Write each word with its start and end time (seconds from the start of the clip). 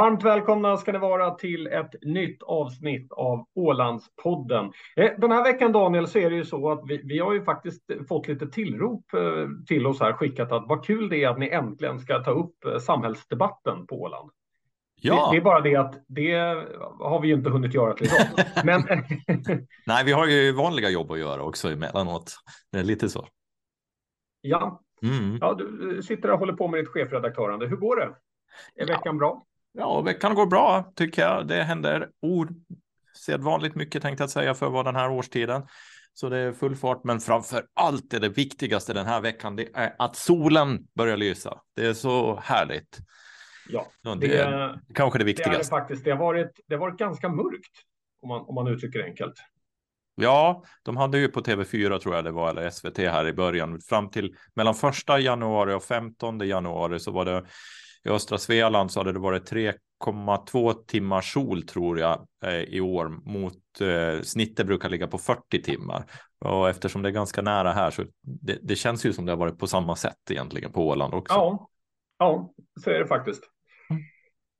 Varmt 0.00 0.22
välkomna 0.22 0.76
ska 0.76 0.92
ni 0.92 0.98
vara 0.98 1.30
till 1.30 1.66
ett 1.66 1.94
nytt 2.02 2.42
avsnitt 2.42 3.12
av 3.12 3.46
Ålandspodden. 3.54 4.72
Eh, 4.96 5.10
den 5.18 5.32
här 5.32 5.44
veckan 5.44 5.72
Daniel 5.72 6.06
så 6.06 6.18
är 6.18 6.30
det 6.30 6.36
ju 6.36 6.44
så 6.44 6.70
att 6.70 6.80
vi, 6.86 7.00
vi 7.04 7.18
har 7.18 7.32
ju 7.32 7.44
faktiskt 7.44 7.90
fått 8.08 8.28
lite 8.28 8.46
tillrop 8.46 9.14
eh, 9.14 9.48
till 9.66 9.86
oss 9.86 10.00
här 10.00 10.12
skickat 10.12 10.52
att 10.52 10.64
vad 10.68 10.84
kul 10.84 11.08
det 11.08 11.24
är 11.24 11.28
att 11.28 11.38
ni 11.38 11.48
äntligen 11.48 11.98
ska 11.98 12.18
ta 12.18 12.30
upp 12.30 12.64
eh, 12.64 12.78
samhällsdebatten 12.78 13.86
på 13.86 14.02
Åland. 14.02 14.30
Ja. 15.00 15.14
Det, 15.14 15.36
det, 15.36 15.40
är 15.40 15.44
bara 15.44 15.60
det 15.60 15.76
att 15.76 15.94
det 16.06 16.34
har 16.98 17.20
vi 17.20 17.28
ju 17.28 17.34
inte 17.34 17.50
hunnit 17.50 17.74
göra 17.74 17.94
till 17.94 18.06
idag. 18.06 18.46
Men... 18.64 18.82
Nej, 19.86 20.04
vi 20.04 20.12
har 20.12 20.26
ju 20.26 20.52
vanliga 20.52 20.90
jobb 20.90 21.10
att 21.10 21.18
göra 21.18 21.42
också 21.42 21.68
emellanåt. 21.68 22.36
Det 22.72 22.78
är 22.78 22.84
lite 22.84 23.08
så. 23.08 23.26
Ja, 24.40 24.82
mm. 25.02 25.38
ja 25.40 25.54
du 25.54 26.02
sitter 26.02 26.30
och 26.30 26.38
håller 26.38 26.52
på 26.52 26.68
med 26.68 26.80
ditt 26.80 26.88
chefredaktörande. 26.88 27.66
Hur 27.66 27.76
går 27.76 27.96
det? 27.96 28.14
Är 28.82 28.86
veckan 28.86 29.00
ja. 29.04 29.12
bra? 29.12 29.46
Ja, 29.72 30.00
veckan 30.00 30.34
går 30.34 30.46
bra 30.46 30.92
tycker 30.96 31.22
jag. 31.22 31.46
Det 31.46 31.62
händer 31.62 32.08
osedvanligt 32.20 33.74
mycket 33.74 34.02
tänkte 34.02 34.22
jag 34.22 34.30
säga 34.30 34.54
för 34.54 34.70
vara 34.70 34.82
den 34.82 34.96
här 34.96 35.10
årstiden. 35.10 35.62
Så 36.14 36.28
det 36.28 36.38
är 36.38 36.52
full 36.52 36.76
fart, 36.76 37.04
men 37.04 37.20
framför 37.20 37.66
allt 37.74 38.14
är 38.14 38.20
det 38.20 38.28
viktigaste 38.28 38.92
den 38.92 39.06
här 39.06 39.20
veckan, 39.20 39.56
det 39.56 39.68
är 39.74 39.94
att 39.98 40.16
solen 40.16 40.86
börjar 40.94 41.16
lysa. 41.16 41.60
Det 41.76 41.86
är 41.86 41.92
så 41.92 42.40
härligt. 42.40 42.98
Ja, 43.68 43.86
det, 44.02 44.14
det 44.14 44.38
är 44.38 44.80
kanske 44.94 45.18
det 45.18 45.24
viktigaste. 45.24 45.50
Det, 45.50 45.56
är 45.56 45.58
det, 45.58 45.68
faktiskt, 45.68 46.04
det, 46.04 46.10
har 46.10 46.18
varit, 46.18 46.60
det 46.66 46.74
har 46.74 46.80
varit 46.80 46.98
ganska 46.98 47.28
mörkt, 47.28 47.72
om 48.22 48.28
man, 48.28 48.40
om 48.40 48.54
man 48.54 48.68
uttrycker 48.68 49.04
enkelt. 49.04 49.34
Ja, 50.14 50.64
de 50.82 50.96
hade 50.96 51.18
ju 51.18 51.28
på 51.28 51.40
TV4 51.40 51.98
tror 51.98 52.14
jag 52.14 52.24
det 52.24 52.30
var, 52.30 52.50
eller 52.50 52.70
SVT 52.70 52.98
här 52.98 53.26
i 53.26 53.32
början, 53.32 53.80
fram 53.80 54.10
till 54.10 54.36
mellan 54.54 54.74
första 54.74 55.20
januari 55.20 55.74
och 55.74 55.84
15 55.84 56.38
januari 56.38 57.00
så 57.00 57.10
var 57.10 57.24
det 57.24 57.44
i 58.04 58.08
östra 58.08 58.38
Svealand 58.38 58.92
så 58.92 59.00
hade 59.00 59.12
det 59.12 59.18
varit 59.18 59.52
3,2 59.52 60.72
timmar 60.86 61.20
sol 61.20 61.62
tror 61.62 61.98
jag 61.98 62.26
eh, 62.44 62.60
i 62.60 62.80
år 62.80 63.08
mot 63.08 63.80
eh, 63.80 64.22
snittet 64.22 64.66
brukar 64.66 64.88
ligga 64.88 65.06
på 65.06 65.18
40 65.18 65.62
timmar. 65.62 66.04
Och 66.44 66.68
eftersom 66.68 67.02
det 67.02 67.08
är 67.08 67.12
ganska 67.12 67.42
nära 67.42 67.72
här 67.72 67.90
så 67.90 68.02
det, 68.22 68.58
det 68.62 68.76
känns 68.76 69.06
ju 69.06 69.12
som 69.12 69.26
det 69.26 69.32
har 69.32 69.36
varit 69.36 69.58
på 69.58 69.66
samma 69.66 69.96
sätt 69.96 70.30
egentligen 70.30 70.72
på 70.72 70.88
Åland 70.88 71.14
också. 71.14 71.34
Ja, 71.34 71.68
ja 72.18 72.52
så 72.84 72.90
är 72.90 72.98
det 72.98 73.06
faktiskt. 73.06 73.42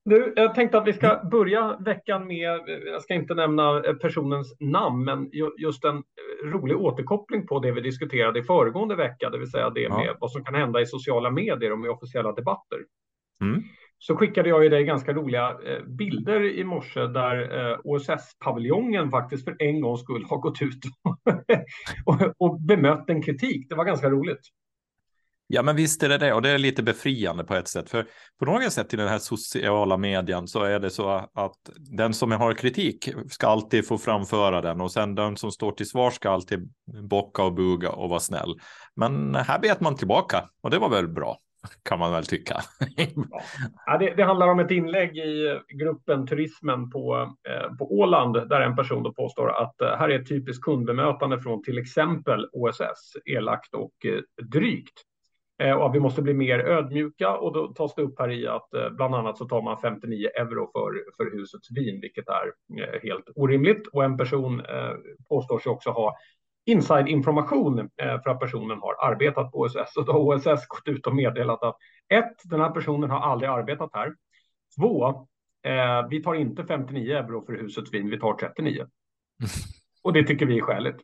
Nu, 0.05 0.33
jag 0.37 0.55
tänkte 0.55 0.79
att 0.79 0.87
vi 0.87 0.93
ska 0.93 1.21
börja 1.31 1.77
veckan 1.77 2.27
med, 2.27 2.61
jag 2.87 3.03
ska 3.03 3.15
inte 3.15 3.35
nämna 3.35 3.83
personens 4.01 4.57
namn, 4.61 5.05
men 5.05 5.31
just 5.59 5.85
en 5.85 6.03
rolig 6.45 6.77
återkoppling 6.77 7.47
på 7.47 7.59
det 7.59 7.73
vi 7.73 7.81
diskuterade 7.81 8.39
i 8.39 8.43
föregående 8.43 8.97
vecka, 8.97 9.31
det 9.31 9.39
vill 9.39 9.51
säga 9.51 9.71
det 9.71 9.89
med 9.89 10.07
ja. 10.07 10.17
vad 10.21 10.31
som 10.31 10.45
kan 10.45 10.55
hända 10.55 10.81
i 10.81 10.87
sociala 10.87 11.31
medier 11.31 11.73
och 11.73 11.79
med 11.79 11.91
officiella 11.91 12.33
debatter. 12.33 12.79
Mm. 13.41 13.63
Så 13.99 14.17
skickade 14.17 14.49
jag 14.49 14.63
ju 14.63 14.69
dig 14.69 14.85
ganska 14.85 15.13
roliga 15.13 15.51
eh, 15.67 15.85
bilder 15.85 16.59
i 16.59 16.65
morse 16.65 17.01
där 17.01 17.71
eh, 17.71 17.79
OSS-paviljongen 17.85 19.11
faktiskt 19.11 19.45
för 19.45 19.57
en 19.59 19.81
gång 19.81 19.99
skulle 19.99 20.27
ha 20.27 20.37
gått 20.37 20.63
ut 20.63 20.79
och, 22.05 22.35
och 22.39 22.61
bemött 22.61 23.11
en 23.11 23.23
kritik. 23.23 23.69
Det 23.69 23.75
var 23.75 23.85
ganska 23.85 24.11
roligt. 24.11 24.41
Ja, 25.53 25.63
men 25.63 25.77
visst 25.77 26.03
är 26.03 26.09
det 26.09 26.19
det 26.19 26.33
och 26.33 26.43
det 26.43 26.51
är 26.51 26.59
lite 26.59 26.83
befriande 26.83 27.45
på 27.45 27.55
ett 27.55 27.69
sätt. 27.69 27.91
För 27.91 28.07
på 28.39 28.45
något 28.45 28.73
sätt 28.73 28.95
i 28.95 28.97
den 28.97 29.09
här 29.09 29.19
sociala 29.19 29.97
medien 29.97 30.49
så 30.49 30.63
är 30.63 30.81
det 30.81 30.91
så 30.91 31.09
att 31.35 31.71
den 31.79 32.15
som 32.15 32.33
har 32.33 32.55
kritik 32.55 33.09
ska 33.31 33.47
alltid 33.47 33.87
få 33.87 33.99
framföra 33.99 34.61
den 34.61 34.81
och 34.81 34.93
sen 34.93 35.15
den 35.15 35.37
som 35.37 35.51
står 35.51 35.73
till 35.73 35.89
svar 35.89 36.11
ska 36.11 36.31
alltid 36.31 36.73
bocka 37.11 37.43
och 37.43 37.55
buga 37.55 37.91
och 37.91 38.09
vara 38.09 38.21
snäll. 38.21 38.55
Men 38.97 39.35
här 39.35 39.59
bet 39.59 39.81
man 39.81 39.97
tillbaka 39.97 40.49
och 40.61 40.71
det 40.71 40.79
var 40.79 40.89
väl 40.89 41.09
bra 41.09 41.39
kan 41.83 41.99
man 41.99 42.13
väl 42.13 42.25
tycka. 42.25 42.61
ja, 43.87 43.99
det, 43.99 44.15
det, 44.15 44.25
handlar 44.25 44.49
om 44.49 44.61
ett 44.61 44.71
inlägg 44.71 45.19
i 45.19 45.61
gruppen 45.69 46.27
Turismen 46.27 46.91
på, 46.91 47.35
eh, 47.49 47.77
på 47.77 47.99
Åland 47.99 48.49
där 48.49 48.61
en 48.61 48.77
person 48.77 49.03
då 49.03 49.13
påstår 49.13 49.51
att 49.51 49.81
eh, 49.81 49.89
här 49.89 50.09
är 50.09 50.21
ett 50.21 50.29
typiskt 50.29 50.65
kundbemötande 50.65 51.41
från 51.41 51.63
till 51.63 51.79
exempel 51.79 52.49
OSS, 52.53 53.17
elakt 53.25 53.75
och 53.75 54.07
eh, 54.07 54.45
drygt. 54.45 55.05
Eh, 55.61 55.73
och 55.73 55.87
att 55.87 55.95
vi 55.95 56.01
måste 56.01 56.23
bli 56.23 56.35
mer 56.35 56.59
ödmjuka 56.59 57.37
och 57.37 57.53
då 57.53 57.67
tas 57.67 57.95
det 57.95 58.03
upp 58.03 58.19
här 58.19 58.31
i 58.31 58.47
att 58.47 58.75
eh, 58.75 58.91
bland 58.91 59.15
annat 59.15 59.39
så 59.39 59.45
tar 59.45 59.63
man 59.63 59.79
59 59.79 60.29
euro 60.29 60.71
för, 60.73 61.15
för 61.17 61.37
husets 61.37 61.71
vin, 61.71 62.01
vilket 62.01 62.29
är 62.29 62.53
eh, 62.83 63.01
helt 63.03 63.25
orimligt. 63.35 63.87
Och 63.87 64.05
en 64.05 64.17
person 64.17 64.61
eh, 64.61 64.95
påstår 65.29 65.59
sig 65.59 65.71
också 65.71 65.91
ha 65.91 66.17
inside-information 66.71 67.79
eh, 67.79 68.23
för 68.23 68.31
att 68.31 68.41
personen 68.41 68.79
har 68.79 69.11
arbetat 69.11 69.53
på 69.53 69.59
OSS. 69.59 69.97
Och 69.97 70.05
då 70.05 70.13
har 70.13 70.21
OSS 70.21 70.67
gått 70.69 70.89
ut 70.89 71.07
och 71.07 71.15
meddelat 71.15 71.63
att 71.63 71.77
ett, 72.09 72.37
den 72.45 72.61
här 72.61 72.71
personen 72.71 73.11
har 73.11 73.21
aldrig 73.21 73.51
arbetat 73.51 73.91
här. 73.93 74.15
Två, 74.79 75.09
eh, 75.63 76.09
vi 76.11 76.23
tar 76.23 76.35
inte 76.35 76.65
59 76.65 77.17
euro 77.17 77.47
för 77.47 77.53
husets 77.53 77.93
vin, 77.93 78.11
vi 78.11 78.21
tar 78.21 78.35
39. 78.35 78.87
Och 80.03 80.13
det 80.13 80.25
tycker 80.25 80.47
vi 80.47 80.59
är 80.59 80.63
skäligt. 80.63 81.01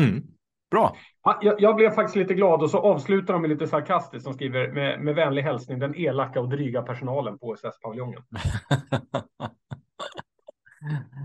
Mm. 0.00 0.22
Bra. 0.70 0.96
Jag, 1.40 1.60
jag, 1.60 1.76
blev 1.76 1.90
faktiskt 1.90 2.16
lite 2.16 2.34
glad 2.34 2.62
och 2.62 2.70
så 2.70 2.78
avslutar 2.78 3.32
de 3.32 3.42
med 3.42 3.50
lite 3.50 3.66
sarkastiskt 3.66 4.24
som 4.24 4.34
skriver 4.34 4.72
med, 4.72 5.00
med 5.00 5.14
vänlig 5.14 5.42
hälsning 5.42 5.78
den 5.78 5.94
elaka 5.94 6.40
och 6.40 6.48
dryga 6.48 6.82
personalen 6.82 7.38
på 7.38 7.46
OSS-paviljongen. 7.46 8.22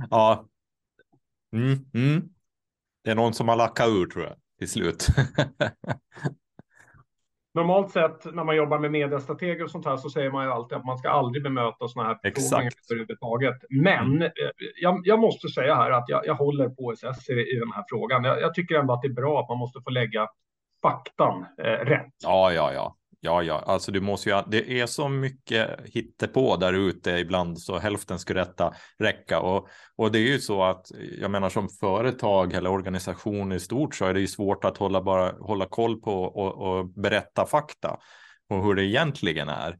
ja. 0.09 0.45
Mm, 1.53 1.77
mm. 1.93 2.30
Det 3.11 3.13
är 3.13 3.15
någon 3.15 3.33
som 3.33 3.47
har 3.47 3.55
lackat 3.55 3.87
ur 3.87 4.05
tror 4.05 4.25
jag 4.25 4.35
till 4.59 4.69
slut. 4.69 5.07
Normalt 7.53 7.91
sett 7.91 8.33
när 8.33 8.43
man 8.43 8.55
jobbar 8.55 8.79
med 8.79 8.91
mediestrateger 8.91 9.63
och 9.63 9.71
sånt 9.71 9.85
här 9.85 9.97
så 9.97 10.09
säger 10.09 10.31
man 10.31 10.45
ju 10.45 10.51
alltid 10.51 10.77
att 10.77 10.85
man 10.85 10.97
ska 10.97 11.09
aldrig 11.09 11.43
bemöta 11.43 11.87
sådana 11.87 12.09
här 12.09 12.19
förfrågningar 12.23 12.71
överhuvudtaget. 12.91 13.55
Men 13.69 14.07
mm. 14.07 14.21
Eh, 14.21 14.29
jag, 14.81 15.01
jag, 15.03 15.19
måste 15.19 15.49
säga 15.49 15.75
här 15.75 15.91
att 15.91 16.05
jag, 16.07 16.25
jag 16.25 16.35
håller 16.35 16.69
på 16.69 16.83
OSS 16.83 17.29
i, 17.29 17.33
i 17.33 17.59
den 17.59 17.71
här 17.71 17.83
frågan. 17.89 18.23
Jag, 18.23 18.41
jag, 18.41 18.53
tycker 18.53 18.75
ändå 18.75 18.93
att 18.93 19.01
det 19.01 19.07
är 19.07 19.13
bra 19.13 19.41
att 19.41 19.49
man 19.49 19.57
måste 19.57 19.81
få 19.81 19.89
lägga 19.89 20.27
faktan 20.81 21.45
eh, 21.57 21.85
rätt. 21.85 22.13
Ja, 22.23 22.53
ja, 22.53 22.73
ja. 22.73 22.95
Ja, 23.23 23.43
ja, 23.43 23.63
alltså 23.65 23.91
du 23.91 24.01
måste 24.01 24.29
ju, 24.29 24.41
det 24.47 24.79
är 24.79 24.85
så 24.85 25.09
mycket 25.09 25.79
hittepå 25.85 26.57
där 26.57 26.73
ute 26.73 27.11
ibland 27.11 27.59
så 27.59 27.79
hälften 27.79 28.19
skulle 28.19 28.41
rätta 28.41 28.73
räcka 28.99 29.39
och, 29.39 29.67
och 29.95 30.11
det 30.11 30.19
är 30.19 30.27
ju 30.27 30.39
så 30.39 30.63
att 30.63 30.85
jag 31.19 31.31
menar 31.31 31.49
som 31.49 31.69
företag 31.69 32.53
eller 32.53 32.69
organisation 32.69 33.51
i 33.51 33.59
stort 33.59 33.95
så 33.95 34.05
är 34.05 34.13
det 34.13 34.19
ju 34.19 34.27
svårt 34.27 34.65
att 34.65 34.77
hålla, 34.77 35.01
bara, 35.01 35.31
hålla 35.39 35.65
koll 35.65 36.01
på 36.01 36.23
och, 36.23 36.77
och 36.77 36.89
berätta 36.89 37.45
fakta 37.45 37.97
och 38.49 38.63
hur 38.63 38.75
det 38.75 38.85
egentligen 38.85 39.49
är. 39.49 39.77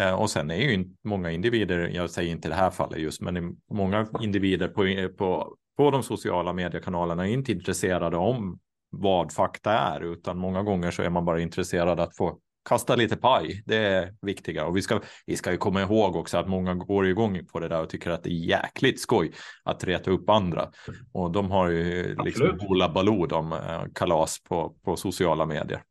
Eh, 0.00 0.14
och 0.14 0.30
sen 0.30 0.50
är 0.50 0.56
ju 0.56 0.84
många 1.04 1.30
individer, 1.30 1.90
jag 1.94 2.10
säger 2.10 2.30
inte 2.30 2.48
det 2.48 2.54
här 2.54 2.70
fallet 2.70 2.98
just, 2.98 3.20
men 3.20 3.56
många 3.70 4.08
individer 4.20 4.68
på, 4.68 5.08
på, 5.18 5.56
på 5.76 5.90
de 5.90 6.02
sociala 6.02 6.52
mediekanalerna 6.52 7.28
är 7.28 7.32
inte 7.32 7.52
intresserade 7.52 8.16
om 8.16 8.58
vad 8.90 9.32
fakta 9.32 9.72
är, 9.72 10.00
utan 10.00 10.38
många 10.38 10.62
gånger 10.62 10.90
så 10.90 11.02
är 11.02 11.10
man 11.10 11.24
bara 11.24 11.40
intresserad 11.40 12.00
att 12.00 12.16
få 12.16 12.38
kasta 12.68 12.96
lite 12.96 13.16
paj. 13.16 13.62
Det 13.66 13.76
är 13.76 14.14
viktigare 14.22 14.66
och 14.66 14.76
vi 14.76 14.82
ska, 14.82 15.00
vi 15.26 15.36
ska 15.36 15.50
ju 15.50 15.56
komma 15.56 15.82
ihåg 15.82 16.16
också 16.16 16.38
att 16.38 16.48
många 16.48 16.74
går 16.74 17.06
igång 17.06 17.46
på 17.46 17.60
det 17.60 17.68
där 17.68 17.82
och 17.82 17.88
tycker 17.88 18.10
att 18.10 18.22
det 18.22 18.30
är 18.30 18.48
jäkligt 18.48 19.00
skoj 19.00 19.32
att 19.64 19.84
reta 19.84 20.10
upp 20.10 20.30
andra. 20.30 20.68
Och 21.12 21.30
de 21.30 21.50
har 21.50 21.68
ju 21.68 22.16
liksom 22.24 22.58
Hoola 22.60 22.88
Baloo, 22.88 23.26
de 23.26 23.52
eh, 23.52 23.82
kalas 23.94 24.42
på, 24.42 24.74
på 24.84 24.96
sociala 24.96 25.46
medier. 25.46 25.82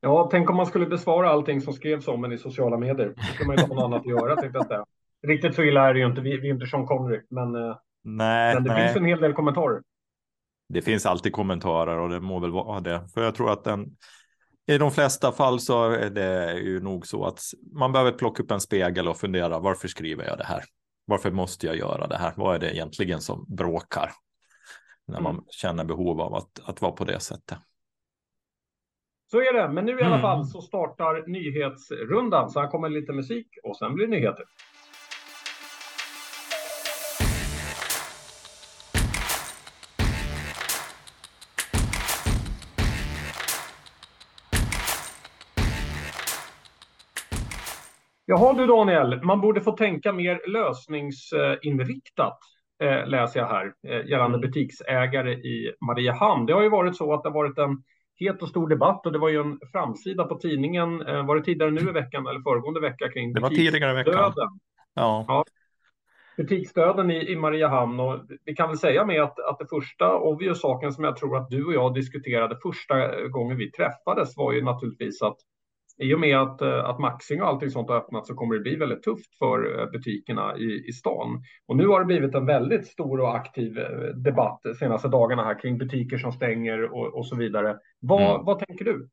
Ja, 0.00 0.28
tänk 0.30 0.50
om 0.50 0.56
man 0.56 0.66
skulle 0.66 0.86
besvara 0.86 1.30
allting 1.30 1.60
som 1.60 1.72
skrevs 1.72 2.08
om 2.08 2.24
en 2.24 2.32
i 2.32 2.38
sociala 2.38 2.78
medier. 2.78 3.14
Då 3.16 3.22
skulle 3.22 3.46
man 3.46 3.56
ju 3.56 3.62
ha 3.62 3.68
något 3.68 3.84
annat 3.84 4.00
att 4.00 4.06
göra, 4.06 4.36
tänkte 4.36 4.58
jag 4.58 4.66
säga. 4.66 4.84
Riktigt 5.26 5.54
så 5.54 5.62
illa 5.62 5.88
är 5.88 5.94
det 5.94 6.00
ju 6.00 6.06
inte. 6.06 6.20
Vi, 6.20 6.36
vi 6.36 6.48
är 6.48 6.54
inte 6.54 6.66
Sean 6.66 6.86
Connery, 6.86 7.20
men, 7.28 7.54
eh, 7.54 7.76
nej, 8.04 8.54
men 8.54 8.64
det 8.64 8.72
nej. 8.72 8.86
finns 8.86 8.96
en 8.96 9.04
hel 9.04 9.20
del 9.20 9.32
kommentarer. 9.32 9.82
Det 10.68 10.82
finns 10.82 11.06
alltid 11.06 11.32
kommentarer 11.32 11.98
och 11.98 12.08
det 12.08 12.20
må 12.20 12.38
väl 12.38 12.50
vara 12.50 12.80
det. 12.80 13.08
För 13.14 13.22
jag 13.22 13.34
tror 13.34 13.52
att 13.52 13.64
den, 13.64 13.86
i 14.66 14.78
de 14.78 14.90
flesta 14.90 15.32
fall 15.32 15.60
så 15.60 15.90
är 15.90 16.10
det 16.10 16.58
ju 16.58 16.80
nog 16.80 17.06
så 17.06 17.24
att 17.24 17.40
man 17.72 17.92
behöver 17.92 18.12
plocka 18.12 18.42
upp 18.42 18.50
en 18.50 18.60
spegel 18.60 19.08
och 19.08 19.16
fundera 19.16 19.58
varför 19.58 19.88
skriver 19.88 20.24
jag 20.24 20.38
det 20.38 20.44
här? 20.44 20.64
Varför 21.04 21.30
måste 21.30 21.66
jag 21.66 21.76
göra 21.76 22.06
det 22.06 22.16
här? 22.16 22.32
Vad 22.36 22.54
är 22.54 22.58
det 22.58 22.74
egentligen 22.74 23.20
som 23.20 23.46
bråkar? 23.48 24.10
När 25.06 25.20
man 25.20 25.34
mm. 25.34 25.44
känner 25.50 25.84
behov 25.84 26.20
av 26.20 26.34
att, 26.34 26.60
att 26.64 26.82
vara 26.82 26.92
på 26.92 27.04
det 27.04 27.20
sättet. 27.20 27.58
Så 29.30 29.38
är 29.38 29.52
det, 29.52 29.68
men 29.68 29.84
nu 29.84 29.92
i 29.92 30.02
alla 30.02 30.06
mm. 30.06 30.20
fall 30.20 30.46
så 30.46 30.60
startar 30.60 31.26
nyhetsrundan. 31.26 32.50
Så 32.50 32.60
här 32.60 32.68
kommer 32.68 32.88
lite 32.88 33.12
musik 33.12 33.46
och 33.62 33.76
sen 33.76 33.94
blir 33.94 34.06
det 34.06 34.10
nyheter. 34.10 34.44
Jaha 48.32 48.52
du 48.52 48.66
Daniel, 48.66 49.22
man 49.22 49.40
borde 49.40 49.60
få 49.60 49.72
tänka 49.72 50.12
mer 50.12 50.40
lösningsinriktat 50.46 52.38
eh, 52.82 53.06
läser 53.06 53.40
jag 53.40 53.46
här, 53.46 53.72
eh, 53.88 54.06
gällande 54.06 54.38
mm. 54.38 54.40
butiksägare 54.40 55.32
i 55.32 55.74
Mariehamn. 55.86 56.46
Det 56.46 56.52
har 56.52 56.62
ju 56.62 56.68
varit 56.68 56.96
så 56.96 57.14
att 57.14 57.22
det 57.22 57.28
har 57.28 57.34
varit 57.34 57.58
en 57.58 57.82
het 58.14 58.42
och 58.42 58.48
stor 58.48 58.68
debatt 58.68 59.06
och 59.06 59.12
det 59.12 59.18
var 59.18 59.28
ju 59.28 59.40
en 59.40 59.58
framsida 59.72 60.24
på 60.24 60.34
tidningen, 60.34 60.98
var 60.98 61.36
det 61.36 61.44
tidigare 61.44 61.70
nu 61.70 61.80
i 61.80 61.92
veckan 61.92 62.26
eller 62.26 62.40
föregående 62.40 62.80
vecka 62.80 63.08
kring 63.12 63.32
Det 63.32 63.40
var 63.40 63.48
tidigare 63.48 63.90
i 63.90 63.94
veckan. 63.94 64.32
Ja. 64.94 65.24
ja 65.28 65.44
butiksdöden 66.36 67.10
i, 67.10 67.32
i 67.32 67.36
Mariehamn 67.36 68.00
och 68.00 68.20
vi 68.44 68.54
kan 68.54 68.68
väl 68.68 68.78
säga 68.78 69.04
med 69.04 69.22
att, 69.22 69.40
att 69.40 69.58
det 69.58 69.66
första 69.66 70.18
obvious 70.18 70.60
saken 70.60 70.92
som 70.92 71.04
jag 71.04 71.16
tror 71.16 71.36
att 71.36 71.50
du 71.50 71.64
och 71.64 71.74
jag 71.74 71.94
diskuterade 71.94 72.56
första 72.62 73.28
gången 73.28 73.56
vi 73.56 73.70
träffades 73.70 74.36
var 74.36 74.52
ju 74.52 74.62
naturligtvis 74.62 75.22
att 75.22 75.36
i 75.98 76.14
och 76.14 76.20
med 76.20 76.38
att, 76.38 76.62
eh, 76.62 76.84
att 76.84 76.98
Maxing 76.98 77.42
och 77.42 77.48
allting 77.48 77.70
sånt 77.70 77.88
har 77.88 77.96
öppnat 77.96 78.26
så 78.26 78.34
kommer 78.34 78.54
det 78.54 78.60
bli 78.60 78.76
väldigt 78.76 79.02
tufft 79.02 79.38
för 79.38 79.80
eh, 79.80 79.90
butikerna 79.90 80.56
i, 80.56 80.84
i 80.88 80.92
stan. 80.92 81.42
Och 81.66 81.76
nu 81.76 81.86
har 81.86 82.00
det 82.00 82.06
blivit 82.06 82.34
en 82.34 82.46
väldigt 82.46 82.86
stor 82.86 83.20
och 83.20 83.36
aktiv 83.36 83.78
eh, 83.78 84.14
debatt 84.16 84.60
de 84.62 84.74
senaste 84.74 85.08
dagarna 85.08 85.44
här 85.44 85.60
kring 85.60 85.78
butiker 85.78 86.18
som 86.18 86.32
stänger 86.32 86.82
och, 86.82 87.14
och 87.14 87.26
så 87.26 87.36
vidare. 87.36 87.78
Vad, 88.00 88.34
mm. 88.34 88.44
vad 88.44 88.58
tänker 88.66 88.84
du? 88.84 89.08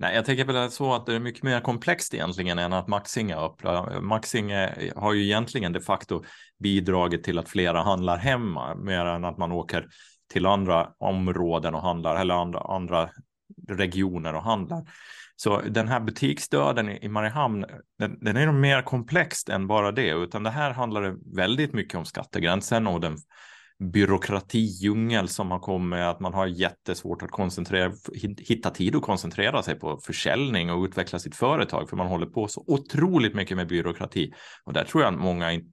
Nej, 0.00 0.14
jag 0.14 0.24
tänker 0.24 0.44
väl 0.44 0.70
så 0.70 0.94
att 0.94 1.06
det 1.06 1.14
är 1.14 1.20
mycket 1.20 1.42
mer 1.42 1.60
komplext 1.60 2.14
egentligen 2.14 2.58
än 2.58 2.72
att 2.72 2.88
Maxing 2.88 3.30
är 3.30 3.44
öppna. 3.46 4.00
Maxing 4.00 4.50
har 4.96 5.12
ju 5.12 5.24
egentligen 5.24 5.72
de 5.72 5.80
facto 5.80 6.22
bidragit 6.58 7.24
till 7.24 7.38
att 7.38 7.48
flera 7.48 7.82
handlar 7.82 8.16
hemma 8.16 8.74
mer 8.74 9.04
än 9.04 9.24
att 9.24 9.38
man 9.38 9.52
åker 9.52 9.86
till 10.32 10.46
andra 10.46 10.88
områden 10.98 11.74
och 11.74 11.82
handlar 11.82 12.16
eller 12.16 12.34
andra, 12.34 12.60
andra 12.60 13.10
regioner 13.68 14.34
och 14.34 14.42
handlar. 14.42 14.84
Så 15.40 15.60
den 15.60 15.88
här 15.88 16.00
butiksdöden 16.00 16.88
i 16.88 17.08
Mariehamn, 17.08 17.64
den, 17.98 18.18
den 18.20 18.36
är 18.36 18.46
nog 18.46 18.54
mer 18.54 18.82
komplext 18.82 19.48
än 19.48 19.66
bara 19.66 19.92
det, 19.92 20.10
utan 20.10 20.42
det 20.42 20.50
här 20.50 20.70
handlar 20.70 21.36
väldigt 21.36 21.72
mycket 21.72 21.94
om 21.94 22.04
skattegränsen 22.04 22.86
och 22.86 23.00
den 23.00 23.16
byråkratidjungel 23.92 25.28
som 25.28 25.50
har 25.50 25.58
kommit, 25.58 25.98
att 25.98 26.20
man 26.20 26.34
har 26.34 26.46
jättesvårt 26.46 27.22
att 27.22 27.30
koncentrera, 27.30 27.92
hitta 28.38 28.70
tid 28.70 28.96
att 28.96 29.02
koncentrera 29.02 29.62
sig 29.62 29.74
på 29.74 30.00
försäljning 30.06 30.70
och 30.70 30.84
utveckla 30.84 31.18
sitt 31.18 31.36
företag, 31.36 31.88
för 31.88 31.96
man 31.96 32.06
håller 32.06 32.26
på 32.26 32.48
så 32.48 32.64
otroligt 32.66 33.34
mycket 33.34 33.56
med 33.56 33.68
byråkrati. 33.68 34.32
Och 34.64 34.72
där 34.72 34.84
tror 34.84 35.02
jag 35.02 35.14
att 35.14 35.20
många 35.20 35.52
inte 35.52 35.70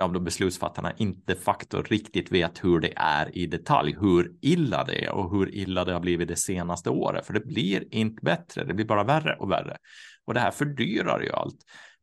av 0.00 0.12
de 0.12 0.24
beslutsfattarna 0.24 0.92
inte 0.96 1.34
faktor 1.34 1.82
riktigt 1.82 2.32
vet 2.32 2.64
hur 2.64 2.80
det 2.80 2.92
är 2.96 3.38
i 3.38 3.46
detalj, 3.46 3.96
hur 4.00 4.32
illa 4.40 4.84
det 4.84 5.04
är 5.04 5.10
och 5.10 5.30
hur 5.30 5.54
illa 5.54 5.84
det 5.84 5.92
har 5.92 6.00
blivit 6.00 6.28
det 6.28 6.36
senaste 6.36 6.90
året. 6.90 7.26
För 7.26 7.34
det 7.34 7.46
blir 7.46 7.94
inte 7.94 8.24
bättre, 8.24 8.64
det 8.64 8.74
blir 8.74 8.84
bara 8.84 9.04
värre 9.04 9.36
och 9.36 9.50
värre. 9.50 9.76
Och 10.24 10.34
det 10.34 10.40
här 10.40 10.50
fördyrar 10.50 11.20
ju 11.20 11.32
allt. 11.32 11.58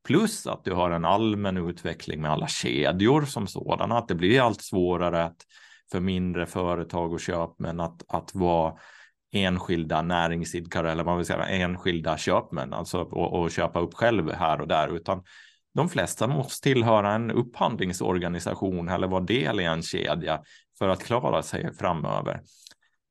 Plus 0.08 0.48
att 0.48 0.64
du 0.64 0.74
har 0.74 0.92
en 0.92 1.06
allmän 1.06 1.70
utveckling 1.70 2.22
med 2.22 2.32
alla 2.32 2.48
kedjor 2.48 3.22
som 3.22 3.48
sådana, 3.48 3.98
att 3.98 4.08
det 4.08 4.16
blir 4.16 4.42
allt 4.42 4.62
svårare 4.62 5.24
att 5.24 5.38
för 5.92 6.00
mindre 6.00 6.46
företag 6.46 7.14
och 7.14 7.20
köpmän 7.20 7.80
att, 7.80 8.04
att 8.08 8.36
vara 8.36 8.74
enskilda 9.32 10.02
näringsidkare 10.02 10.92
eller 10.92 11.04
man 11.04 11.18
vill 11.18 11.26
säga, 11.26 11.46
enskilda 11.46 12.18
köpmän, 12.18 12.74
alltså 12.74 13.00
och, 13.00 13.40
och 13.40 13.52
köpa 13.52 13.80
upp 13.80 13.94
själv 13.94 14.32
här 14.32 14.62
och 14.62 14.68
där, 14.68 14.96
utan 14.96 15.24
de 15.76 15.90
flesta 15.90 16.28
måste 16.28 16.64
tillhöra 16.64 17.14
en 17.14 17.32
upphandlingsorganisation 17.32 18.90
eller 18.90 19.08
vara 19.08 19.24
del 19.24 19.60
i 19.60 19.64
en 19.64 19.82
kedja 19.82 20.42
för 20.80 20.90
att 20.90 21.04
klara 21.04 21.44
sig 21.44 21.74
framöver. 21.74 22.42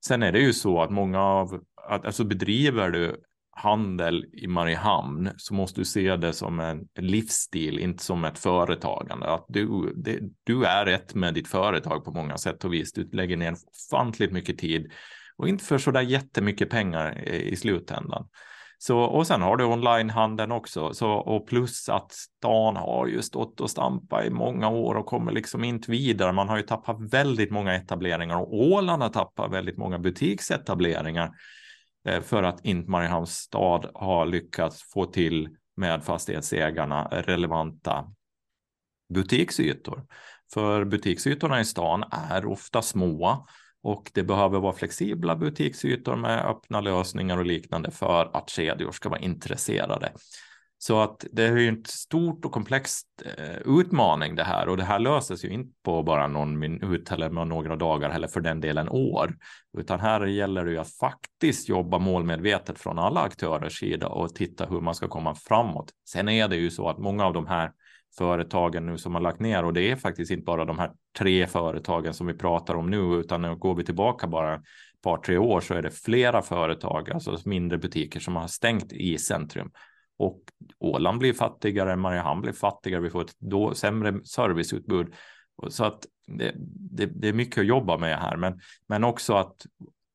Sen 0.07 0.23
är 0.23 0.33
det 0.33 0.41
ju 0.41 0.53
så 0.53 0.83
att 0.83 0.91
många 0.91 1.21
av, 1.21 1.61
alltså 1.89 2.25
bedriver 2.25 2.91
du 2.91 3.17
handel 3.57 4.25
i 4.33 4.47
Mariehamn 4.47 5.31
så 5.37 5.55
måste 5.55 5.81
du 5.81 5.85
se 5.85 6.17
det 6.17 6.33
som 6.33 6.61
en 6.61 6.89
livsstil, 6.99 7.79
inte 7.79 8.05
som 8.05 8.25
ett 8.25 8.39
företagande. 8.39 9.27
Att 9.27 9.45
du, 9.49 9.93
det, 9.97 10.21
du 10.45 10.65
är 10.65 10.87
ett 10.87 11.15
med 11.15 11.35
ditt 11.35 11.49
företag 11.49 12.05
på 12.05 12.13
många 12.13 12.39
sätt 12.39 12.65
och 12.65 12.73
vis. 12.73 12.93
Du 12.93 13.11
lägger 13.13 13.37
ner 13.37 13.55
ofantligt 13.91 14.33
mycket 14.33 14.59
tid 14.59 14.93
och 15.37 15.49
inte 15.49 15.65
för 15.65 15.79
så 15.79 15.91
där 15.91 16.01
jättemycket 16.01 16.71
pengar 16.71 17.29
i 17.29 17.57
slutändan. 17.57 18.29
Så, 18.87 18.99
och 18.99 19.27
sen 19.27 19.43
har 19.43 19.57
du 19.57 19.65
onlinehandeln 19.65 20.53
också. 20.53 20.95
Så, 20.95 21.11
och 21.11 21.47
plus 21.47 21.89
att 21.89 22.13
stan 22.13 22.77
har 22.77 23.07
ju 23.07 23.23
stått 23.23 23.61
och 23.61 23.71
stampat 23.71 24.25
i 24.25 24.31
många 24.31 24.69
år 24.69 24.95
och 24.95 25.07
kommer 25.07 25.33
liksom 25.33 25.65
inte 25.65 25.91
vidare. 25.91 26.33
Man 26.33 26.49
har 26.49 26.57
ju 26.57 26.63
tappat 26.63 26.97
väldigt 27.01 27.51
många 27.51 27.75
etableringar 27.75 28.37
och 28.37 28.55
Åland 28.55 29.03
har 29.03 29.09
tappat 29.09 29.53
väldigt 29.53 29.77
många 29.77 29.99
butiksetableringar 29.99 31.31
eh, 32.09 32.21
för 32.21 32.43
att 32.43 32.65
inte 32.65 32.91
Mariehamns 32.91 33.37
stad 33.37 33.91
har 33.95 34.27
lyckats 34.27 34.93
få 34.93 35.07
till 35.07 35.57
med 35.77 36.05
fastighetsägarna 36.05 37.09
relevanta 37.11 38.13
butiksytor. 39.15 40.07
För 40.55 40.85
butiksytorna 40.85 41.61
i 41.61 41.65
stan 41.65 42.05
är 42.31 42.47
ofta 42.47 42.83
små 42.83 43.47
och 43.85 44.11
det 44.15 44.23
behöver 44.23 44.61
vara 44.61 44.73
flexibla 44.73 45.37
butiksytor 45.37 46.17
med 46.17 46.47
öppna 46.47 46.81
lösningar 46.81 47.39
och 47.39 47.47
liknande 47.47 47.91
för 47.91 48.31
att 48.33 48.51
kedjor 48.51 48.93
ska 48.93 49.09
vara 49.09 49.21
intresserade. 49.21 50.13
Så 50.79 51.01
att 51.01 51.25
det 51.33 51.45
är 51.45 51.57
ju 51.57 51.69
en 51.69 51.85
stort 51.85 52.45
och 52.45 52.53
komplext 52.53 53.07
eh, 53.39 53.79
utmaning 53.81 54.35
det 54.35 54.45
här 54.45 54.69
och 54.69 54.77
det 54.77 54.85
här 54.85 54.99
löses 54.99 55.45
ju 55.45 55.49
inte 55.49 55.75
på 55.83 56.03
bara 56.03 56.27
någon 56.27 56.59
minut 56.59 57.13
eller 57.13 57.31
några 57.31 57.77
dagar 57.77 58.11
eller 58.11 58.29
för 58.29 58.41
den 58.41 58.61
delen 58.61 58.89
år, 58.89 59.37
utan 59.79 60.01
här 60.01 60.27
gäller 60.27 60.65
det 60.65 60.71
ju 60.71 60.79
att 60.79 60.97
faktiskt 60.97 61.69
jobba 61.69 61.99
målmedvetet 61.99 62.79
från 62.79 62.99
alla 62.99 63.21
aktörers 63.21 63.79
sida 63.81 64.09
och 64.09 64.35
titta 64.35 64.67
hur 64.67 64.81
man 64.81 64.95
ska 64.95 65.09
komma 65.09 65.35
framåt. 65.35 65.91
Sen 66.09 66.29
är 66.29 66.49
det 66.49 66.57
ju 66.57 66.71
så 66.71 66.89
att 66.89 66.99
många 66.99 67.25
av 67.25 67.33
de 67.33 67.47
här 67.47 67.73
företagen 68.19 68.87
nu 68.87 68.99
som 68.99 69.15
har 69.15 69.23
lagt 69.23 69.41
ner 69.41 69.65
och 69.65 69.73
det 69.73 69.91
är 69.91 69.97
faktiskt 69.97 70.31
inte 70.31 70.45
bara 70.45 70.65
de 70.65 70.79
här 70.79 70.91
tre 71.19 71.47
företagen 71.47 72.15
som 72.15 72.27
vi 72.27 72.35
pratar 72.35 72.75
om 72.75 72.91
nu 72.91 72.97
utan 72.97 73.43
nu 73.43 73.57
går 73.57 73.75
vi 73.75 73.85
tillbaka 73.85 74.27
bara 74.27 74.55
ett 74.55 74.63
par 75.03 75.17
tre 75.17 75.39
år 75.39 75.61
så 75.61 75.75
är 75.75 75.83
det 75.83 75.91
flera 75.91 76.43
företag, 76.43 77.11
alltså 77.11 77.39
mindre 77.45 77.79
butiker 77.79 78.21
som 78.21 78.37
har 78.37 78.47
stängt 78.47 78.93
i 78.93 79.19
centrum 79.19 79.71
och 80.17 80.41
Åland 80.79 81.19
blir 81.19 81.33
fattigare, 81.33 81.97
Mariehamn 81.97 82.41
blir 82.41 82.53
fattigare, 82.53 83.01
vi 83.01 83.11
får 83.11 83.23
ett 83.23 83.35
då 83.39 83.75
sämre 83.75 84.25
serviceutbud. 84.25 85.15
Så 85.69 85.85
att 85.85 86.07
det, 86.27 86.53
det, 86.91 87.07
det, 87.07 87.29
är 87.29 87.33
mycket 87.33 87.59
att 87.59 87.67
jobba 87.67 87.99
med 87.99 88.19
här, 88.19 88.37
men, 88.37 88.61
men 88.89 89.05
också 89.05 89.35
att 89.35 89.67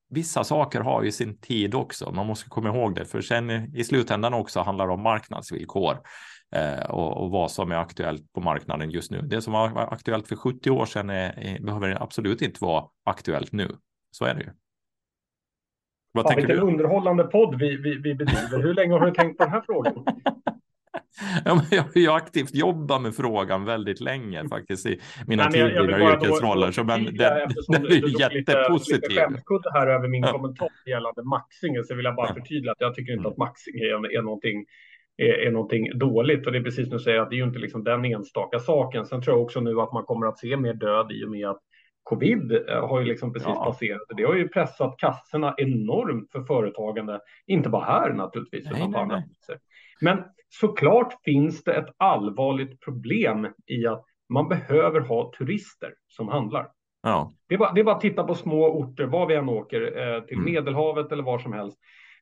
vissa 0.10 0.44
saker 0.44 0.80
har 0.80 1.04
ju 1.04 1.12
sin 1.12 1.38
tid 1.38 1.76
också. 1.76 2.12
Man 2.12 2.28
måste 2.28 2.50
komma 2.50 2.70
ihåg 2.70 2.96
det, 2.96 3.06
för 3.06 3.22
sen 3.22 3.76
i 3.76 3.84
slutändan 3.84 4.34
också 4.34 4.60
handlar 4.60 4.88
det 4.88 4.94
om 4.94 5.02
marknadsvillkor 5.02 5.92
eh, 5.92 6.00
och, 6.90 7.24
och, 7.24 7.32
vad 7.32 7.52
som 7.52 7.72
är 7.72 7.76
aktuellt 7.76 8.34
på 8.34 8.42
marknaden 8.42 8.92
just 8.92 9.12
nu. 9.12 9.22
Det 9.22 9.42
som 9.42 9.54
var 9.54 9.94
aktuellt 9.94 10.28
för 10.28 10.36
70 10.36 10.70
år 10.70 10.86
sedan 10.86 11.10
är, 11.10 11.40
är, 11.40 11.60
behöver 11.60 12.04
absolut 12.04 12.42
inte 12.42 12.66
vara 12.66 12.86
aktuellt 13.06 13.52
nu. 13.52 13.68
Så 14.12 14.26
är 14.26 14.34
det 14.34 14.42
ju. 14.42 14.50
Vad 16.12 16.26
ja, 16.26 16.30
tänker 16.30 16.48
vilken 16.48 16.66
du? 16.66 16.72
underhållande 16.72 17.24
podd 17.24 17.60
vi, 17.60 17.78
vi, 17.78 17.96
vi 17.96 18.16
bedriver. 18.16 18.64
Hur 18.64 18.74
länge 18.74 18.94
har 18.94 19.06
du 19.06 19.12
tänkt 19.12 19.38
på 19.38 19.44
den 19.44 19.54
här 19.54 19.64
frågan? 19.66 20.06
Ja, 21.46 21.62
jag 21.72 21.84
har 21.84 21.92
ju 21.96 22.12
aktivt 22.12 22.56
jobbat 22.56 23.02
med 23.02 23.16
frågan 23.16 23.66
väldigt 23.66 24.00
länge 24.00 24.48
faktiskt 24.50 24.86
i 24.86 25.00
mina 25.28 25.52
tidigare 25.52 26.14
yrkesroller. 26.14 26.72
Så 26.72 26.84
men 26.84 27.06
det, 27.06 27.12
det 27.12 27.76
är 27.76 27.92
ju 27.92 28.20
jättepositivt. 28.20 29.12
Lite 29.12 29.70
här 29.74 29.88
över 29.88 30.08
min 30.08 30.24
kommentar 30.24 30.70
gällande 30.86 31.24
Maxingen 31.24 31.84
så 31.84 31.96
vill 31.96 32.06
jag 32.06 32.16
bara 32.16 32.34
förtydliga 32.34 32.72
att 32.72 32.82
jag 32.82 32.96
tycker 32.96 33.14
inte 33.14 33.28
att 33.28 33.38
mm. 33.38 33.48
Maxing 33.48 33.76
är, 33.80 34.18
är 34.18 34.22
någonting 34.22 34.66
är, 35.20 35.48
är 35.48 35.52
någonting 35.52 35.98
dåligt 35.98 36.46
och 36.46 36.52
det 36.52 36.58
är 36.58 36.64
precis 36.64 36.90
som 36.90 36.98
du 36.98 37.04
säger 37.04 37.20
att 37.20 37.30
det 37.30 37.36
är 37.36 37.38
ju 37.38 37.44
inte 37.44 37.60
liksom 37.60 37.84
den 37.84 38.06
enstaka 38.06 38.60
saken. 38.60 39.06
Sen 39.06 39.22
tror 39.22 39.36
jag 39.36 39.44
också 39.44 39.60
nu 39.60 39.82
att 39.82 39.94
man 39.94 40.04
kommer 40.04 40.28
att 40.28 40.40
se 40.40 40.58
mer 40.58 40.74
död 40.74 41.12
i 41.12 41.26
och 41.26 41.32
med 41.32 41.48
att 41.48 41.60
covid 42.04 42.52
eh, 42.52 42.88
har 42.88 43.00
ju 43.00 43.06
liksom 43.06 43.34
precis 43.34 43.48
ja. 43.56 43.66
passerat. 43.66 44.02
Det 44.18 44.24
har 44.24 44.36
ju 44.36 44.48
pressat 44.48 44.96
kassorna 44.98 45.54
enormt 45.58 46.32
för 46.32 46.44
företagande, 46.44 47.20
inte 47.48 47.70
bara 47.70 47.86
här 47.86 48.14
naturligtvis, 48.14 48.66
nej, 48.66 48.80
utan 48.80 48.94
på 48.94 49.00
andra 49.00 49.22
platser. 49.22 49.60
Men 50.02 50.24
såklart 50.50 51.14
finns 51.24 51.64
det 51.64 51.74
ett 51.74 51.90
allvarligt 51.98 52.80
problem 52.80 53.48
i 53.66 53.88
att 53.88 54.06
man 54.30 54.48
behöver 54.50 55.00
ha 55.00 55.32
turister 55.38 55.94
som 56.08 56.28
handlar. 56.28 56.68
Ja. 57.04 57.32
Det, 57.48 57.56
är 57.56 57.60
bara, 57.60 57.74
det 57.74 57.82
är 57.82 57.84
bara 57.84 57.96
att 57.96 58.02
titta 58.02 58.24
på 58.24 58.36
små 58.36 58.80
orter, 58.80 59.06
var 59.06 59.28
vi 59.28 59.36
än 59.36 59.50
åker, 59.50 59.82
eh, 59.82 60.24
till 60.24 60.38
mm. 60.38 60.54
Medelhavet 60.54 61.12
eller 61.12 61.24
var 61.24 61.40
som 61.40 61.54
helst 61.54 61.78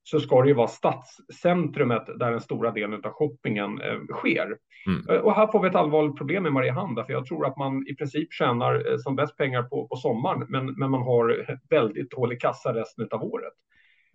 så 0.09 0.19
ska 0.19 0.41
det 0.41 0.47
ju 0.47 0.53
vara 0.53 0.67
stadscentrumet 0.67 2.05
där 2.19 2.31
den 2.31 2.41
stora 2.41 2.71
delen 2.71 3.01
av 3.05 3.11
shoppingen 3.11 3.81
eh, 3.81 4.15
sker. 4.15 4.57
Mm. 4.87 5.09
Eh, 5.09 5.15
och 5.15 5.35
här 5.35 5.47
får 5.47 5.61
vi 5.61 5.69
ett 5.69 5.75
allvarligt 5.75 6.17
problem 6.17 6.43
med 6.43 6.53
Mariehamn, 6.53 6.95
för 7.05 7.13
jag 7.13 7.25
tror 7.25 7.45
att 7.45 7.57
man 7.57 7.87
i 7.87 7.95
princip 7.95 8.33
tjänar 8.33 8.91
eh, 8.91 8.97
som 8.97 9.15
bäst 9.15 9.37
pengar 9.37 9.63
på, 9.63 9.87
på 9.87 9.95
sommaren, 9.95 10.45
men, 10.49 10.65
men 10.65 10.91
man 10.91 11.01
har 11.01 11.57
väldigt 11.69 12.11
dålig 12.11 12.41
kassa 12.41 12.73
resten 12.73 13.07
av 13.11 13.23
året. 13.23 13.53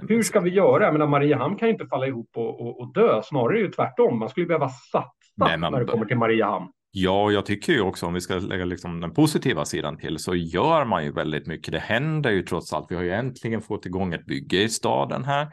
Hur 0.08 0.22
ska 0.22 0.40
vi 0.40 0.50
göra? 0.50 0.84
Jag 0.84 0.92
menar, 0.92 1.06
Mariehamn 1.06 1.56
kan 1.56 1.68
ju 1.68 1.72
inte 1.72 1.86
falla 1.86 2.06
ihop 2.06 2.30
och, 2.36 2.60
och, 2.60 2.80
och 2.80 2.92
dö, 2.92 3.20
snarare 3.24 3.60
är 3.60 3.62
det 3.62 3.72
tvärtom. 3.72 4.18
Man 4.18 4.28
skulle 4.28 4.46
behöva 4.46 4.68
satsa 4.68 5.58
man... 5.58 5.60
när 5.60 5.80
det 5.80 5.86
kommer 5.86 6.06
till 6.06 6.18
Mariehamn. 6.18 6.66
Ja, 6.90 7.30
jag 7.30 7.46
tycker 7.46 7.72
ju 7.72 7.80
också 7.80 8.06
om 8.06 8.14
vi 8.14 8.20
ska 8.20 8.34
lägga 8.34 8.64
liksom 8.64 9.00
den 9.00 9.14
positiva 9.14 9.64
sidan 9.64 9.96
till 9.96 10.18
så 10.18 10.34
gör 10.34 10.84
man 10.84 11.04
ju 11.04 11.12
väldigt 11.12 11.46
mycket. 11.46 11.72
Det 11.72 11.78
händer 11.78 12.30
ju 12.30 12.42
trots 12.42 12.72
allt. 12.72 12.86
Vi 12.90 12.96
har 12.96 13.02
ju 13.02 13.10
äntligen 13.10 13.60
fått 13.60 13.86
igång 13.86 14.14
ett 14.14 14.26
bygge 14.26 14.62
i 14.62 14.68
staden 14.68 15.24
här 15.24 15.48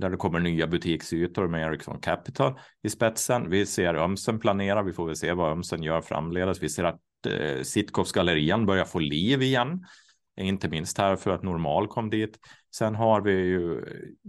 där 0.00 0.10
det 0.10 0.16
kommer 0.16 0.40
nya 0.40 0.66
butiksytor 0.66 1.48
med 1.48 1.62
Ericsson 1.62 2.00
Capital 2.00 2.58
i 2.82 2.90
spetsen. 2.90 3.50
Vi 3.50 3.66
ser 3.66 3.94
Ömsen 3.94 4.40
planera, 4.40 4.82
vi 4.82 4.92
får 4.92 5.06
väl 5.06 5.16
se 5.16 5.32
vad 5.32 5.52
Ömsen 5.52 5.82
gör 5.82 6.00
framledes. 6.00 6.62
Vi 6.62 6.68
ser 6.68 6.84
att 6.84 7.00
eh, 7.26 7.62
Sitkovs 7.62 8.12
gallerian 8.12 8.66
börjar 8.66 8.84
få 8.84 8.98
liv 8.98 9.42
igen. 9.42 9.84
inte 10.36 10.68
minst 10.68 10.98
här 10.98 11.16
för 11.16 11.30
att 11.30 11.42
Normal 11.42 11.88
kom 11.88 12.10
dit. 12.10 12.38
Sen 12.74 12.94
har 12.94 13.20
vi 13.20 13.32
ju 13.32 13.78
eh, 13.78 13.84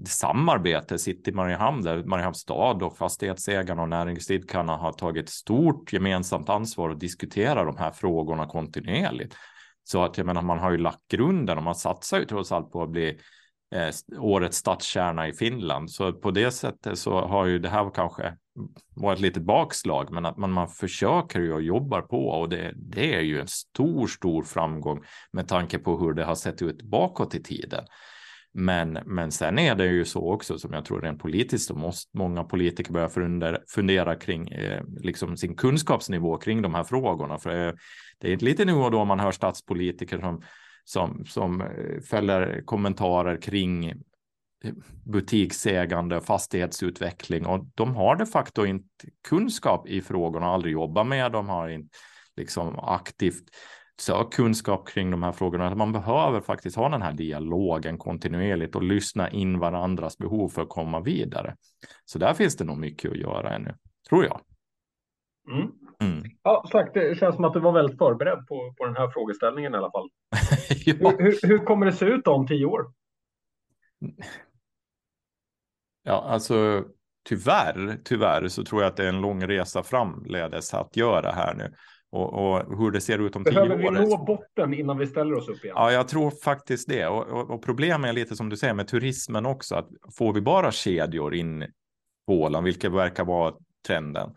samarbete, 0.07 0.99
City 0.99 1.31
Mariehamn, 1.31 1.81
där 1.81 2.03
Mariehamns 2.03 2.39
stad 2.39 2.83
och 2.83 2.97
fastighetsägarna 2.97 3.81
och 3.81 3.89
näringsidkarna 3.89 4.77
har 4.77 4.91
tagit 4.93 5.29
stort 5.29 5.93
gemensamt 5.93 6.49
ansvar 6.49 6.89
och 6.89 6.99
diskuterar 6.99 7.65
de 7.65 7.77
här 7.77 7.91
frågorna 7.91 8.45
kontinuerligt. 8.45 9.35
Så 9.83 10.03
att 10.03 10.17
jag 10.17 10.27
menar, 10.27 10.41
man 10.41 10.59
har 10.59 10.71
ju 10.71 10.77
lagt 10.77 11.07
grunden 11.07 11.57
och 11.57 11.63
man 11.63 11.75
satsar 11.75 12.19
ju 12.19 12.25
trots 12.25 12.51
allt 12.51 12.71
på 12.71 12.83
att 12.83 12.89
bli 12.89 13.19
eh, 13.71 14.19
årets 14.19 14.57
stadskärna 14.57 15.27
i 15.27 15.33
Finland. 15.33 15.91
Så 15.91 16.13
på 16.13 16.31
det 16.31 16.51
sättet 16.51 16.99
så 16.99 17.21
har 17.21 17.45
ju 17.45 17.59
det 17.59 17.69
här 17.69 17.91
kanske 17.95 18.37
varit 18.95 19.17
ett 19.17 19.21
litet 19.21 19.43
bakslag, 19.43 20.11
men 20.11 20.25
att 20.25 20.37
man, 20.37 20.51
man 20.51 20.67
försöker 20.67 21.39
ju 21.39 21.53
och 21.53 21.61
jobbar 21.61 22.01
på 22.01 22.27
och 22.27 22.49
det, 22.49 22.73
det 22.75 23.15
är 23.15 23.21
ju 23.21 23.39
en 23.39 23.47
stor, 23.47 24.07
stor 24.07 24.43
framgång 24.43 25.03
med 25.31 25.47
tanke 25.47 25.79
på 25.79 25.97
hur 25.97 26.13
det 26.13 26.23
har 26.23 26.35
sett 26.35 26.61
ut 26.61 26.81
bakåt 26.81 27.35
i 27.35 27.43
tiden. 27.43 27.85
Men, 28.53 28.99
men 29.05 29.31
sen 29.31 29.59
är 29.59 29.75
det 29.75 29.85
ju 29.85 30.05
så 30.05 30.33
också 30.33 30.57
som 30.57 30.73
jag 30.73 30.85
tror 30.85 31.01
rent 31.01 31.19
politiskt 31.19 31.67
så 31.67 31.75
måste 31.75 32.17
många 32.17 32.43
politiker 32.43 32.93
börja 32.93 33.09
fundera, 33.09 33.57
fundera 33.67 34.15
kring 34.15 34.47
eh, 34.47 34.83
liksom 34.99 35.37
sin 35.37 35.55
kunskapsnivå 35.55 36.37
kring 36.37 36.61
de 36.61 36.73
här 36.73 36.83
frågorna. 36.83 37.37
För 37.37 37.67
eh, 37.67 37.73
det 38.17 38.33
är 38.33 38.37
lite 38.37 38.65
nu 38.65 38.73
och 38.73 38.91
då 38.91 39.05
man 39.05 39.19
hör 39.19 39.31
statspolitiker 39.31 40.19
som, 40.19 40.41
som, 40.83 41.25
som 41.25 41.61
eh, 41.61 42.01
fäller 42.09 42.61
kommentarer 42.65 43.41
kring 43.41 43.81
butiksägande 43.83 44.05
butiksägande, 45.03 46.21
fastighetsutveckling 46.21 47.45
och 47.45 47.65
de 47.75 47.95
har 47.95 48.15
de 48.15 48.25
facto 48.25 48.65
inte 48.65 48.87
kunskap 49.27 49.87
i 49.87 50.01
frågorna, 50.01 50.45
aldrig 50.45 50.73
jobbat 50.73 51.07
med, 51.07 51.31
de 51.31 51.49
har 51.49 51.69
inte 51.69 51.97
liksom 52.37 52.79
aktivt 52.79 53.49
sök 54.01 54.33
kunskap 54.33 54.87
kring 54.87 55.11
de 55.11 55.23
här 55.23 55.31
frågorna. 55.31 55.75
Man 55.75 55.91
behöver 55.91 56.41
faktiskt 56.41 56.75
ha 56.75 56.89
den 56.89 57.01
här 57.01 57.13
dialogen 57.13 57.97
kontinuerligt 57.97 58.75
och 58.75 58.83
lyssna 58.83 59.29
in 59.29 59.59
varandras 59.59 60.17
behov 60.17 60.49
för 60.49 60.61
att 60.61 60.69
komma 60.69 60.99
vidare. 60.99 61.55
Så 62.05 62.19
där 62.19 62.33
finns 62.33 62.55
det 62.57 62.63
nog 62.63 62.77
mycket 62.77 63.11
att 63.11 63.17
göra 63.17 63.55
ännu, 63.55 63.75
tror 64.09 64.25
jag. 64.25 64.41
Mm. 65.51 65.71
Mm. 66.01 66.23
Ja, 66.43 66.65
sagt, 66.71 66.93
det 66.93 67.17
känns 67.17 67.35
som 67.35 67.45
att 67.45 67.53
du 67.53 67.59
var 67.59 67.71
väldigt 67.71 67.97
förberedd 67.97 68.47
på, 68.47 68.73
på 68.77 68.85
den 68.85 68.95
här 68.95 69.09
frågeställningen 69.09 69.73
i 69.73 69.77
alla 69.77 69.91
fall. 69.91 70.09
ja. 70.85 70.93
hur, 70.95 71.23
hur, 71.23 71.47
hur, 71.47 71.57
kommer 71.57 71.85
det 71.85 71.93
se 71.93 72.05
ut 72.05 72.27
om 72.27 72.47
tio 72.47 72.65
år? 72.65 72.93
Ja, 76.03 76.25
alltså 76.27 76.83
tyvärr, 77.29 77.97
tyvärr 78.03 78.47
så 78.47 78.63
tror 78.63 78.81
jag 78.81 78.89
att 78.89 78.97
det 78.97 79.03
är 79.03 79.09
en 79.09 79.21
lång 79.21 79.47
resa 79.47 79.83
framledes 79.83 80.73
att 80.73 80.97
göra 80.97 81.31
här 81.31 81.53
nu 81.53 81.73
och, 82.11 82.33
och, 82.33 82.77
hur 82.77 82.91
det 82.91 83.01
ser 83.01 83.19
ut 83.19 83.35
om 83.35 83.43
Behöver 83.43 83.67
tio 83.67 83.73
år. 83.75 83.91
Behöver 83.91 84.05
vi 84.05 84.09
nå 84.09 84.23
botten 84.25 84.73
innan 84.73 84.97
vi 84.97 85.07
ställer 85.07 85.33
oss 85.33 85.49
upp 85.49 85.63
igen? 85.63 85.75
Ja, 85.77 85.91
jag 85.91 86.07
tror 86.07 86.31
faktiskt 86.43 86.89
det. 86.89 87.07
Och, 87.07 87.27
och, 87.27 87.49
och 87.49 87.63
problemet 87.63 88.09
är 88.09 88.13
lite 88.13 88.35
som 88.35 88.49
du 88.49 88.57
säger 88.57 88.73
med 88.73 88.87
turismen 88.87 89.45
också, 89.45 89.75
att 89.75 89.87
får 90.17 90.33
vi 90.33 90.41
bara 90.41 90.71
kedjor 90.71 91.35
in 91.35 91.65
på 92.27 92.41
Åland, 92.41 92.65
vilket 92.65 92.91
verkar 92.91 93.25
vara 93.25 93.53
trenden, 93.87 94.29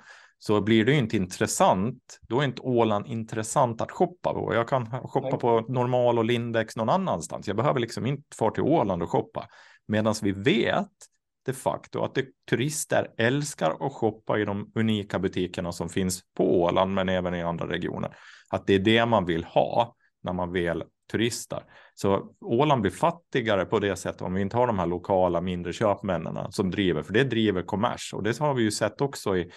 så 0.47 0.61
blir 0.61 0.85
det 0.85 0.95
inte 0.95 1.17
intressant. 1.17 2.19
Då 2.29 2.41
är 2.41 2.45
inte 2.45 2.63
Åland 2.63 3.07
intressant 3.07 3.81
att 3.81 3.91
shoppa 3.91 4.35
på. 4.35 4.55
Jag 4.55 4.69
kan 4.69 4.91
shoppa 4.91 5.29
Nej. 5.29 5.39
på 5.39 5.65
Normal 5.69 6.19
och 6.19 6.25
Lindex 6.25 6.77
någon 6.77 6.89
annanstans. 6.89 7.47
Jag 7.47 7.57
behöver 7.57 7.81
liksom 7.81 8.07
inte 8.07 8.37
fara 8.37 8.51
till 8.51 8.63
Åland 8.63 9.03
och 9.03 9.11
shoppa. 9.11 9.49
Medan 9.89 10.15
vi 10.23 10.33
vet 10.33 10.91
de 11.47 11.53
facto 11.53 12.05
att 12.05 12.15
det, 12.15 12.27
turister 12.51 13.11
älskar 13.19 13.87
att 13.87 13.93
shoppa 13.93 14.39
i 14.39 14.45
de 14.45 14.73
unika 14.75 15.19
butikerna 15.19 15.73
som 15.73 15.89
finns 15.89 16.21
på 16.37 16.63
Åland 16.63 16.95
men 16.95 17.09
även 17.09 17.35
i 17.35 17.43
andra 17.43 17.69
regioner. 17.69 18.17
Att 18.51 18.67
det 18.67 18.75
är 18.75 18.79
det 18.79 19.07
man 19.07 19.25
vill 19.25 19.45
ha 19.45 19.95
när 20.23 20.33
man 20.33 20.53
väl 20.53 20.85
turistar. 21.13 21.65
Så 21.95 22.35
Åland 22.41 22.83
blir 22.83 22.93
fattigare 22.93 23.65
på 23.65 23.79
det 23.79 23.97
sättet 23.97 24.23
om 24.23 24.35
vi 24.35 24.41
inte 24.41 24.57
har 24.57 24.67
de 24.67 24.79
här 24.79 24.87
lokala 24.87 25.41
mindre 25.41 25.73
köpmännen 25.73 26.53
som 26.53 26.71
driver, 26.71 27.03
för 27.03 27.13
det 27.13 27.25
driver 27.25 27.63
kommers 27.63 28.15
och 28.15 28.23
det 28.23 28.39
har 28.39 28.55
vi 28.55 28.63
ju 28.63 28.71
sett 28.71 29.01
också 29.01 29.37
i 29.37 29.51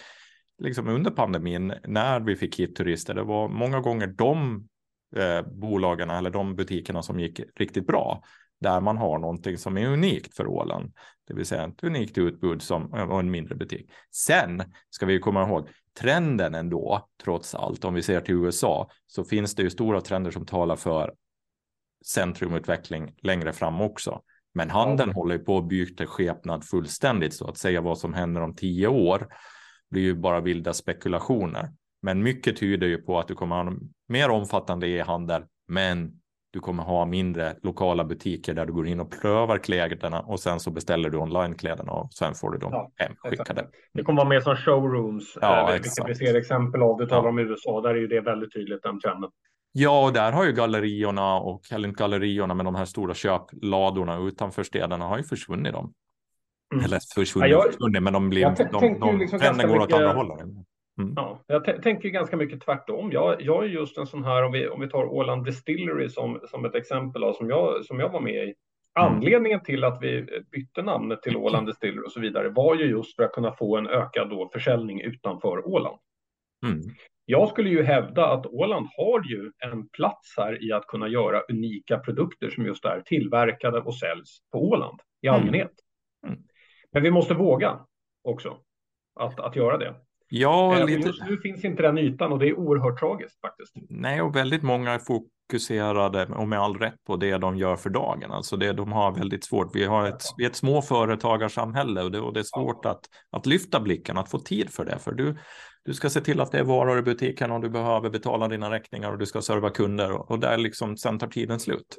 liksom 0.58 0.88
under 0.88 1.10
pandemin 1.10 1.74
när 1.84 2.20
vi 2.20 2.36
fick 2.36 2.60
hit 2.60 2.76
turister. 2.76 3.14
Det 3.14 3.22
var 3.22 3.48
många 3.48 3.80
gånger 3.80 4.06
de 4.06 4.68
eh, 5.16 5.42
bolagen 5.42 6.10
eller 6.10 6.30
de 6.30 6.56
butikerna 6.56 7.02
som 7.02 7.20
gick 7.20 7.40
riktigt 7.56 7.86
bra 7.86 8.22
där 8.60 8.80
man 8.80 8.96
har 8.96 9.18
någonting 9.18 9.58
som 9.58 9.78
är 9.78 9.86
unikt 9.86 10.36
för 10.36 10.46
Åland, 10.46 10.92
det 11.28 11.34
vill 11.34 11.46
säga 11.46 11.64
ett 11.64 11.84
unikt 11.84 12.18
utbud 12.18 12.62
som, 12.62 12.92
och 12.92 13.20
en 13.20 13.30
mindre 13.30 13.54
butik. 13.54 13.90
Sen 14.14 14.62
ska 14.90 15.06
vi 15.06 15.18
komma 15.18 15.48
ihåg 15.48 15.68
trenden 16.00 16.54
ändå, 16.54 17.08
trots 17.24 17.54
allt, 17.54 17.84
om 17.84 17.94
vi 17.94 18.02
ser 18.02 18.20
till 18.20 18.34
USA, 18.34 18.90
så 19.06 19.24
finns 19.24 19.54
det 19.54 19.62
ju 19.62 19.70
stora 19.70 20.00
trender 20.00 20.30
som 20.30 20.46
talar 20.46 20.76
för 20.76 21.14
centrumutveckling 22.04 23.14
längre 23.22 23.52
fram 23.52 23.80
också. 23.80 24.22
Men 24.54 24.70
handeln 24.70 25.10
ja. 25.10 25.14
håller 25.14 25.38
på 25.38 25.58
att 25.58 25.68
byta 25.68 26.06
skepnad 26.06 26.64
fullständigt, 26.64 27.34
så 27.34 27.48
att 27.48 27.58
säga 27.58 27.80
vad 27.80 27.98
som 27.98 28.14
händer 28.14 28.40
om 28.40 28.54
tio 28.54 28.88
år 28.88 29.28
blir 29.90 30.02
ju 30.02 30.14
bara 30.14 30.40
vilda 30.40 30.72
spekulationer. 30.72 31.70
Men 32.02 32.22
mycket 32.22 32.56
tyder 32.56 32.86
ju 32.86 32.98
på 32.98 33.18
att 33.18 33.28
du 33.28 33.34
kommer 33.34 33.64
ha 33.64 33.72
mer 34.08 34.30
omfattande 34.30 34.88
e-handel, 34.88 35.42
men 35.68 36.12
du 36.52 36.60
kommer 36.60 36.82
ha 36.82 37.06
mindre 37.06 37.56
lokala 37.62 38.04
butiker 38.04 38.54
där 38.54 38.66
du 38.66 38.72
går 38.72 38.86
in 38.86 39.00
och 39.00 39.20
prövar 39.22 39.58
kläderna 39.58 40.20
och 40.20 40.40
sen 40.40 40.60
så 40.60 40.70
beställer 40.70 41.10
du 41.10 41.18
online 41.18 41.54
kläderna 41.54 41.92
och 41.92 42.12
sen 42.12 42.34
får 42.34 42.50
du 42.50 42.58
dem 42.58 42.72
ja, 42.72 42.90
hemskickade. 42.96 43.68
Det 43.94 44.02
kommer 44.02 44.16
vara 44.16 44.28
mer 44.28 44.40
som 44.40 44.56
showrooms, 44.56 45.38
ja, 45.40 45.68
eh, 45.68 45.72
vilket 45.72 46.08
vi 46.08 46.14
ser 46.14 46.34
exempel 46.34 46.82
av. 46.82 46.98
Du 46.98 47.06
talar 47.06 47.22
ja. 47.22 47.28
om 47.28 47.38
USA, 47.38 47.80
där 47.80 47.90
är 47.90 47.94
ju 47.94 48.06
det 48.06 48.20
väldigt 48.20 48.52
tydligt 48.52 48.82
den 48.82 49.00
trenden. 49.00 49.30
Ja, 49.72 50.06
och 50.06 50.12
där 50.12 50.32
har 50.32 50.44
ju 50.44 50.52
galleriorna 50.52 51.40
och, 51.40 51.72
eller 51.72 51.88
inte 51.88 52.02
galleriorna, 52.02 52.54
men 52.54 52.64
de 52.64 52.74
här 52.74 52.84
stora 52.84 53.14
köpladorna 53.14 54.18
utanför 54.18 54.62
städerna 54.62 55.04
har 55.04 55.16
ju 55.16 55.24
försvunnit. 55.24 55.72
Dem. 55.72 55.92
Mm. 56.72 56.84
Eller 56.84 57.00
försvunnit, 57.14 57.50
ja, 57.50 57.66
jag, 57.78 58.02
men 58.02 58.12
de 58.12 58.30
blir, 58.30 58.70
de, 58.72 58.98
de, 59.00 59.18
liksom 59.18 59.38
trenden 59.38 59.68
går 59.68 59.80
åt 59.80 59.92
andra 59.92 60.12
hållet. 60.12 60.40
Mm. 60.98 61.12
Ja, 61.16 61.44
jag 61.46 61.82
tänker 61.82 62.08
ganska 62.08 62.36
mycket 62.36 62.60
tvärtom. 62.60 63.12
Jag, 63.12 63.42
jag 63.42 63.64
är 63.64 63.68
just 63.68 63.98
en 63.98 64.06
sån 64.06 64.24
här, 64.24 64.42
om 64.42 64.52
vi, 64.52 64.68
om 64.68 64.80
vi 64.80 64.88
tar 64.88 65.04
Åland 65.04 65.44
Distillery 65.44 66.08
som, 66.08 66.40
som 66.50 66.64
ett 66.64 66.74
exempel 66.74 67.24
av, 67.24 67.32
som, 67.32 67.48
jag, 67.48 67.84
som 67.84 68.00
jag 68.00 68.08
var 68.08 68.20
med 68.20 68.34
i. 68.34 68.54
Mm. 69.00 69.12
Anledningen 69.12 69.62
till 69.62 69.84
att 69.84 69.98
vi 70.02 70.42
bytte 70.50 70.82
namnet 70.82 71.22
till 71.22 71.36
Åland 71.36 71.66
Distillery 71.66 72.06
och 72.06 72.12
så 72.12 72.20
vidare 72.20 72.48
var 72.48 72.74
ju 72.74 72.84
just 72.84 73.16
för 73.16 73.22
att 73.22 73.32
kunna 73.32 73.52
få 73.52 73.76
en 73.76 73.86
ökad 73.86 74.30
då 74.30 74.50
försäljning 74.52 75.00
utanför 75.00 75.66
Åland. 75.68 75.98
Mm. 76.66 76.80
Jag 77.24 77.48
skulle 77.48 77.70
ju 77.70 77.82
hävda 77.82 78.26
att 78.26 78.46
Åland 78.46 78.88
har 78.96 79.30
ju 79.30 79.52
en 79.58 79.88
plats 79.88 80.34
här 80.36 80.64
i 80.64 80.72
att 80.72 80.86
kunna 80.86 81.08
göra 81.08 81.42
unika 81.48 81.98
produkter 81.98 82.50
som 82.50 82.66
just 82.66 82.84
är 82.84 83.00
tillverkade 83.00 83.80
och 83.80 83.98
säljs 83.98 84.38
på 84.52 84.58
Åland 84.58 85.00
i 85.22 85.26
mm. 85.26 85.40
allmänhet. 85.40 85.62
Mm. 85.62 85.87
Men 86.92 87.02
vi 87.02 87.10
måste 87.10 87.34
våga 87.34 87.80
också 88.24 88.56
att, 89.20 89.40
att 89.40 89.56
göra 89.56 89.78
det. 89.78 89.94
Ja, 90.28 90.78
eh, 90.78 90.86
lite... 90.86 91.08
Just 91.08 91.22
nu 91.24 91.36
finns 91.36 91.64
inte 91.64 91.82
den 91.82 91.98
ytan 91.98 92.32
och 92.32 92.38
det 92.38 92.48
är 92.48 92.58
oerhört 92.58 92.98
tragiskt 92.98 93.40
faktiskt. 93.40 93.72
Nej, 93.88 94.22
och 94.22 94.36
väldigt 94.36 94.62
många 94.62 94.92
är 94.92 94.98
fokuserade 94.98 96.26
och 96.26 96.48
med 96.48 96.58
all 96.58 96.78
rätt 96.78 97.04
på 97.06 97.16
det 97.16 97.38
de 97.38 97.56
gör 97.56 97.76
för 97.76 97.90
dagen. 97.90 98.30
Alltså 98.30 98.56
det 98.56 98.72
de 98.72 98.92
har 98.92 99.12
väldigt 99.12 99.44
svårt. 99.44 99.76
Vi 99.76 99.84
har 99.84 100.08
ett, 100.08 100.22
vi 100.36 100.44
ett 100.44 100.56
småföretagarsamhälle 100.56 102.02
och 102.02 102.10
det, 102.10 102.20
och 102.20 102.32
det 102.32 102.40
är 102.40 102.58
svårt 102.58 102.80
ja. 102.82 102.90
att, 102.90 103.04
att 103.30 103.46
lyfta 103.46 103.80
blicken, 103.80 104.18
att 104.18 104.30
få 104.30 104.38
tid 104.38 104.70
för 104.70 104.84
det. 104.84 104.98
För 104.98 105.12
du, 105.12 105.36
du 105.84 105.94
ska 105.94 106.10
se 106.10 106.20
till 106.20 106.40
att 106.40 106.52
det 106.52 106.58
är 106.58 106.64
varor 106.64 106.98
i 106.98 107.02
butiken 107.02 107.50
och 107.50 107.60
du 107.60 107.70
behöver 107.70 108.10
betala 108.10 108.48
dina 108.48 108.70
räkningar 108.70 109.12
och 109.12 109.18
du 109.18 109.26
ska 109.26 109.42
serva 109.42 109.70
kunder 109.70 110.12
och, 110.12 110.30
och 110.30 110.38
där 110.38 110.58
liksom 110.58 110.96
sen 110.96 111.18
tar 111.18 111.28
tiden 111.28 111.60
slut. 111.60 111.98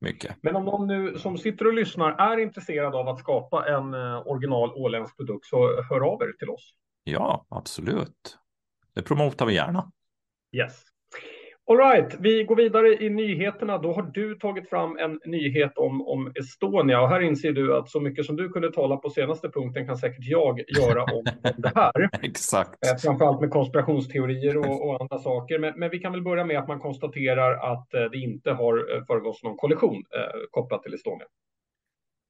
Mycket. 0.00 0.36
Men 0.40 0.56
om 0.56 0.64
någon 0.64 0.86
nu 0.86 1.18
som 1.18 1.38
sitter 1.38 1.66
och 1.66 1.72
lyssnar 1.72 2.32
är 2.32 2.38
intresserad 2.38 2.94
av 2.94 3.08
att 3.08 3.18
skapa 3.18 3.68
en 3.68 3.94
eh, 3.94 4.26
original 4.26 4.72
åländsk 4.72 5.16
produkt 5.16 5.46
så 5.46 5.82
hör 5.82 6.00
av 6.00 6.22
er 6.22 6.32
till 6.38 6.50
oss. 6.50 6.74
Ja, 7.04 7.46
absolut. 7.48 8.38
Det 8.94 9.02
promotar 9.02 9.46
vi 9.46 9.54
gärna. 9.54 9.92
Yes. 10.56 10.84
All 11.70 11.76
right, 11.76 12.16
vi 12.20 12.44
går 12.44 12.56
vidare 12.56 13.04
i 13.04 13.10
nyheterna. 13.10 13.78
Då 13.78 13.92
har 13.92 14.02
du 14.02 14.34
tagit 14.34 14.68
fram 14.68 14.96
en 14.96 15.20
nyhet 15.24 15.78
om, 15.78 16.08
om 16.08 16.32
Estonia 16.34 17.00
och 17.00 17.08
här 17.08 17.20
inser 17.20 17.52
du 17.52 17.76
att 17.76 17.88
så 17.88 18.00
mycket 18.00 18.26
som 18.26 18.36
du 18.36 18.48
kunde 18.48 18.72
tala 18.72 18.96
på 18.96 19.10
senaste 19.10 19.48
punkten 19.48 19.86
kan 19.86 19.96
säkert 19.96 20.24
jag 20.24 20.62
göra 20.78 21.02
om, 21.02 21.24
om 21.42 21.52
det 21.56 21.72
här. 21.74 22.10
Exakt. 22.22 22.86
Eh, 22.86 22.96
framförallt 22.96 23.40
med 23.40 23.50
konspirationsteorier 23.50 24.56
och, 24.56 24.88
och 24.88 25.00
andra 25.00 25.18
saker. 25.18 25.58
Men, 25.58 25.78
men, 25.78 25.90
vi 25.90 25.98
kan 25.98 26.12
väl 26.12 26.22
börja 26.22 26.44
med 26.44 26.58
att 26.58 26.68
man 26.68 26.80
konstaterar 26.80 27.72
att 27.72 27.94
eh, 27.94 28.04
det 28.12 28.18
inte 28.18 28.50
har 28.50 28.96
eh, 28.96 29.04
föregått 29.06 29.42
någon 29.42 29.56
kollision 29.56 29.96
eh, 29.96 30.40
kopplat 30.50 30.82
till 30.82 30.94
Estonia. 30.94 31.26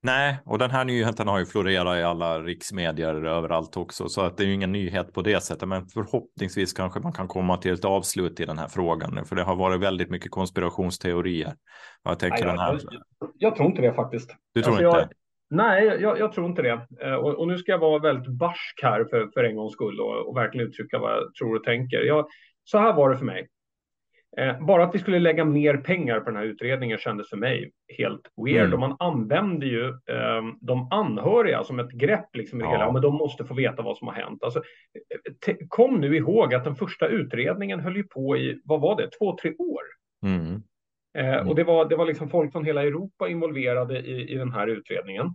Nej, 0.02 0.38
och 0.44 0.58
den 0.58 0.70
här 0.70 0.84
nyheten 0.84 1.28
har 1.28 1.38
ju 1.38 1.46
florerat 1.46 1.98
i 1.98 2.02
alla 2.02 2.38
riksmedier 2.40 3.24
överallt 3.24 3.76
också, 3.76 4.08
så 4.08 4.20
att 4.20 4.36
det 4.36 4.42
är 4.42 4.46
ju 4.46 4.54
ingen 4.54 4.72
nyhet 4.72 5.12
på 5.12 5.22
det 5.22 5.40
sättet. 5.40 5.68
Men 5.68 5.86
förhoppningsvis 5.86 6.72
kanske 6.72 7.00
man 7.00 7.12
kan 7.12 7.28
komma 7.28 7.56
till 7.56 7.72
ett 7.72 7.84
avslut 7.84 8.40
i 8.40 8.44
den 8.44 8.58
här 8.58 8.68
frågan 8.68 9.14
nu, 9.14 9.24
för 9.24 9.36
det 9.36 9.42
har 9.42 9.56
varit 9.56 9.80
väldigt 9.80 10.10
mycket 10.10 10.30
konspirationsteorier. 10.30 11.54
Jag 12.02 12.18
tänker 12.18 12.44
nej, 12.44 12.46
den 12.46 12.58
här. 12.58 12.80
Jag, 13.20 13.30
jag, 13.38 13.56
tror 13.56 13.68
inte 13.68 13.82
det 13.82 13.94
faktiskt. 13.94 14.36
Du 14.54 14.62
tror 14.62 14.84
alltså, 14.84 15.00
inte? 15.02 15.14
nej, 15.50 15.84
jag, 15.84 16.18
jag, 16.18 16.32
tror 16.32 16.46
inte 16.46 16.62
det. 16.62 16.86
Eh, 17.02 17.14
och, 17.14 17.34
och, 17.38 17.48
nu 17.48 17.58
ska 17.58 17.72
jag 17.72 17.78
vara 17.78 17.98
väldigt 17.98 18.32
barsk 18.32 18.80
här 18.82 19.04
för, 19.04 19.30
för 19.34 19.44
en 19.44 19.56
gångs 19.56 19.72
skull 19.72 20.00
och, 20.00 20.28
och 20.28 20.36
verkligen 20.36 20.68
uttrycka 20.68 20.98
vad 20.98 21.12
jag 21.12 21.34
tror 21.34 21.56
och 21.56 21.64
tänker. 21.64 22.00
Jag, 22.00 22.26
så 22.64 22.78
här 22.78 22.92
var 22.92 23.10
det 23.10 23.18
för 23.18 23.24
mig. 23.24 23.48
Eh, 24.38 24.60
bara 24.60 24.84
att 24.84 24.94
vi 24.94 24.98
skulle 24.98 25.18
lägga 25.18 25.44
mer 25.44 25.76
pengar 25.76 26.20
på 26.20 26.30
den 26.30 26.36
här 26.36 26.44
utredningen 26.44 26.98
kändes 26.98 27.28
för 27.28 27.36
mig 27.36 27.72
helt 27.98 28.32
weird. 28.44 28.66
Mm. 28.66 28.72
Och 28.72 28.80
man 28.80 28.96
använder 28.98 29.66
ju 29.66 29.88
eh, 29.88 30.42
de 30.60 30.88
anhöriga 30.90 31.64
som 31.64 31.78
ett 31.78 31.90
grepp 31.90 32.36
liksom 32.36 32.60
ja. 32.60 32.70
hela. 32.70 32.92
Men 32.92 33.02
de 33.02 33.14
måste 33.14 33.44
få 33.44 33.54
veta 33.54 33.82
vad 33.82 33.96
som 33.96 34.08
har 34.08 34.14
hänt. 34.14 34.42
Alltså, 34.42 34.62
kom 35.68 36.00
nu 36.00 36.16
ihåg 36.16 36.54
att 36.54 36.64
den 36.64 36.76
första 36.76 37.06
utredningen 37.06 37.80
höll 37.80 37.96
ju 37.96 38.02
på 38.02 38.36
i, 38.36 38.60
vad 38.64 38.80
var 38.80 38.96
det, 38.96 39.10
två, 39.18 39.36
tre 39.42 39.54
år. 39.54 39.82
Mm. 40.26 40.62
Eh, 41.18 41.34
mm. 41.34 41.48
och 41.48 41.54
det 41.54 41.64
var, 41.64 41.88
det 41.88 41.96
var 41.96 42.06
liksom 42.06 42.28
folk 42.28 42.52
från 42.52 42.64
hela 42.64 42.82
Europa 42.82 43.28
involverade 43.28 43.98
i, 43.98 44.32
i 44.32 44.34
den 44.34 44.52
här 44.52 44.66
utredningen. 44.66 45.34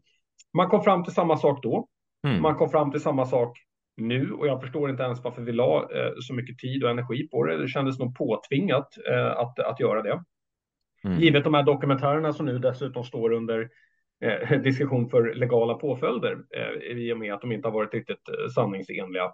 Man 0.57 0.69
kom 0.69 0.83
fram 0.83 1.03
till 1.03 1.13
samma 1.13 1.37
sak 1.37 1.63
då. 1.63 1.87
Mm. 2.27 2.41
Man 2.41 2.55
kom 2.55 2.69
fram 2.69 2.91
till 2.91 3.01
samma 3.01 3.25
sak 3.25 3.57
nu 3.97 4.31
och 4.31 4.47
jag 4.47 4.61
förstår 4.61 4.89
inte 4.89 5.03
ens 5.03 5.23
varför 5.23 5.41
vi 5.41 5.51
la 5.51 5.81
eh, 5.81 6.11
så 6.19 6.33
mycket 6.33 6.57
tid 6.57 6.83
och 6.83 6.89
energi 6.89 7.27
på 7.27 7.43
det. 7.43 7.57
Det 7.57 7.67
kändes 7.67 7.99
nog 7.99 8.15
påtvingat 8.17 8.87
eh, 9.09 9.31
att, 9.31 9.59
att 9.59 9.79
göra 9.79 10.01
det. 10.01 10.23
Mm. 11.03 11.19
Givet 11.19 11.43
de 11.43 11.53
här 11.53 11.63
dokumentärerna 11.63 12.33
som 12.33 12.45
nu 12.45 12.59
dessutom 12.59 13.03
står 13.03 13.31
under 13.31 13.69
eh, 14.23 14.61
diskussion 14.61 15.09
för 15.09 15.33
legala 15.33 15.73
påföljder 15.73 16.37
eh, 16.55 16.97
i 16.97 17.13
och 17.13 17.17
med 17.17 17.33
att 17.33 17.41
de 17.41 17.51
inte 17.51 17.67
har 17.67 17.73
varit 17.73 17.93
riktigt 17.93 18.29
eh, 18.29 18.49
sanningsenliga. 18.55 19.31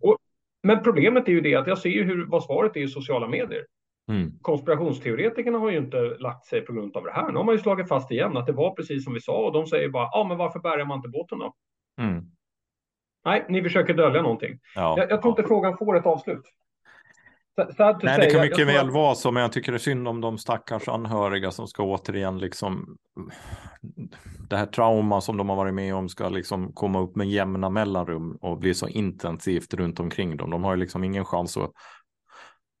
Och, 0.00 0.16
men 0.62 0.82
problemet 0.82 1.28
är 1.28 1.32
ju 1.32 1.40
det 1.40 1.54
att 1.54 1.66
jag 1.66 1.78
ser 1.78 1.90
ju 1.90 2.04
hur, 2.04 2.26
vad 2.26 2.44
svaret 2.44 2.76
är 2.76 2.80
i 2.80 2.88
sociala 2.88 3.28
medier. 3.28 3.66
Mm. 4.08 4.32
Konspirationsteoretikerna 4.40 5.58
har 5.58 5.70
ju 5.70 5.78
inte 5.78 6.16
lagt 6.18 6.46
sig 6.46 6.60
på 6.60 6.72
grund 6.72 6.96
av 6.96 7.04
det 7.04 7.12
här. 7.12 7.32
Nu 7.32 7.36
har 7.36 7.44
man 7.44 7.54
ju 7.54 7.60
slagit 7.60 7.88
fast 7.88 8.10
igen 8.10 8.36
att 8.36 8.46
det 8.46 8.52
var 8.52 8.74
precis 8.74 9.04
som 9.04 9.14
vi 9.14 9.20
sa 9.20 9.46
och 9.46 9.52
de 9.52 9.66
säger 9.66 9.88
bara, 9.88 10.08
ja 10.12 10.26
men 10.28 10.38
varför 10.38 10.60
bärgar 10.60 10.84
man 10.84 10.98
inte 10.98 11.08
båten 11.08 11.38
då? 11.38 11.54
Mm. 12.00 12.24
Nej, 13.24 13.46
ni 13.48 13.62
försöker 13.62 13.94
dölja 13.94 14.22
någonting. 14.22 14.58
Ja. 14.74 14.94
Jag, 14.98 15.10
jag 15.10 15.22
tror 15.22 15.32
inte 15.32 15.48
frågan 15.48 15.76
får 15.76 15.98
ett 15.98 16.06
avslut. 16.06 16.42
Nej, 18.02 18.18
det 18.18 18.30
kan 18.30 18.40
mycket 18.40 18.66
väl 18.66 18.90
vara 18.90 19.14
så, 19.14 19.30
men 19.30 19.42
jag 19.42 19.52
tycker 19.52 19.72
det 19.72 19.76
är 19.76 19.80
synd 19.80 20.08
om 20.08 20.20
de 20.20 20.38
stackars 20.38 20.88
anhöriga 20.88 21.50
som 21.50 21.66
ska 21.66 21.82
återigen 21.82 22.38
liksom 22.38 22.96
det 24.48 24.56
här 24.56 24.66
trauma 24.66 25.20
som 25.20 25.36
de 25.36 25.48
har 25.48 25.56
varit 25.56 25.74
med 25.74 25.94
om 25.94 26.08
ska 26.08 26.28
liksom 26.28 26.72
komma 26.72 27.00
upp 27.00 27.16
med 27.16 27.30
jämna 27.30 27.70
mellanrum 27.70 28.38
och 28.40 28.58
bli 28.58 28.74
så 28.74 28.88
intensivt 28.88 29.74
runt 29.74 30.00
omkring 30.00 30.36
dem. 30.36 30.50
De 30.50 30.64
har 30.64 30.74
ju 30.74 30.80
liksom 30.80 31.04
ingen 31.04 31.24
chans 31.24 31.56
att 31.56 31.72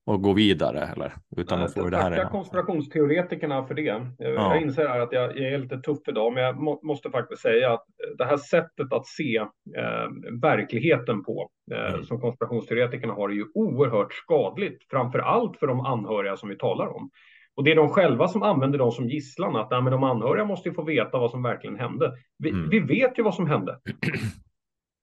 och 0.06 0.22
gå 0.22 0.32
vidare 0.32 0.80
eller? 0.96 1.12
Utan 1.36 1.62
att 1.62 1.74
få 1.74 1.90
det 1.90 1.96
här. 1.96 2.16
Tacka 2.16 2.28
konspirationsteoretikerna 2.28 3.66
för 3.66 3.74
det. 3.74 3.82
Jag, 3.82 4.06
ja. 4.18 4.54
jag 4.54 4.62
inser 4.62 4.84
att 4.84 5.12
jag, 5.12 5.38
jag, 5.38 5.52
är 5.52 5.58
lite 5.58 5.78
tuff 5.78 6.08
idag, 6.08 6.32
men 6.32 6.42
jag 6.42 6.62
må, 6.62 6.80
måste 6.82 7.10
faktiskt 7.10 7.42
säga 7.42 7.72
att 7.72 7.84
det 8.18 8.24
här 8.24 8.36
sättet 8.36 8.92
att 8.92 9.06
se 9.06 9.36
eh, 9.76 10.38
verkligheten 10.42 11.24
på 11.24 11.48
eh, 11.72 11.94
mm. 11.94 12.04
som 12.04 12.20
konspirationsteoretikerna 12.20 13.12
har 13.12 13.28
är 13.28 13.34
ju 13.34 13.46
oerhört 13.54 14.12
skadligt, 14.12 14.90
framför 14.90 15.18
allt 15.18 15.56
för 15.56 15.66
de 15.66 15.80
anhöriga 15.80 16.36
som 16.36 16.48
vi 16.48 16.56
talar 16.56 16.96
om. 16.96 17.10
Och 17.56 17.64
det 17.64 17.72
är 17.72 17.76
de 17.76 17.88
själva 17.88 18.28
som 18.28 18.42
använder 18.42 18.78
dem 18.78 18.92
som 18.92 19.08
gisslan, 19.08 19.56
att 19.56 19.70
nej, 19.70 19.82
men 19.82 19.92
de 19.92 20.04
anhöriga 20.04 20.44
måste 20.44 20.68
ju 20.68 20.74
få 20.74 20.82
veta 20.82 21.18
vad 21.18 21.30
som 21.30 21.42
verkligen 21.42 21.76
hände. 21.76 22.12
Vi, 22.38 22.50
mm. 22.50 22.68
vi 22.68 22.80
vet 22.80 23.18
ju 23.18 23.22
vad 23.22 23.34
som 23.34 23.46
hände. 23.46 23.78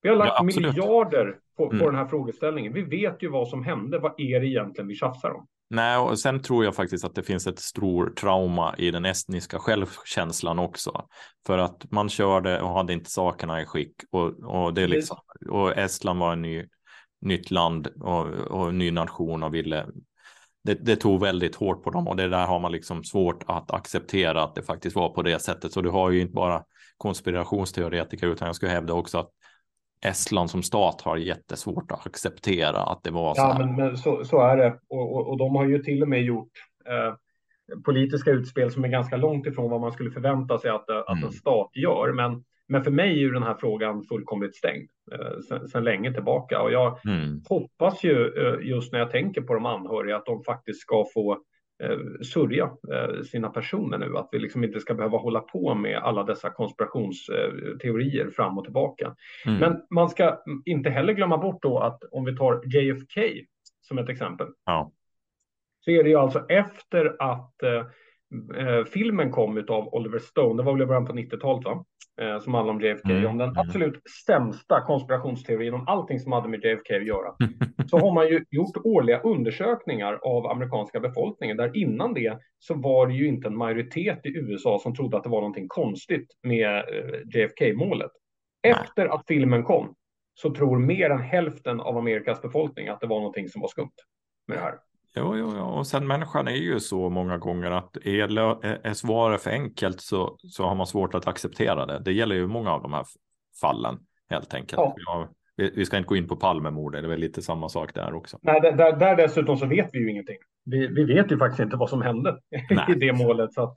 Vi 0.02 0.10
har 0.10 0.16
lagt 0.16 0.34
ja, 0.38 0.44
miljarder 0.44 1.38
på, 1.58 1.68
på 1.68 1.74
mm. 1.74 1.86
den 1.86 1.96
här 1.96 2.06
frågeställningen. 2.06 2.74
Vi 2.74 2.82
vet 2.82 3.24
ju 3.24 3.30
vad 3.30 3.48
som 3.48 3.64
hände. 3.64 4.00
Vad 4.00 4.14
är 4.18 4.40
det 4.40 4.48
egentligen 4.48 4.88
vi 4.88 4.96
tjafsar 4.96 5.32
om? 5.32 5.48
Nej, 5.70 5.98
och 5.98 6.20
sen 6.20 6.42
tror 6.42 6.66
jag 6.66 6.76
faktiskt 6.76 7.06
att 7.06 7.16
det 7.16 7.24
finns 7.24 7.48
ett 7.48 7.60
stort 7.60 8.16
trauma 8.16 8.76
i 8.78 8.92
den 8.92 9.06
estniska 9.06 9.60
självkänslan 9.60 10.60
också. 10.60 11.06
För 11.48 11.58
att 11.58 11.92
man 11.92 12.10
körde 12.10 12.62
och 12.62 12.74
hade 12.74 12.94
inte 12.94 13.10
sakerna 13.10 13.62
i 13.62 13.66
skick 13.66 13.96
och, 14.12 14.44
och 14.44 14.74
det 14.74 14.88
liksom, 14.88 15.18
och 15.50 15.78
Estland 15.78 16.20
var 16.20 16.34
en 16.34 16.42
ny, 16.42 16.66
nytt 17.22 17.52
land 17.52 17.88
och, 17.88 18.28
och 18.28 18.70
en 18.70 18.78
ny 18.78 18.92
nation 18.92 19.44
och 19.44 19.54
ville 19.54 19.86
det, 20.64 20.74
det, 20.74 20.96
tog 20.96 21.22
väldigt 21.22 21.56
hårt 21.56 21.84
på 21.84 21.90
dem 21.90 22.08
och 22.08 22.16
det 22.16 22.30
där 22.30 22.46
har 22.46 22.60
man 22.60 22.72
liksom 22.72 23.04
svårt 23.04 23.44
att 23.48 23.72
acceptera 23.72 24.44
att 24.44 24.56
det 24.56 24.64
faktiskt 24.64 24.96
var 24.96 25.10
på 25.10 25.22
det 25.22 25.40
sättet. 25.40 25.74
Så 25.74 25.82
du 25.82 25.90
har 25.90 26.10
ju 26.10 26.22
inte 26.22 26.34
bara 26.34 26.64
konspirationsteoretiker 26.98 28.28
utan 28.28 28.46
jag 28.46 28.56
skulle 28.56 28.72
hävda 28.72 28.94
också 28.94 29.18
att 29.18 29.30
Estland 30.06 30.50
som 30.50 30.64
stat 30.64 31.02
har 31.02 31.18
jättesvårt 31.18 31.92
att 31.92 32.06
acceptera 32.06 32.84
att 32.84 33.04
det 33.04 33.12
var 33.12 33.36
så 33.36 33.42
här. 33.42 33.50
Ja, 33.50 33.66
men, 33.66 33.76
men 33.76 33.98
så, 33.98 34.26
så, 34.26 34.42
är 34.42 34.58
det. 34.58 34.80
Och, 34.90 35.16
och, 35.16 35.28
och, 35.30 35.38
de 35.38 35.56
har 35.56 35.66
ju 35.66 35.80
till 35.80 36.02
och 36.02 36.10
med 36.10 36.24
gjort 36.24 36.52
eh, 36.86 37.14
politiska 37.86 38.32
utspel 38.32 38.72
som 38.72 38.84
är 38.84 38.88
ganska 38.88 39.18
långt 39.18 39.48
ifrån 39.48 39.72
vad 39.72 39.82
man 39.82 39.92
skulle 39.92 40.12
förvänta 40.12 40.58
sig 40.58 40.70
att, 40.70 40.90
att 40.90 41.18
mm. 41.18 41.24
en 41.24 41.32
stat 41.32 41.72
gör. 41.74 42.14
Men, 42.14 42.44
men 42.68 42.84
för 42.84 42.92
mig 42.92 43.10
är 43.10 43.20
ju 43.20 43.32
den 43.32 43.44
här 43.44 43.56
frågan 43.60 44.04
fullkomligt 44.04 44.56
stängd 44.56 44.90
eh, 45.12 45.66
sedan 45.68 45.84
länge 45.84 46.14
tillbaka. 46.14 46.62
Och 46.62 46.72
jag 46.72 47.06
mm. 47.06 47.42
hoppas 47.50 48.04
ju 48.04 48.28
eh, 48.28 48.68
just 48.68 48.92
när 48.92 49.00
jag 49.00 49.12
tänker 49.12 49.42
på 49.42 49.54
de 49.54 49.66
anhöriga 49.66 50.16
att 50.16 50.26
de 50.26 50.44
faktiskt 50.44 50.82
ska 50.82 51.06
få 51.14 51.32
Eh, 51.34 51.38
sörja 52.34 52.64
eh, 52.64 53.22
sina 53.24 53.50
personer 53.50 53.98
nu, 53.98 54.18
att 54.18 54.30
vi 54.32 54.40
liksom 54.40 54.64
inte 54.64 54.80
ska 54.80 54.94
behöva 54.94 55.18
hålla 55.18 55.40
på 55.40 55.76
med 55.76 55.98
alla 55.98 56.24
dessa 56.24 56.50
konspirationsteorier 56.50 58.30
fram 58.30 58.58
och 58.58 58.64
tillbaka. 58.64 59.16
Mm. 59.46 59.60
Men 59.60 59.82
man 59.90 60.10
ska 60.10 60.44
inte 60.66 60.90
heller 60.90 61.14
glömma 61.14 61.38
bort 61.38 61.62
då 61.62 61.80
att 61.80 62.04
om 62.12 62.26
vi 62.26 62.38
tar 62.38 62.62
JFK 62.66 63.22
som 63.82 63.98
ett 63.98 64.10
exempel, 64.10 64.48
ja. 64.66 64.92
så 65.86 65.92
är 65.92 66.04
det 66.04 66.10
ju 66.10 66.16
alltså 66.16 66.46
efter 66.50 67.16
att 67.20 67.64
eh, 67.64 67.86
eh, 68.58 68.86
filmen 68.86 69.32
kom 69.32 69.66
av 69.68 69.94
Oliver 69.94 70.20
Stone, 70.20 70.62
det 70.62 70.66
var 70.66 70.74
väl 70.74 70.82
i 70.82 70.86
början 70.86 71.06
på 71.06 71.14
90-talet 71.14 71.66
va? 71.66 71.86
Eh, 72.22 72.40
som 72.40 72.54
handlar 72.54 72.74
om 72.74 72.82
JFK, 72.82 73.10
mm. 73.10 73.26
om 73.26 73.38
den 73.38 73.50
mm. 73.50 73.60
absolut 73.60 74.02
sämsta 74.26 74.82
konspirationsteorin 74.82 75.74
om 75.74 75.88
allting 75.88 76.20
som 76.20 76.32
hade 76.32 76.50
med 76.50 76.64
JFK 76.64 76.96
att 76.96 77.06
göra. 77.06 77.36
så 77.90 78.00
har 78.00 78.14
man 78.14 78.28
ju 78.28 78.46
gjort 78.50 78.78
årliga 78.84 79.20
undersökningar 79.20 80.20
av 80.24 80.48
amerikanska 80.48 81.00
befolkningen, 81.00 81.58
där 81.58 81.78
innan 81.78 82.14
det 82.14 82.38
så 82.60 82.74
var 82.74 83.08
det 83.08 83.14
ju 83.14 83.28
inte 83.28 83.48
en 83.48 83.58
majoritet 83.58 84.26
i 84.26 84.30
USA 84.30 84.80
som 84.80 84.96
trodde 84.96 85.18
att 85.18 85.24
det 85.24 85.30
var 85.30 85.42
någonting 85.42 85.68
konstigt 85.68 86.28
med 86.44 86.76
eh, 86.76 87.20
JFK-målet. 87.34 88.12
Efter 88.68 89.06
att 89.06 89.28
filmen 89.28 89.64
kom 89.64 89.96
så 90.34 90.54
tror 90.54 90.80
mer 90.80 91.10
än 91.10 91.22
hälften 91.22 91.80
av 91.80 91.98
Amerikas 91.98 92.42
befolkning 92.42 92.88
att 92.88 93.00
det 93.00 93.08
var 93.08 93.20
någonting 93.20 93.50
som 93.50 93.62
var 93.62 93.68
skumt 93.68 93.96
med 94.48 94.58
det 94.58 94.62
här. 94.62 94.76
Jo, 95.16 95.38
jo, 95.38 95.54
jo, 95.58 95.64
och 95.64 95.88
sen 95.88 96.08
människan 96.08 96.48
är 96.48 96.56
ju 96.56 96.80
så 96.80 97.10
många 97.10 97.38
gånger 97.38 97.72
att 97.72 97.98
är, 97.98 98.40
är 98.88 98.94
svaret 98.94 99.42
för 99.42 99.52
enkelt 99.52 100.02
så, 100.02 100.36
så 100.38 100.66
har 100.66 100.76
man 100.76 100.88
svårt 100.88 101.14
att 101.14 101.28
acceptera 101.28 101.86
det. 101.86 102.00
Det 102.00 102.12
gäller 102.12 102.36
ju 102.36 102.48
många 102.48 102.72
av 102.72 102.82
de 102.82 102.94
här 102.94 103.06
fallen 103.62 104.00
helt 104.30 104.54
enkelt. 104.54 104.82
Ja. 104.96 105.30
Vi, 105.56 105.72
vi 105.76 105.86
ska 105.86 105.98
inte 105.98 106.08
gå 106.08 106.16
in 106.16 106.28
på 106.28 106.36
Palmemordet, 106.36 107.02
det 107.02 107.08
är 107.08 107.10
väl 107.10 107.20
lite 107.20 107.42
samma 107.42 107.70
sak 107.70 107.94
där 107.96 108.14
också. 108.14 108.38
Nej, 108.42 108.62
där, 108.62 108.98
där 108.98 109.16
dessutom 109.16 109.58
så 109.58 109.66
vet 109.66 109.90
vi 109.94 110.00
ju 110.00 110.12
ingenting. 110.12 110.38
Vi, 110.66 110.88
vi 110.88 111.04
vet 111.04 111.32
ju 111.32 111.38
faktiskt 111.38 111.60
inte 111.60 111.78
vad 111.78 111.90
som 111.90 112.02
hände 112.02 112.40
i 112.90 112.94
det 112.94 113.14
målet. 113.14 113.54
Så, 113.54 113.64
att, 113.64 113.76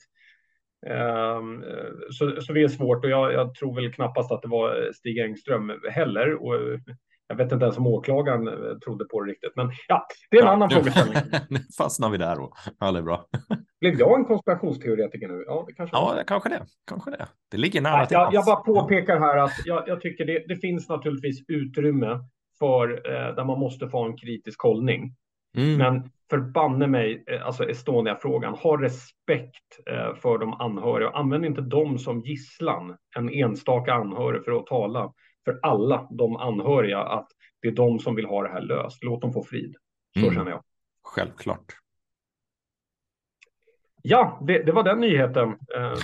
um, 1.39 1.65
så, 2.11 2.41
så 2.41 2.53
det 2.53 2.63
är 2.63 2.69
svårt 2.69 3.05
och 3.05 3.11
jag, 3.11 3.33
jag, 3.33 3.55
tror 3.55 3.75
väl 3.75 3.93
knappast 3.93 4.33
att 4.33 4.43
det 4.43 4.49
var 4.49 4.93
Stig 4.93 5.19
Engström 5.19 5.73
heller. 5.91 6.35
Och 6.35 6.55
jag 7.29 7.37
vet 7.37 7.53
inte 7.53 7.65
ens 7.65 7.79
om 7.79 7.87
åklagaren 7.87 8.49
eh, 8.49 8.79
trodde 8.85 9.05
på 9.05 9.21
det 9.21 9.31
riktigt, 9.31 9.53
men 9.57 9.71
ja, 9.89 10.07
det 10.31 10.37
är 10.37 10.41
en 10.41 10.47
ja, 10.47 10.53
annan 10.53 10.71
frågeställning. 10.71 11.17
nu 11.49 11.59
fastnar 11.79 12.11
vi 12.11 12.19
där 12.19 12.41
och 12.41 12.57
ja, 12.81 12.93
det 12.93 12.99
är 12.99 13.03
bra. 13.03 13.27
Blev 13.81 13.99
jag 13.99 14.19
en 14.19 14.25
konspirationsteoretiker 14.25 15.29
nu? 15.29 15.45
Ja, 15.47 15.65
det 15.67 15.73
kanske, 15.73 15.97
ja, 15.97 16.15
det, 16.15 16.25
kanske 16.25 16.49
det. 16.49 16.67
Kanske 16.87 17.11
det. 17.11 17.27
Det 17.51 17.57
ligger 17.57 17.81
nära 17.81 18.07
till 18.07 18.15
jag, 18.15 18.35
jag 18.35 18.45
bara 18.45 18.57
påpekar 18.57 19.21
här 19.21 19.37
att 19.37 19.53
jag, 19.65 19.85
jag 19.87 20.01
tycker 20.01 20.25
det, 20.25 20.45
det, 20.49 20.57
finns 20.57 20.89
naturligtvis 20.89 21.45
utrymme 21.49 22.21
för 22.59 23.11
eh, 23.11 23.35
där 23.35 23.45
man 23.45 23.59
måste 23.59 23.89
få 23.89 24.05
en 24.05 24.17
kritisk 24.17 24.63
hållning. 24.63 25.15
Mm. 25.57 25.77
Men 25.77 26.11
förbanne 26.31 26.87
mig, 26.87 27.25
eh, 27.27 27.47
alltså 27.47 27.71
Estonia-frågan, 27.71 28.55
ha 28.55 28.83
respekt 28.83 29.89
eh, 29.91 30.15
för 30.15 30.39
de 30.39 30.53
anhöriga 30.53 31.09
och 31.09 31.19
använd 31.19 31.45
inte 31.45 31.61
dem 31.61 31.99
som 31.99 32.21
gisslan, 32.21 32.97
en 33.17 33.31
enstaka 33.31 33.95
anhörig 33.95 34.45
för 34.45 34.53
att 34.53 34.67
tala 34.67 35.13
för 35.45 35.59
alla 35.63 36.09
de 36.11 36.37
anhöriga 36.37 36.99
att 36.99 37.29
det 37.63 37.69
är 37.69 37.73
de 37.73 37.99
som 37.99 38.15
vill 38.15 38.27
ha 38.27 38.43
det 38.43 38.49
här 38.49 38.61
löst. 38.61 39.05
Låt 39.05 39.21
dem 39.21 39.33
få 39.33 39.45
frid. 39.45 39.77
Så 40.15 40.21
mm. 40.21 40.35
känner 40.35 40.51
jag. 40.51 40.63
Självklart. 41.03 41.77
Ja, 44.03 44.41
det, 44.47 44.63
det, 44.63 44.73
var 44.73 44.83
den 44.83 45.01
nyheten. 45.01 45.49
Eh, 45.49 45.95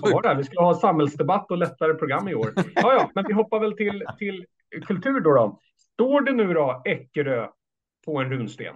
var 0.12 0.22
det? 0.22 0.34
Vi 0.34 0.44
skulle 0.44 0.60
ha 0.60 0.74
samhällsdebatt 0.74 1.50
och 1.50 1.58
lättare 1.58 1.94
program 1.94 2.28
i 2.28 2.34
år. 2.34 2.52
Ja, 2.56 2.94
ja, 2.94 3.10
men 3.14 3.24
vi 3.28 3.32
hoppar 3.32 3.60
väl 3.60 3.76
till, 3.76 4.04
till 4.18 4.46
kultur 4.86 5.20
då, 5.20 5.34
då. 5.34 5.60
Står 5.76 6.20
det 6.20 6.32
nu 6.32 6.54
då 6.54 6.82
Eckerö 6.84 7.48
på 8.04 8.18
en 8.18 8.30
runsten? 8.30 8.74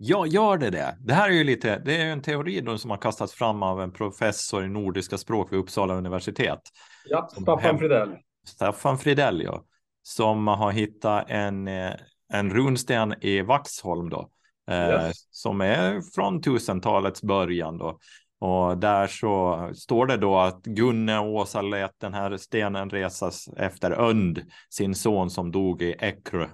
Ja, 0.00 0.26
gör 0.26 0.58
det 0.58 0.70
det? 0.70 0.96
Det 1.00 1.14
här 1.14 1.28
är 1.28 1.32
ju 1.32 1.44
lite, 1.44 1.78
det 1.78 1.96
är 1.96 2.06
en 2.06 2.22
teori 2.22 2.60
då 2.60 2.78
som 2.78 2.90
har 2.90 2.98
kastats 2.98 3.32
fram 3.32 3.62
av 3.62 3.82
en 3.82 3.92
professor 3.92 4.64
i 4.64 4.68
nordiska 4.68 5.18
språk 5.18 5.52
vid 5.52 5.58
Uppsala 5.58 5.94
universitet. 5.94 6.60
Ja, 7.08 7.28
Staffan 7.42 7.78
Fridell. 7.78 8.16
Staffan 8.46 8.98
Fridell, 8.98 9.42
ja. 9.42 9.64
Som 10.02 10.46
har 10.46 10.72
hittat 10.72 11.24
en, 11.28 11.68
eh, 11.68 11.92
en 12.32 12.50
runsten 12.50 13.14
i 13.20 13.42
Vaxholm 13.42 14.10
då. 14.10 14.30
Eh, 14.70 14.88
yes. 14.88 15.16
Som 15.30 15.60
är 15.60 16.00
från 16.14 16.42
tusentalets 16.42 17.22
början 17.22 17.78
då. 17.78 17.98
Och 18.40 18.78
där 18.78 19.06
så 19.06 19.70
står 19.74 20.06
det 20.06 20.16
då 20.16 20.38
att 20.38 20.64
Gunne 20.64 21.18
och 21.18 21.34
Åsa 21.34 21.62
lät 21.62 22.00
den 22.00 22.14
här 22.14 22.36
stenen 22.36 22.90
resas 22.90 23.48
efter 23.56 23.90
Önd, 23.90 24.42
sin 24.70 24.94
son 24.94 25.30
som 25.30 25.52
dog 25.52 25.82
i 25.82 25.96
Ekrö 25.98 26.48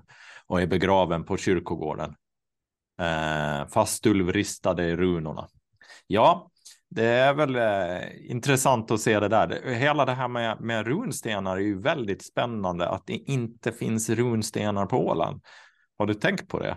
och 0.46 0.62
är 0.62 0.66
begraven 0.66 1.24
på 1.24 1.37
kyrkogården. 1.37 2.14
Eh, 3.00 3.68
fastulvristade 3.68 4.96
runorna. 4.96 5.48
Ja, 6.07 6.50
det 6.90 7.04
är 7.04 7.35
väl 7.35 7.57
eh, 7.57 8.30
intressant 8.30 8.90
att 8.90 9.00
se 9.00 9.20
det 9.20 9.28
där. 9.28 9.74
Hela 9.74 10.04
det 10.04 10.12
här 10.12 10.28
med, 10.28 10.61
med 10.61 10.87
runstenar 10.87 11.57
är 11.57 11.61
ju 11.61 11.80
väldigt 11.80 12.24
spännande 12.24 12.88
att 12.88 13.07
det 13.07 13.12
inte 13.16 13.72
finns 13.72 14.11
runstenar 14.11 14.87
på 14.87 15.07
Åland. 15.07 15.40
Har 15.98 16.07
du 16.07 16.14
tänkt 16.14 16.48
på 16.48 16.59
det? 16.59 16.76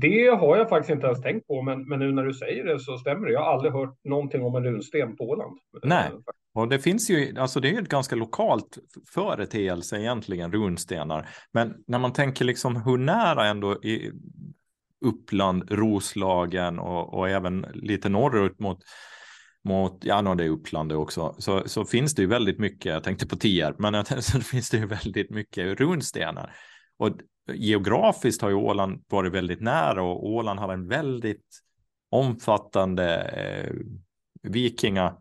Det 0.00 0.28
har 0.28 0.56
jag 0.56 0.68
faktiskt 0.68 0.90
inte 0.90 1.06
ens 1.06 1.22
tänkt 1.22 1.46
på, 1.46 1.62
men, 1.62 1.88
men 1.88 1.98
nu 1.98 2.12
när 2.12 2.24
du 2.24 2.34
säger 2.34 2.64
det 2.64 2.80
så 2.80 2.98
stämmer 2.98 3.26
det. 3.26 3.32
Jag 3.32 3.40
har 3.40 3.52
aldrig 3.52 3.72
hört 3.72 3.98
någonting 4.04 4.42
om 4.42 4.54
en 4.54 4.64
runsten 4.64 5.16
på 5.16 5.24
Åland. 5.24 5.58
Nej, 5.82 6.10
och 6.54 6.68
det 6.68 6.78
finns 6.78 7.10
ju, 7.10 7.38
alltså 7.38 7.60
det 7.60 7.68
är 7.68 7.72
ju 7.72 7.78
ett 7.78 7.88
ganska 7.88 8.16
lokalt 8.16 8.78
företeelse 9.14 10.00
egentligen, 10.00 10.52
runstenar. 10.52 11.28
Men 11.52 11.74
när 11.86 11.98
man 11.98 12.12
tänker 12.12 12.44
liksom 12.44 12.76
hur 12.76 12.98
nära 12.98 13.46
ändå 13.46 13.84
i 13.84 14.12
Uppland, 15.04 15.70
Roslagen 15.70 16.78
och, 16.78 17.14
och 17.14 17.28
även 17.28 17.66
lite 17.74 18.08
norrut 18.08 18.58
mot 18.58 18.78
mot, 19.64 20.04
ja, 20.04 20.20
no, 20.22 20.34
det 20.34 20.44
är 20.44 20.48
Uppland 20.48 20.92
också, 20.92 21.34
så, 21.38 21.62
så 21.68 21.84
finns 21.84 22.14
det 22.14 22.22
ju 22.22 22.28
väldigt 22.28 22.58
mycket, 22.58 22.92
jag 22.92 23.04
tänkte 23.04 23.26
på 23.26 23.36
Tierp, 23.36 23.78
men 23.78 24.04
så 24.22 24.40
finns 24.40 24.70
det 24.70 24.76
ju 24.76 24.86
väldigt 24.86 25.30
mycket 25.30 25.80
runstenar. 25.80 26.54
Och 26.98 27.10
geografiskt 27.52 28.42
har 28.42 28.48
ju 28.48 28.54
Åland 28.54 29.04
varit 29.08 29.32
väldigt 29.32 29.60
nära 29.60 30.02
och 30.02 30.26
Åland 30.26 30.60
har 30.60 30.72
en 30.72 30.88
väldigt 30.88 31.46
omfattande 32.10 33.22
eh, 33.22 33.74
vikinga, 34.42 35.16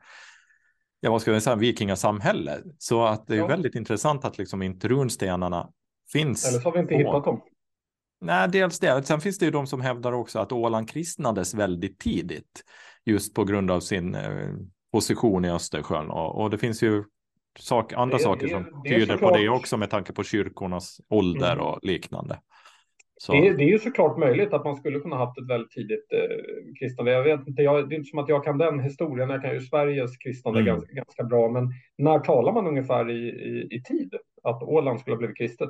ja 0.99 1.11
vad 1.11 1.21
ska 1.21 1.31
jag 1.31 1.43
säga, 1.43 1.55
vikingasamhälle. 1.55 2.57
Så 2.77 3.05
att 3.05 3.27
det 3.27 3.33
är 3.33 3.37
ja. 3.37 3.47
väldigt 3.47 3.75
intressant 3.75 4.25
att 4.25 4.37
liksom 4.37 4.61
inte 4.61 4.87
runstenarna 4.87 5.69
finns. 6.11 6.49
Eller 6.49 6.59
så 6.59 6.69
har 6.69 6.73
vi 6.73 6.79
inte 6.79 6.95
hittat 6.95 7.25
dem. 7.25 7.41
Nej, 8.21 8.49
dels 8.49 8.79
det. 8.79 9.03
Sen 9.03 9.21
finns 9.21 9.37
det 9.37 9.45
ju 9.45 9.51
de 9.51 9.67
som 9.67 9.81
hävdar 9.81 10.11
också 10.11 10.39
att 10.39 10.51
Åland 10.51 10.89
kristnades 10.89 11.53
väldigt 11.53 11.99
tidigt. 11.99 12.63
Just 13.05 13.33
på 13.33 13.43
grund 13.43 13.71
av 13.71 13.79
sin 13.79 14.15
eh, 14.15 14.49
position 14.91 15.45
i 15.45 15.49
Östersjön. 15.49 16.09
Och, 16.09 16.41
och 16.41 16.49
det 16.49 16.57
finns 16.57 16.83
ju 16.83 17.03
sak, 17.59 17.93
andra 17.93 18.17
det, 18.17 18.23
saker 18.23 18.47
som 18.47 18.81
det, 18.83 18.89
tyder 18.89 19.13
såklart... 19.13 19.31
på 19.31 19.37
det 19.37 19.49
också 19.49 19.77
med 19.77 19.89
tanke 19.89 20.13
på 20.13 20.23
kyrkornas 20.23 21.01
ålder 21.09 21.53
mm. 21.53 21.65
och 21.65 21.79
liknande. 21.81 22.39
Så. 23.19 23.33
Det, 23.33 23.53
det, 23.53 23.63
är 23.63 23.69
ju 23.69 23.79
såklart 23.79 24.17
möjligt 24.17 24.53
att 24.53 24.65
man 24.65 24.75
skulle 24.75 24.99
kunna 24.99 25.15
haft 25.15 25.37
ett 25.37 25.49
väldigt 25.49 25.71
tidigt 25.71 26.07
eh, 26.13 26.79
kristnande. 26.79 27.11
Jag 27.11 27.23
vet 27.23 27.47
inte, 27.47 27.61
jag, 27.61 27.89
det 27.89 27.95
är 27.95 27.97
inte 27.97 28.09
som 28.09 28.19
att 28.19 28.29
jag 28.29 28.43
kan 28.43 28.57
den 28.57 28.79
historien. 28.79 29.29
Jag 29.29 29.41
kan 29.41 29.53
ju 29.53 29.61
Sveriges 29.61 30.17
kristnande 30.17 30.59
mm. 30.59 30.73
ganska, 30.73 30.93
ganska 30.93 31.23
bra, 31.23 31.49
men 31.49 31.69
när 31.97 32.19
talar 32.19 32.53
man 32.53 32.67
ungefär 32.67 33.09
i, 33.09 33.27
i, 33.29 33.75
i 33.75 33.81
tid 33.83 34.15
att 34.43 34.63
Åland 34.63 34.99
skulle 34.99 35.13
ha 35.13 35.17
blivit 35.17 35.37
kristet? 35.37 35.69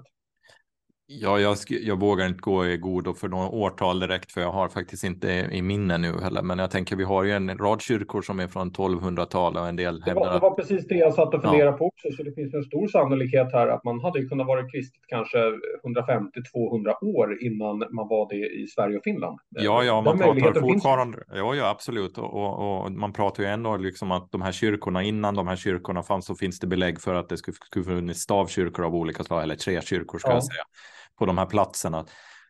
Ja, 1.10 1.40
jag, 1.40 1.58
jag 1.70 2.00
vågar 2.00 2.28
inte 2.28 2.40
gå 2.40 2.66
i 2.66 2.78
god 2.78 3.18
för 3.18 3.28
några 3.28 3.50
årtal 3.50 4.00
direkt, 4.00 4.32
för 4.32 4.42
jag 4.42 4.52
har 4.52 4.70
faktiskt 4.70 5.04
inte 5.04 5.28
i 5.52 5.62
minne 5.62 5.98
nu 5.98 6.14
heller. 6.22 6.42
Men 6.42 6.60
jag 6.60 6.72
tänker, 6.72 6.96
vi 6.96 7.04
har 7.04 7.24
ju 7.24 7.32
en 7.32 7.58
rad 7.58 7.82
kyrkor 7.82 8.22
som 8.22 8.40
är 8.40 8.48
från 8.48 8.72
1200-talet 8.72 9.62
och 9.62 9.68
en 9.68 9.76
del 9.76 10.00
det 10.00 10.14
var, 10.14 10.34
det 10.34 10.40
var 10.40 10.56
precis 10.56 10.88
det 10.88 10.96
jag 10.96 11.14
satt 11.14 11.34
och 11.34 11.42
funderade 11.42 11.72
ja. 11.72 11.78
på 11.78 11.86
också, 11.86 12.12
så 12.18 12.24
det 12.24 12.32
finns 12.32 12.54
en 12.54 12.64
stor 12.64 12.88
sannolikhet 12.88 13.54
här 13.54 13.68
att 13.68 13.84
man 13.84 14.00
hade 14.00 14.26
kunnat 14.26 14.48
vara 14.48 14.70
kristet 14.70 15.02
kanske 15.08 15.38
150-200 15.38 17.04
år 17.04 17.44
innan 17.44 17.78
man 17.78 18.08
var 18.08 18.30
det 18.30 18.62
i 18.64 18.68
Sverige 18.68 18.98
och 18.98 19.04
Finland. 19.04 19.40
Ja, 19.50 19.84
ja, 19.84 20.02
man 20.02 20.18
pratar 20.18 20.62
fortfarande. 20.62 21.24
Ja, 21.34 21.56
ja, 21.56 21.70
absolut. 21.70 22.18
Och, 22.18 22.34
och, 22.34 22.84
och, 22.84 22.92
man 22.92 23.14
pratar 23.14 23.44
ju 23.44 23.50
ändå 23.50 23.78
liksom 23.78 24.12
att 24.12 24.32
de 24.32 24.42
här 24.42 24.52
kyrkorna, 24.52 25.04
innan 25.04 25.36
de 25.36 25.48
här 25.48 25.56
kyrkorna 25.56 26.04
fanns, 26.04 26.26
så 26.26 26.36
finns 26.36 26.60
det 26.60 26.68
belägg 26.68 27.02
för 27.02 27.14
att 27.14 27.30
det 27.30 27.38
skulle, 27.38 27.56
skulle 27.56 27.86
funnits 27.86 28.20
stavkyrkor 28.20 28.86
av 28.86 28.96
olika 28.96 29.24
slag, 29.24 29.44
eller 29.44 29.56
tre 29.56 29.82
kyrkor 29.82 30.20
ska 30.20 30.30
ja. 30.30 30.34
jag 30.34 30.44
säga 30.44 30.64
på 31.18 31.26
de 31.26 31.38
här 31.38 31.46
platserna. 31.46 32.06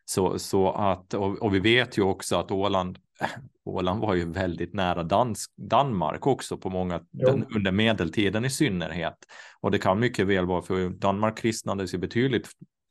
Så, 0.06 0.40
så 0.40 0.72
att, 0.72 1.14
och, 1.14 1.42
och 1.42 1.56
vi 1.56 1.60
vet 1.60 1.98
ju 1.98 2.02
också 2.02 2.36
att 2.36 2.52
Åland, 2.52 3.00
Åland 3.66 4.02
var 4.02 4.14
ju 4.14 4.32
väldigt 4.32 4.74
nära 4.74 5.04
Dansk, 5.04 5.52
Danmark 5.56 6.28
också 6.28 6.58
på 6.58 6.70
många, 6.70 7.02
den, 7.12 7.46
under 7.56 7.72
medeltiden 7.72 8.46
i 8.46 8.50
synnerhet. 8.50 9.18
Och 9.62 9.72
det 9.72 9.80
kan 9.80 10.00
mycket 10.00 10.28
väl 10.28 10.46
vara 10.46 10.62
för 10.62 10.90
Danmark 10.90 11.38
kristnades 11.38 11.94
ju 11.94 11.98
betydligt 11.98 12.50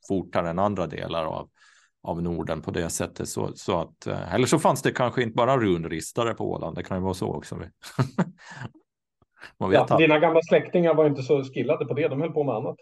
fortare 0.08 0.50
än 0.50 0.58
andra 0.58 0.86
delar 0.86 1.24
av, 1.24 1.48
av 2.02 2.22
Norden 2.22 2.62
på 2.62 2.70
det 2.70 2.90
sättet. 2.90 3.28
Så, 3.28 3.50
så 3.54 3.80
att, 3.80 4.06
eh, 4.06 4.34
eller 4.34 4.46
så 4.46 4.58
fanns 4.58 4.82
det 4.82 4.92
kanske 4.92 5.22
inte 5.22 5.36
bara 5.36 5.56
runristare 5.56 6.34
på 6.34 6.50
Åland, 6.50 6.76
det 6.76 6.82
kan 6.82 6.96
ju 6.96 7.02
vara 7.02 7.14
så 7.14 7.34
också. 7.34 7.58
ja, 9.58 9.96
dina 9.98 10.18
gamla 10.18 10.40
släktingar 10.42 10.94
var 10.94 11.06
inte 11.06 11.22
så 11.22 11.44
skillade 11.44 11.86
på 11.86 11.94
det, 11.94 12.08
de 12.08 12.20
höll 12.20 12.32
på 12.32 12.44
med 12.44 12.54
annat. 12.54 12.76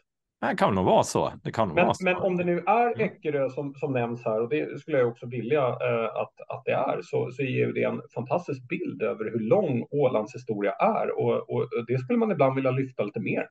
Det 0.51 0.57
kan 0.57 0.75
nog 0.75 0.85
vara 0.85 1.03
så. 1.03 1.33
Det 1.43 1.53
kan 1.53 1.69
men, 1.69 1.85
vara 1.85 1.95
så. 1.95 2.05
men 2.05 2.17
om 2.17 2.37
det 2.37 2.45
nu 2.45 2.59
är. 2.59 3.01
Eckerö 3.01 3.51
som, 3.51 3.75
som 3.75 3.93
nämns 3.93 4.25
här, 4.25 4.43
och 4.43 4.49
det 4.49 4.81
skulle 4.81 4.99
jag 4.99 5.09
också 5.09 5.27
vilja 5.27 5.63
eh, 5.69 6.05
att, 6.05 6.33
att 6.49 6.63
det 6.65 6.73
är, 6.73 7.03
så, 7.03 7.31
så 7.31 7.43
ger 7.43 7.73
det 7.73 7.85
en 7.85 8.03
fantastisk 8.15 8.69
bild 8.69 9.03
över 9.03 9.25
hur 9.25 9.41
lång 9.41 9.87
Ålands 9.91 10.35
historia 10.35 10.73
är. 10.73 11.19
Och, 11.19 11.51
och 11.51 11.69
det 11.87 11.99
skulle 11.99 12.19
man 12.19 12.33
ibland 12.33 12.55
vilja 12.55 12.71
lyfta 12.71 13.03
lite 13.03 13.21
mer, 13.21 13.49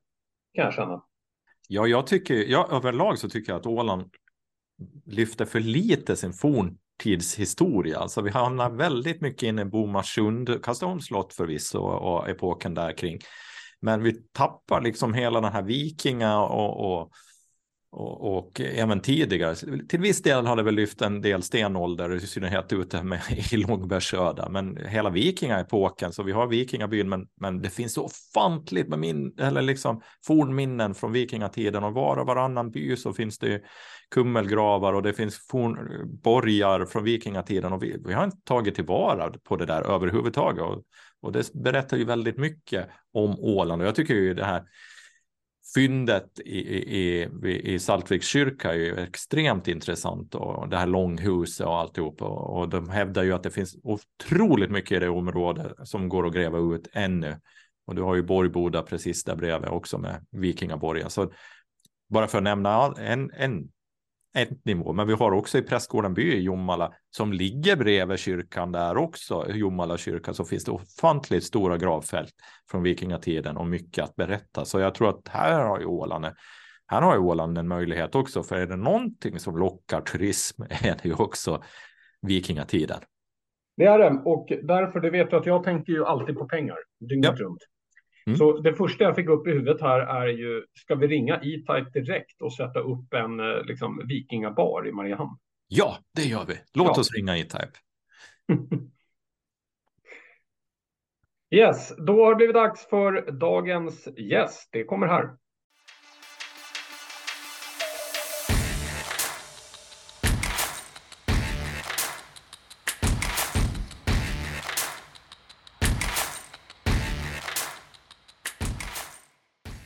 kan 0.53 0.65
jag 0.65 0.73
känna. 0.73 1.03
Ja, 1.67 1.87
jag 1.87 2.07
tycker, 2.07 2.35
ja, 2.35 2.69
överlag 2.71 3.19
så 3.19 3.29
tycker 3.29 3.51
jag 3.51 3.59
att 3.59 3.65
Åland 3.65 4.09
lyfter 5.05 5.45
för 5.45 5.59
lite 5.59 6.15
sin 6.15 6.33
forntidshistoria. 6.33 7.99
Alltså 7.99 8.21
vi 8.21 8.29
hamnar 8.29 8.69
väldigt 8.69 9.21
mycket 9.21 9.43
inne 9.43 9.61
i 9.61 9.65
Bomarsund, 9.65 10.63
Kastaholms 10.63 11.05
slott 11.05 11.33
förvisso 11.33 11.79
och 11.79 12.29
epoken 12.29 12.73
där 12.73 12.91
kring. 12.91 13.19
Men 13.83 14.03
vi 14.03 14.13
tappar 14.13 14.81
liksom 14.81 15.13
hela 15.13 15.41
den 15.41 15.53
här 15.53 15.61
vikinga 15.61 16.39
och, 16.39 17.01
och, 17.01 17.11
och, 17.93 18.37
och 18.37 18.61
eh, 18.61 18.79
även 18.79 18.99
tidigare. 18.99 19.55
Till 19.87 19.99
viss 19.99 20.21
del 20.21 20.45
har 20.45 20.55
det 20.55 20.63
väl 20.63 20.75
lyft 20.75 21.01
en 21.01 21.21
del 21.21 21.43
stenålder, 21.43 22.15
i 22.15 22.19
synnerhet 22.19 22.73
ute 22.73 23.03
med, 23.03 23.21
i 23.51 23.57
Långbergsöda. 23.57 24.49
Men 24.49 24.77
hela 24.77 25.09
vikingaepoken, 25.09 26.13
så 26.13 26.23
vi 26.23 26.31
har 26.31 26.47
vikingabyn, 26.47 27.09
men, 27.09 27.27
men 27.41 27.61
det 27.61 27.69
finns 27.69 27.93
så 27.93 28.03
ofantligt 28.03 28.87
med 28.89 28.99
min, 28.99 29.33
eller 29.39 29.61
liksom 29.61 30.01
fornminnen 30.25 30.95
från 30.95 31.11
vikingatiden 31.11 31.83
och 31.83 31.93
var 31.93 32.17
och 32.17 32.27
varannan 32.27 32.71
by 32.71 32.95
så 32.95 33.13
finns 33.13 33.39
det 33.39 33.61
kummelgravar 34.11 34.93
och 34.93 35.03
det 35.03 35.13
finns 35.13 35.47
forn, 35.47 35.77
borgar 36.21 36.85
från 36.85 37.03
vikingatiden 37.03 37.73
och 37.73 37.83
vi, 37.83 37.97
vi 38.05 38.13
har 38.13 38.23
inte 38.23 38.37
tagit 38.43 38.75
tillvara 38.75 39.33
på 39.43 39.55
det 39.55 39.65
där 39.65 39.81
överhuvudtaget. 39.81 40.63
Och, 40.63 40.83
och 41.21 41.31
det 41.31 41.53
berättar 41.53 41.97
ju 41.97 42.05
väldigt 42.05 42.37
mycket 42.37 42.89
om 43.13 43.39
Åland 43.39 43.81
och 43.81 43.87
jag 43.87 43.95
tycker 43.95 44.13
ju 44.13 44.33
det 44.33 44.45
här 44.45 44.63
fyndet 45.75 46.39
i, 46.45 46.59
i, 46.59 47.21
i, 47.43 47.73
i 47.73 47.79
Saltviks 47.79 48.27
kyrka 48.27 48.71
är 48.71 48.77
ju 48.77 48.95
extremt 48.95 49.67
intressant 49.67 50.35
och 50.35 50.69
det 50.69 50.77
här 50.77 50.87
långhuset 50.87 51.67
och 51.67 51.77
alltihop 51.77 52.21
och, 52.21 52.59
och 52.59 52.69
de 52.69 52.89
hävdar 52.89 53.23
ju 53.23 53.33
att 53.33 53.43
det 53.43 53.51
finns 53.51 53.75
otroligt 53.83 54.71
mycket 54.71 54.91
i 54.91 54.99
det 54.99 55.09
området 55.09 55.73
som 55.83 56.09
går 56.09 56.27
att 56.27 56.33
gräva 56.33 56.75
ut 56.75 56.87
ännu. 56.93 57.39
Och 57.85 57.95
du 57.95 58.01
har 58.01 58.15
ju 58.15 58.23
Borgboda 58.23 58.81
precis 58.81 59.23
där 59.23 59.35
bredvid 59.35 59.69
också 59.69 59.97
med 59.97 60.25
vikingaborgen. 60.31 61.09
Så 61.09 61.31
bara 62.09 62.27
för 62.27 62.37
att 62.37 62.43
nämna 62.43 62.93
en, 62.99 63.31
en 63.31 63.69
ett 64.33 64.65
nivå. 64.65 64.93
Men 64.93 65.07
vi 65.07 65.13
har 65.13 65.31
också 65.31 65.57
i 65.57 65.61
Prästgården 65.61 66.13
by 66.13 66.33
i 66.33 66.41
Jomala 66.41 66.93
som 67.09 67.33
ligger 67.33 67.75
bredvid 67.75 68.19
kyrkan 68.19 68.71
där 68.71 68.97
också, 68.97 69.45
Jomala 69.49 69.97
kyrka, 69.97 70.33
så 70.33 70.45
finns 70.45 70.63
det 70.63 70.71
ofantligt 70.71 71.43
stora 71.43 71.77
gravfält 71.77 72.33
från 72.71 72.83
vikingatiden 72.83 73.57
och 73.57 73.67
mycket 73.67 74.03
att 74.03 74.15
berätta. 74.15 74.65
Så 74.65 74.79
jag 74.79 74.95
tror 74.95 75.09
att 75.09 75.27
här 75.27 75.59
har 75.59 75.79
ju 75.79 75.85
Åland, 75.85 76.25
här 76.87 77.01
har 77.01 77.13
ju 77.13 77.19
Åland 77.19 77.57
en 77.57 77.67
möjlighet 77.67 78.15
också, 78.15 78.43
för 78.43 78.55
är 78.55 78.67
det 78.67 78.75
någonting 78.75 79.39
som 79.39 79.57
lockar 79.57 80.01
turism 80.01 80.61
är 80.69 80.97
det 81.01 81.05
ju 81.05 81.13
också 81.13 81.63
vikingatiden. 82.21 82.99
Det 83.77 83.85
är 83.85 83.99
det, 83.99 84.21
och 84.25 84.47
därför, 84.63 84.99
det 84.99 85.09
vet 85.09 85.29
du 85.29 85.35
att 85.35 85.45
jag 85.45 85.63
tänker 85.63 85.93
ju 85.93 86.05
alltid 86.05 86.37
på 86.37 86.45
pengar 86.45 86.77
dygnet 86.99 87.39
ja. 87.39 87.45
runt. 87.45 87.61
Mm. 88.25 88.37
Så 88.37 88.59
det 88.59 88.73
första 88.73 89.03
jag 89.03 89.15
fick 89.15 89.29
upp 89.29 89.47
i 89.47 89.51
huvudet 89.51 89.81
här 89.81 89.99
är 89.99 90.27
ju, 90.27 90.63
ska 90.73 90.95
vi 90.95 91.07
ringa 91.07 91.35
E-Type 91.35 91.89
direkt 91.93 92.41
och 92.41 92.53
sätta 92.53 92.79
upp 92.79 93.13
en 93.13 93.39
eh, 93.39 93.63
liksom, 93.65 94.01
vikingabar 94.07 94.87
i 94.87 94.91
Mariehamn? 94.91 95.37
Ja, 95.67 95.97
det 96.15 96.23
gör 96.23 96.45
vi. 96.45 96.53
Låt 96.73 96.91
ja. 96.95 96.99
oss 96.99 97.13
ringa 97.13 97.37
E-Type. 97.37 97.71
yes, 101.55 101.93
då 101.97 102.23
har 102.23 102.29
det 102.29 102.35
blivit 102.35 102.55
dags 102.55 102.89
för 102.89 103.31
dagens 103.31 104.07
gäst. 104.17 104.69
Det 104.71 104.83
kommer 104.83 105.07
här. 105.07 105.29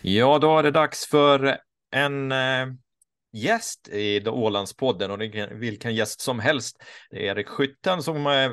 Ja, 0.09 0.39
då 0.39 0.57
är 0.57 0.63
det 0.63 0.71
dags 0.71 1.07
för 1.07 1.57
en 1.91 2.31
eh, 2.31 2.67
gäst 3.33 3.89
i 3.91 4.27
Ålandspodden 4.27 5.11
och 5.11 5.17
det 5.17 5.25
är 5.25 5.53
vilken 5.53 5.95
gäst 5.95 6.21
som 6.21 6.39
helst. 6.39 6.83
Det 7.09 7.27
är 7.27 7.31
Erik 7.31 7.47
Skytten 7.47 8.03
som 8.03 8.27
eh, 8.27 8.51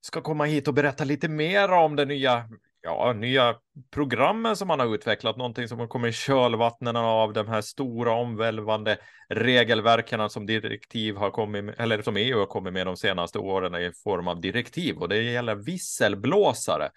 ska 0.00 0.20
komma 0.20 0.44
hit 0.44 0.68
och 0.68 0.74
berätta 0.74 1.04
lite 1.04 1.28
mer 1.28 1.72
om 1.72 1.96
det 1.96 2.04
nya 2.04 2.48
ja, 2.82 3.12
nya 3.12 3.54
programmen 3.90 4.56
som 4.56 4.68
man 4.68 4.80
har 4.80 4.94
utvecklat, 4.94 5.36
någonting 5.36 5.68
som 5.68 5.78
har 5.78 5.86
kommit 5.86 6.14
i 6.14 6.16
kölvattnen 6.16 6.96
av 6.96 7.32
de 7.32 7.48
här 7.48 7.60
stora 7.60 8.12
omvälvande 8.12 8.98
regelverken 9.28 10.30
som 10.30 10.46
direktiv 10.46 11.16
har 11.16 11.30
kommit 11.30 11.64
med, 11.64 11.74
eller 11.78 12.02
som 12.02 12.16
EU 12.16 12.38
har 12.38 12.46
kommit 12.46 12.72
med 12.72 12.86
de 12.86 12.96
senaste 12.96 13.38
åren 13.38 13.74
i 13.74 13.92
form 14.04 14.28
av 14.28 14.40
direktiv 14.40 14.96
och 14.98 15.08
det 15.08 15.22
gäller 15.22 15.54
visselblåsare. 15.54 16.90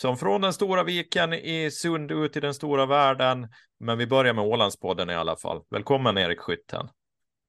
Som 0.00 0.16
från 0.16 0.40
den 0.40 0.52
stora 0.52 0.84
viken 0.84 1.32
i 1.32 1.70
Sund 1.70 2.10
ut 2.10 2.36
i 2.36 2.40
den 2.40 2.54
stora 2.54 2.86
världen. 2.86 3.48
Men 3.80 3.98
vi 3.98 4.06
börjar 4.06 4.34
med 4.34 4.44
Ålandspodden 4.44 5.10
i 5.10 5.14
alla 5.14 5.36
fall. 5.36 5.62
Välkommen 5.70 6.18
Erik 6.18 6.40
Skytten. 6.40 6.88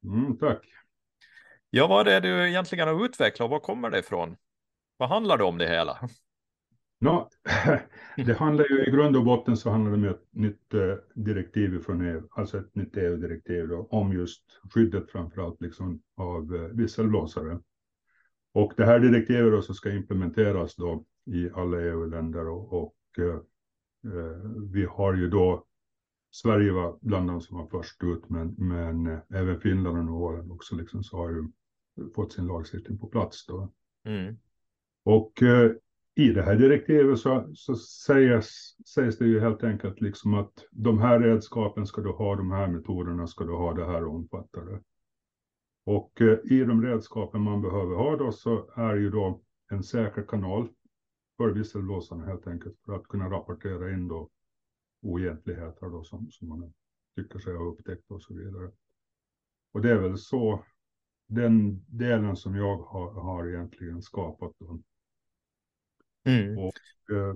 Mm, 0.04 0.38
tack. 0.38 0.62
Ja, 1.70 1.88
vad 1.88 2.08
är 2.08 2.22
det 2.22 2.28
du 2.28 2.50
egentligen 2.50 2.88
har 2.88 3.06
utvecklat 3.06 3.46
och 3.46 3.50
var 3.50 3.60
kommer 3.60 3.90
det 3.90 4.00
ifrån? 4.00 4.36
Vad 4.98 5.10
handlar 5.10 5.38
det 5.38 5.44
om 5.44 5.58
det 5.58 5.68
hela? 5.68 6.10
No, 7.00 7.30
det 8.26 8.34
handlar 8.34 8.66
ju 8.70 8.86
i 8.86 8.92
grund 8.92 9.16
och 9.16 9.26
botten 9.26 9.58
så 9.58 9.70
handlar 9.70 9.92
det 9.92 9.98
om 9.98 10.16
ett 10.16 10.28
nytt 10.32 10.74
eh, 10.74 10.96
direktiv 11.16 11.84
från 11.84 12.08
EU, 12.08 12.22
alltså 12.32 12.58
ett 12.58 12.76
nytt 12.76 12.98
EU-direktiv 12.98 13.72
om 13.90 14.14
just 14.14 14.44
skyddet 14.74 15.12
framförallt 15.12 15.62
liksom 15.62 16.02
av 16.18 16.56
eh, 16.56 16.62
visselblåsare. 16.62 17.60
Och 18.54 18.74
det 18.78 18.86
här 18.86 19.00
direktivet 19.00 19.52
då 19.52 19.62
så 19.62 19.74
ska 19.74 19.92
implementeras 19.92 20.76
då 20.76 21.06
i 21.26 21.50
alla 21.54 21.82
EU-länder 21.82 22.48
och, 22.48 22.74
och 22.74 22.96
eh, 23.20 23.40
vi 24.72 24.86
har 24.86 25.14
ju 25.14 25.30
då 25.30 25.66
Sverige 26.32 26.72
var 26.72 26.98
bland 27.02 27.30
de 27.30 27.42
som 27.42 27.58
var 27.58 27.68
först 27.68 28.04
ut, 28.04 28.30
men, 28.30 28.56
men 28.58 29.08
eh, 29.08 29.20
även 29.30 29.60
Finland 29.60 29.98
och 29.98 30.06
Norge 30.06 30.52
också 30.52 30.76
liksom 30.76 31.04
så 31.04 31.18
har 31.18 31.30
ju 31.30 31.44
fått 32.16 32.34
sin 32.34 32.48
lagstiftning 32.48 32.98
på 32.98 33.08
plats 33.08 33.46
då. 33.46 33.72
Mm. 34.06 34.38
Och 35.04 35.44
eh, 35.44 35.72
i 36.16 36.30
det 36.30 36.42
här 36.42 36.56
direktivet 36.56 37.20
så, 37.20 37.50
så 37.54 37.76
sägs, 37.76 38.76
sägs 38.94 39.18
det 39.18 39.26
ju 39.26 39.40
helt 39.40 39.64
enkelt 39.64 40.02
liksom 40.02 40.34
att 40.34 40.54
de 40.72 41.00
här 41.00 41.20
redskapen 41.20 41.86
ska 41.86 42.02
du 42.02 42.12
ha, 42.12 42.36
de 42.36 42.52
här 42.52 42.68
metoderna 42.68 43.28
ska 43.28 43.44
du 43.44 43.54
ha, 43.54 43.74
det 43.74 43.86
här 43.86 44.06
omfattade. 44.06 44.82
Och 45.86 46.22
eh, 46.22 46.38
i 46.44 46.64
de 46.64 46.84
redskapen 46.84 47.42
man 47.42 47.62
behöver 47.62 47.96
ha 47.96 48.18
då 48.18 48.32
så 48.32 48.72
är 48.76 48.96
ju 48.96 49.10
då 49.10 49.42
en 49.70 49.84
säker 49.84 50.24
kanal 50.28 50.68
för 51.42 51.50
visselblåsarna 51.50 52.26
helt 52.26 52.48
enkelt 52.48 52.80
för 52.86 52.96
att 52.96 53.08
kunna 53.08 53.30
rapportera 53.30 53.94
in 53.94 54.08
då 54.08 54.30
oegentligheter 55.02 55.90
då 55.90 56.04
som, 56.04 56.32
som 56.32 56.48
man 56.50 56.74
tycker 57.16 57.40
sig 57.40 57.56
ha 57.56 57.66
upptäckt 57.66 58.12
och 58.12 58.22
så 58.22 58.34
vidare. 58.34 58.72
Och 59.72 59.82
det 59.82 59.92
är 59.92 59.98
väl 59.98 60.18
så 60.18 60.64
den 61.28 61.86
delen 61.88 62.36
som 62.36 62.56
jag 62.56 62.78
har, 62.78 63.12
har 63.14 63.48
egentligen 63.48 64.02
skapat. 64.02 64.52
Mm. 66.24 66.58
Och, 66.58 67.16
eh, 67.16 67.36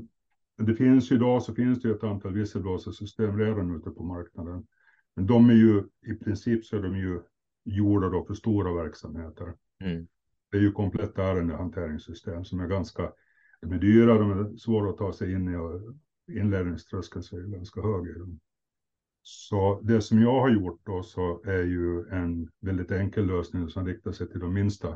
det 0.58 0.76
finns 0.76 1.12
ju 1.12 1.16
idag 1.16 1.44
så 1.44 1.56
finns 1.56 1.82
det 1.82 1.92
ett 1.92 2.04
antal 2.04 2.34
visselblåsarsystem 2.34 3.40
redan 3.40 3.76
ute 3.76 3.90
på 3.90 4.04
marknaden. 4.04 4.68
Men 5.16 5.28
de 5.28 5.50
är 5.50 5.54
ju 5.54 5.84
i 6.02 6.14
princip 6.14 6.66
så 6.66 6.78
är 6.78 6.82
de 6.82 6.98
ju 6.98 7.22
gjorda 7.64 8.10
då 8.10 8.26
för 8.26 8.34
stora 8.34 8.84
verksamheter. 8.84 9.54
Mm. 9.80 10.08
Det 10.52 10.58
är 10.58 10.62
ju 10.62 10.72
kompletta 10.72 11.24
ärendehanteringssystem 11.24 12.46
som 12.46 12.60
är 12.60 12.68
ganska, 12.68 13.12
de 13.62 13.72
är 13.72 13.80
dyra, 13.80 14.18
de 14.18 14.32
är 14.32 14.58
svåra 14.58 14.90
att 14.90 14.98
ta 14.98 15.14
sig 15.14 15.32
in 15.32 15.54
i 15.54 15.56
och 15.56 15.82
inlärningströskeln 16.32 17.24
är 17.32 17.48
ganska 17.48 17.82
hög. 17.82 18.08
Så 19.22 19.82
det 19.84 20.02
som 20.02 20.22
jag 20.22 20.40
har 20.42 20.50
gjort 20.50 20.82
då 20.84 21.04
så 21.04 21.44
är 21.44 21.64
ju 21.64 22.08
en 22.10 22.52
väldigt 22.60 22.92
enkel 22.92 23.26
lösning 23.26 23.70
som 23.70 23.86
riktar 23.86 24.12
sig 24.12 24.30
till 24.30 24.40
de 24.40 24.54
minsta 24.54 24.90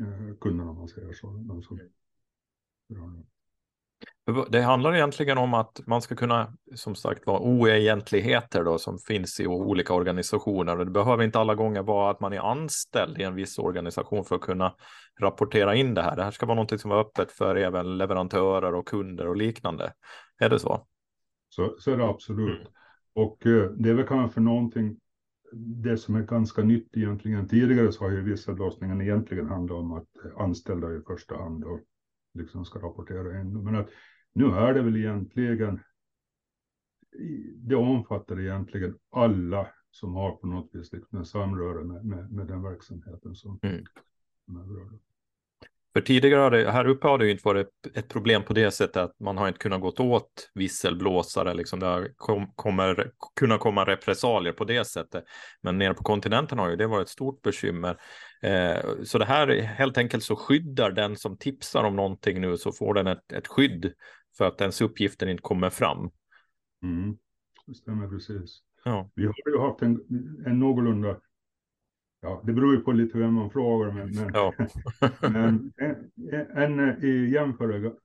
eh, 0.00 0.36
kunderna 0.40 0.70
om 0.70 0.76
man 0.76 0.88
säger 0.88 1.12
så. 1.12 1.28
Det 4.48 4.60
handlar 4.60 4.94
egentligen 4.94 5.38
om 5.38 5.54
att 5.54 5.80
man 5.86 6.02
ska 6.02 6.14
kunna, 6.14 6.52
som 6.74 6.94
sagt 6.94 7.26
vara 7.26 7.40
oegentligheter 7.40 8.64
då 8.64 8.78
som 8.78 8.98
finns 8.98 9.40
i 9.40 9.46
olika 9.46 9.94
organisationer. 9.94 10.76
Det 10.76 10.90
behöver 10.90 11.24
inte 11.24 11.38
alla 11.38 11.54
gånger 11.54 11.82
vara 11.82 12.10
att 12.10 12.20
man 12.20 12.32
är 12.32 12.50
anställd 12.50 13.18
i 13.20 13.22
en 13.22 13.34
viss 13.34 13.58
organisation 13.58 14.24
för 14.24 14.36
att 14.36 14.40
kunna 14.40 14.74
rapportera 15.20 15.74
in 15.74 15.94
det 15.94 16.02
här. 16.02 16.16
Det 16.16 16.22
här 16.22 16.30
ska 16.30 16.46
vara 16.46 16.62
något 16.62 16.80
som 16.80 16.90
är 16.90 16.96
öppet 16.96 17.32
för 17.32 17.56
även 17.56 17.98
leverantörer 17.98 18.74
och 18.74 18.88
kunder 18.88 19.28
och 19.28 19.36
liknande. 19.36 19.92
Är 20.38 20.50
det 20.50 20.58
så? 20.58 20.86
Så, 21.48 21.76
så 21.78 21.92
är 21.92 21.96
det 21.96 22.06
absolut. 22.06 22.60
Mm. 22.60 22.72
Och 23.14 23.46
eh, 23.46 23.70
det 23.70 23.90
är 23.90 23.94
väl 23.94 24.06
kanske 24.06 24.40
någonting, 24.40 24.96
det 25.82 25.96
som 25.96 26.14
är 26.14 26.22
ganska 26.22 26.62
nytt 26.62 26.96
egentligen. 26.96 27.48
Tidigare 27.48 27.92
så 27.92 28.04
har 28.04 28.10
ju 28.10 28.22
vissa 28.22 28.52
låsningar 28.52 29.02
egentligen 29.02 29.48
handlat 29.48 29.78
om 29.78 29.92
att 29.92 30.08
anställda 30.36 30.94
i 30.94 31.00
första 31.06 31.36
hand 31.36 31.64
och 31.64 31.80
liksom 32.36 32.64
ska 32.64 32.78
rapportera 32.78 33.40
in. 33.40 33.64
Men 33.64 33.76
att 33.76 33.88
nu 34.32 34.44
är 34.44 34.74
det 34.74 34.82
väl 34.82 34.96
egentligen, 34.96 35.80
det 37.56 37.76
omfattar 37.76 38.40
egentligen 38.40 38.98
alla 39.10 39.68
som 39.90 40.14
har 40.14 40.36
på 40.36 40.46
något 40.46 40.74
vis 40.74 40.92
liksom 40.92 41.18
en 41.18 41.26
samröre 41.26 41.84
med, 41.84 42.04
med, 42.04 42.32
med 42.32 42.46
den 42.46 42.62
verksamheten 42.62 43.34
som, 43.34 43.58
mm. 43.62 43.84
är 44.46 44.64
berörda. 44.64 44.98
För 45.96 46.00
tidigare 46.00 46.40
har 46.40 46.50
det, 46.50 46.70
här 46.70 46.86
uppe 46.86 47.08
har 47.08 47.18
det 47.18 47.24
ju 47.24 47.30
inte 47.30 47.48
varit 47.48 47.68
ett 47.94 48.08
problem 48.08 48.42
på 48.42 48.52
det 48.52 48.70
sättet 48.70 48.96
att 48.96 49.20
man 49.20 49.38
har 49.38 49.48
inte 49.48 49.58
kunnat 49.58 49.80
gå 49.80 49.88
åt 49.98 50.50
visselblåsare, 50.54 51.54
liksom 51.54 51.80
det 51.80 51.86
har 51.86 52.08
kom, 52.16 52.52
kommer 52.54 53.10
kunna 53.40 53.58
komma 53.58 53.84
repressalier 53.84 54.52
på 54.52 54.64
det 54.64 54.84
sättet. 54.84 55.24
Men 55.62 55.78
nere 55.78 55.94
på 55.94 56.02
kontinenten 56.02 56.58
har 56.58 56.70
ju 56.70 56.76
det 56.76 56.86
varit 56.86 57.02
ett 57.02 57.08
stort 57.08 57.42
bekymmer. 57.42 57.96
Eh, 58.42 58.76
så 59.04 59.18
det 59.18 59.24
här 59.24 59.60
helt 59.60 59.98
enkelt 59.98 60.22
så 60.22 60.36
skyddar 60.36 60.90
den 60.90 61.16
som 61.16 61.38
tipsar 61.38 61.84
om 61.84 61.96
någonting 61.96 62.40
nu 62.40 62.56
så 62.56 62.72
får 62.72 62.94
den 62.94 63.06
ett, 63.06 63.32
ett 63.32 63.46
skydd 63.46 63.92
för 64.38 64.44
att 64.44 64.60
ens 64.60 64.80
uppgifter 64.80 65.26
inte 65.26 65.42
kommer 65.42 65.70
fram. 65.70 66.10
Mm, 66.82 67.16
det 67.66 67.74
stämmer 67.74 68.08
precis. 68.08 68.62
Ja. 68.84 69.10
Vi 69.14 69.26
har 69.26 69.34
ju 69.46 69.58
haft 69.58 69.82
en, 69.82 70.00
en 70.46 70.58
någorlunda 70.58 71.16
Ja, 72.26 72.42
det 72.44 72.52
beror 72.52 72.74
ju 72.74 72.80
på 72.80 72.92
lite 72.92 73.18
vem 73.18 73.34
man 73.34 73.50
frågar, 73.50 73.92
men, 73.92 74.14
men, 74.14 74.30
ja. 74.34 74.54
men 75.20 75.72
en, 75.76 76.78
en, 76.78 77.04
i 77.04 77.30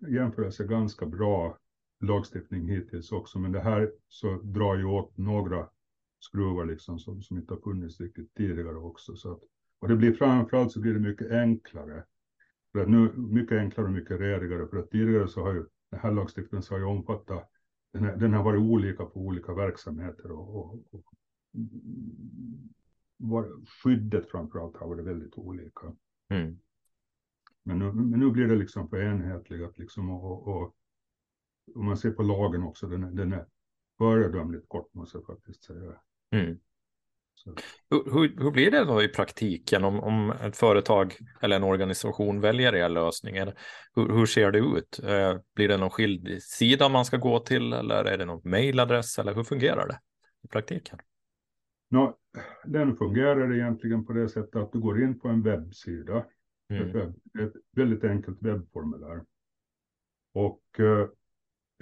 jämförelse 0.07 0.63
ganska 0.63 1.05
bra 1.05 1.57
lagstiftning 2.01 2.69
hittills 2.69 3.11
också, 3.11 3.39
men 3.39 3.51
det 3.51 3.59
här 3.59 3.91
så 4.07 4.37
drar 4.43 4.75
ju 4.75 4.85
åt 4.85 5.17
några 5.17 5.67
skruvar 6.19 6.65
liksom 6.65 6.99
som, 6.99 7.21
som 7.21 7.37
inte 7.37 7.53
har 7.53 7.61
funnits 7.61 7.99
riktigt 7.99 8.33
tidigare 8.33 8.77
också. 8.77 9.15
Så 9.15 9.31
att, 9.31 9.39
och 9.79 9.87
det 9.87 9.95
blir 9.95 10.13
framförallt 10.13 10.71
så 10.71 10.79
blir 10.79 10.93
det 10.93 10.99
mycket 10.99 11.31
enklare. 11.31 12.03
För 12.71 12.85
nu, 12.85 13.13
mycket 13.15 13.57
enklare 13.57 13.87
och 13.87 13.93
mycket 13.93 14.19
redigare, 14.19 14.67
för 14.67 14.77
att 14.77 14.89
tidigare 14.89 15.27
så 15.27 15.41
har 15.41 15.53
ju 15.53 15.65
den 15.91 15.99
här 15.99 16.11
lagstiftningen 16.11 16.63
så 16.63 16.73
har 16.73 16.79
ju 16.79 16.85
omfattat, 16.85 17.49
den, 17.93 18.03
här, 18.03 18.15
den 18.15 18.33
har 18.33 18.43
varit 18.43 18.61
olika 18.61 19.05
på 19.05 19.19
olika 19.19 19.53
verksamheter 19.53 20.31
och, 20.31 20.55
och, 20.55 20.79
och 20.91 21.05
skyddet 23.83 24.31
framförallt 24.31 24.77
har 24.77 24.87
varit 24.87 25.05
väldigt 25.05 25.37
olika. 25.37 25.95
Mm. 26.29 26.59
Men, 27.63 27.79
nu, 27.79 27.91
men 27.91 28.19
nu 28.19 28.31
blir 28.31 28.47
det 28.47 28.55
liksom 28.55 28.89
för 28.89 29.01
enhetligat 29.01 29.77
liksom 29.77 30.09
och, 30.09 30.47
och, 30.47 30.75
om 31.75 31.85
man 31.85 31.97
ser 31.97 32.11
på 32.11 32.23
lagen 32.23 32.63
också, 32.63 32.87
den 32.87 33.03
är, 33.03 33.11
den 33.11 33.33
är 33.33 33.45
föredömligt 33.97 34.69
kort 34.69 34.93
måste 34.93 35.17
jag 35.17 35.25
faktiskt 35.25 35.63
säga. 35.63 36.01
Mm. 36.31 36.59
Hur, 37.89 38.11
hur, 38.13 38.43
hur, 38.43 38.51
blir 38.51 38.71
det 38.71 38.85
då 38.85 39.03
i 39.03 39.07
praktiken 39.07 39.83
om, 39.83 39.99
om 39.99 40.31
ett 40.31 40.57
företag 40.57 41.15
eller 41.41 41.55
en 41.55 41.63
organisation 41.63 42.41
väljer 42.41 42.75
er 42.75 42.89
lösning? 42.89 43.35
Hur, 43.95 44.13
hur 44.13 44.25
ser 44.25 44.51
det 44.51 44.59
ut? 44.59 44.99
Eh, 45.03 45.37
blir 45.55 45.67
det 45.67 45.77
någon 45.77 45.89
skild 45.89 46.43
sida 46.43 46.89
man 46.89 47.05
ska 47.05 47.17
gå 47.17 47.39
till 47.39 47.73
eller 47.73 48.05
är 48.05 48.17
det 48.17 48.25
någon 48.25 48.41
mejladress 48.43 49.19
eller 49.19 49.35
hur 49.35 49.43
fungerar 49.43 49.87
det 49.87 49.99
i 50.43 50.47
praktiken? 50.47 50.99
No, 51.91 52.17
den 52.65 52.95
fungerar 52.95 53.53
egentligen 53.53 54.05
på 54.05 54.13
det 54.13 54.29
sättet 54.29 54.55
att 54.55 54.71
du 54.71 54.79
går 54.79 55.03
in 55.03 55.19
på 55.19 55.27
en 55.27 55.41
webbsida. 55.41 56.25
Mm. 56.69 56.87
Ett, 56.87 56.95
webb, 56.95 57.15
ett 57.39 57.53
väldigt 57.71 58.03
enkelt 58.03 58.41
webbformulär. 58.41 59.25
Och 60.33 60.79
eh, 60.79 61.01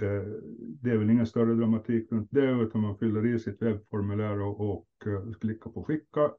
eh, 0.02 0.24
det 0.58 0.92
är 0.92 0.98
väl 0.98 1.10
ingen 1.10 1.28
större 1.28 1.54
dramatik 1.54 2.12
runt 2.12 2.28
det, 2.32 2.52
utan 2.52 2.82
man 2.82 2.98
fyller 2.98 3.26
i 3.26 3.40
sitt 3.40 3.62
webbformulär 3.62 4.40
och, 4.40 4.60
och 4.60 4.88
uh, 5.08 5.34
klickar 5.34 5.72
på 5.72 5.84
skicka. 5.84 6.32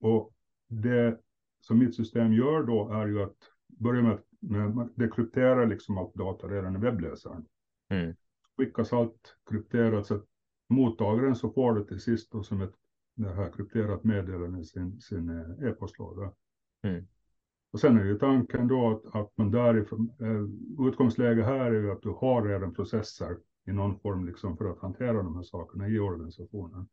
Och 0.00 0.34
det 0.68 1.20
som 1.60 1.78
mitt 1.78 1.94
system 1.94 2.32
gör 2.32 2.62
då 2.62 2.92
är 2.92 3.06
ju 3.06 3.22
att 3.22 3.36
börja 3.66 4.02
med 4.02 4.12
att 4.12 4.92
det 4.94 5.10
krypterar 5.10 5.66
liksom 5.66 5.98
allt 5.98 6.14
data 6.14 6.46
redan 6.46 6.76
i 6.76 6.78
webbläsaren. 6.78 7.44
Mm. 7.88 8.14
Skickas 8.56 8.92
allt 8.92 9.36
krypterat 9.50 10.06
så 10.06 10.14
att 10.14 10.24
mottagaren 10.68 11.36
så 11.36 11.50
får 11.50 11.74
det 11.74 11.84
till 11.84 12.00
sist 12.00 12.32
då 12.32 12.42
som 12.42 12.60
ett 12.60 12.74
det 13.18 13.34
här 13.34 13.52
krypterat 13.52 14.04
meddelande 14.04 14.60
i 14.60 14.64
sin, 14.64 15.00
sin 15.00 15.28
eh, 15.28 15.68
e-postlåda. 15.68 16.32
Mm. 16.82 17.06
Och 17.70 17.80
sen 17.80 17.98
är 17.98 18.04
ju 18.04 18.18
tanken 18.18 18.68
då 18.68 18.90
att, 18.90 19.16
att 19.16 19.32
man 19.36 19.50
därifrån, 19.50 20.12
eh, 20.20 20.88
utgångsläge 20.88 21.42
här 21.42 21.70
är 21.70 21.80
ju 21.80 21.90
att 21.90 22.02
du 22.02 22.08
har 22.08 22.42
redan 22.42 22.74
processer 22.74 23.38
i 23.66 23.72
någon 23.72 23.98
form 23.98 24.26
liksom 24.26 24.56
för 24.56 24.70
att 24.70 24.78
hantera 24.78 25.22
de 25.22 25.36
här 25.36 25.42
sakerna 25.42 25.88
i 25.88 25.98
organisationen. 25.98 26.88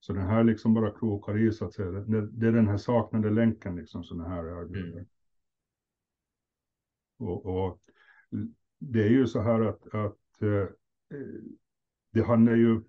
Så 0.00 0.12
den 0.12 0.26
här 0.26 0.44
liksom 0.44 0.74
bara 0.74 0.90
krokar 0.90 1.38
i 1.38 1.52
så 1.52 1.64
att 1.64 1.74
säga, 1.74 1.90
det, 1.90 2.26
det 2.26 2.46
är 2.46 2.52
den 2.52 2.68
här 2.68 2.76
saknade 2.76 3.30
länken 3.30 3.76
liksom 3.76 4.04
som 4.04 4.18
det 4.18 4.28
här 4.28 4.62
erbjuder. 4.62 4.92
Mm. 4.92 5.06
Och, 7.18 7.46
och, 7.46 7.80
det 8.78 9.02
är 9.02 9.10
ju 9.10 9.26
så 9.26 9.40
här 9.40 9.60
att, 9.60 9.94
att 9.94 10.42
eh, 10.42 10.68
det 12.12 12.22
handlar 12.22 12.54
ju 12.54 12.82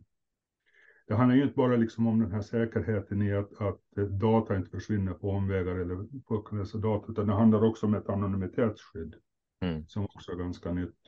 det 1.08 1.15
handlar 1.15 1.36
ju 1.36 1.43
inte 1.43 1.56
bara 1.56 1.76
liksom 1.76 2.08
om 2.08 2.20
den 2.20 2.32
här 2.32 2.41
säkerheten 2.41 3.22
i 3.22 3.34
att, 3.34 3.62
att 3.62 3.82
data 4.10 4.58
inte 4.58 4.70
försvinner 4.70 5.13
på 5.13 5.30
omvägar 5.30 5.76
eller 5.76 5.96
på 6.28 6.78
data, 6.78 7.12
utan 7.12 7.28
det 7.28 7.34
handlar 7.34 7.63
också 7.63 7.86
om 7.86 7.93
ett 7.93 8.10
anonymitetsskydd 8.10 9.15
mm. 9.62 9.88
som 9.88 10.06
också 10.06 10.32
är 10.32 10.36
ganska 10.36 10.72
nytt. 10.72 11.00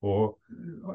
Och 0.00 0.40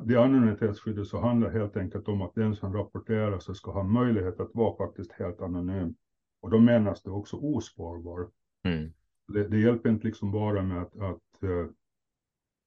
det 0.04 0.16
anonymitetsskyddet 0.16 1.08
så 1.08 1.20
handlar 1.20 1.50
helt 1.50 1.78
enkelt 1.78 2.08
om 2.08 2.22
att 2.22 2.36
den 2.36 2.56
som 2.56 2.74
rapporterar 2.74 3.40
så 3.40 3.54
ska 3.54 3.72
ha 3.72 3.84
möjlighet 3.84 4.40
att 4.40 4.56
vara 4.56 4.78
faktiskt 4.78 5.12
helt 5.12 5.42
anonym. 5.42 5.96
Och 6.42 6.50
då 6.50 6.60
menas 6.60 7.04
det 7.04 7.10
också 7.10 7.38
ospårbar. 7.38 8.30
Mm. 8.64 8.94
Det, 9.28 9.48
det, 9.48 9.60
hjälper 9.60 9.90
inte 9.90 10.08
liksom 10.08 10.32
bara 10.32 10.62
med 10.62 10.82
att, 10.82 10.96
att, 10.96 11.44
eh, 11.44 11.68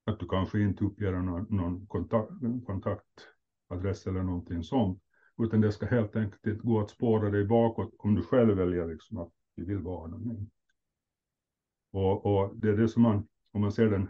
att 0.04 0.20
du 0.20 0.28
kanske 0.28 0.60
inte 0.60 0.84
uppger 0.84 1.12
någon, 1.12 1.46
någon 1.50 1.86
kontakt, 1.86 2.30
kontaktadress 2.66 4.06
eller 4.06 4.22
någonting 4.22 4.62
sånt, 4.62 5.02
utan 5.38 5.60
det 5.60 5.72
ska 5.72 5.86
helt 5.86 6.16
enkelt 6.16 6.46
inte 6.46 6.66
gå 6.66 6.80
att 6.80 6.90
spåra 6.90 7.30
dig 7.30 7.44
bakåt 7.44 7.94
om 7.98 8.14
du 8.14 8.22
själv 8.22 8.56
väljer 8.56 8.86
liksom 8.86 9.18
att 9.18 9.32
du 9.56 9.64
vill 9.64 9.78
vara 9.78 10.04
anonym. 10.04 10.50
Och, 11.92 12.26
och 12.26 12.56
det 12.56 12.68
är 12.68 12.76
det 12.76 12.88
som 12.88 13.02
man, 13.02 13.28
om 13.52 13.60
man 13.60 13.72
ser 13.72 13.90
den 13.90 14.08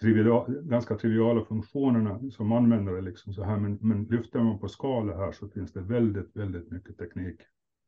trivial, 0.00 0.62
ganska 0.62 0.96
triviala 0.96 1.44
funktionerna 1.44 2.30
som 2.30 2.52
användare 2.52 3.00
liksom 3.00 3.32
så 3.32 3.44
här, 3.44 3.56
men, 3.56 3.78
men 3.80 4.04
lyfter 4.04 4.40
man 4.40 4.58
på 4.58 4.68
skala 4.68 5.16
här 5.16 5.32
så 5.32 5.48
finns 5.48 5.72
det 5.72 5.80
väldigt, 5.80 6.36
väldigt 6.36 6.70
mycket 6.70 6.98
teknik 6.98 7.40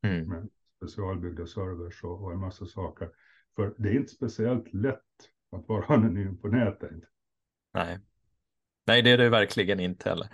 mm. 0.03 0.29
med 0.29 0.49
specialbyggda 0.77 1.47
servers 1.47 2.05
och, 2.05 2.25
och 2.25 2.33
en 2.33 2.41
massa 2.41 2.67
saker. 2.67 3.11
För 3.57 3.75
det 3.79 3.89
är 3.89 3.97
inte 3.97 4.13
speciellt 4.13 4.75
lätt 4.75 4.99
att 5.53 5.69
vara 5.69 5.85
anonym 5.95 6.39
på 6.39 6.49
nätet. 6.49 6.91
Nej. 7.75 7.99
Nej, 8.87 9.03
det 9.03 9.11
är 9.11 9.19
det 9.19 9.29
verkligen 9.29 9.81
inte 9.81 10.09
heller. 10.09 10.29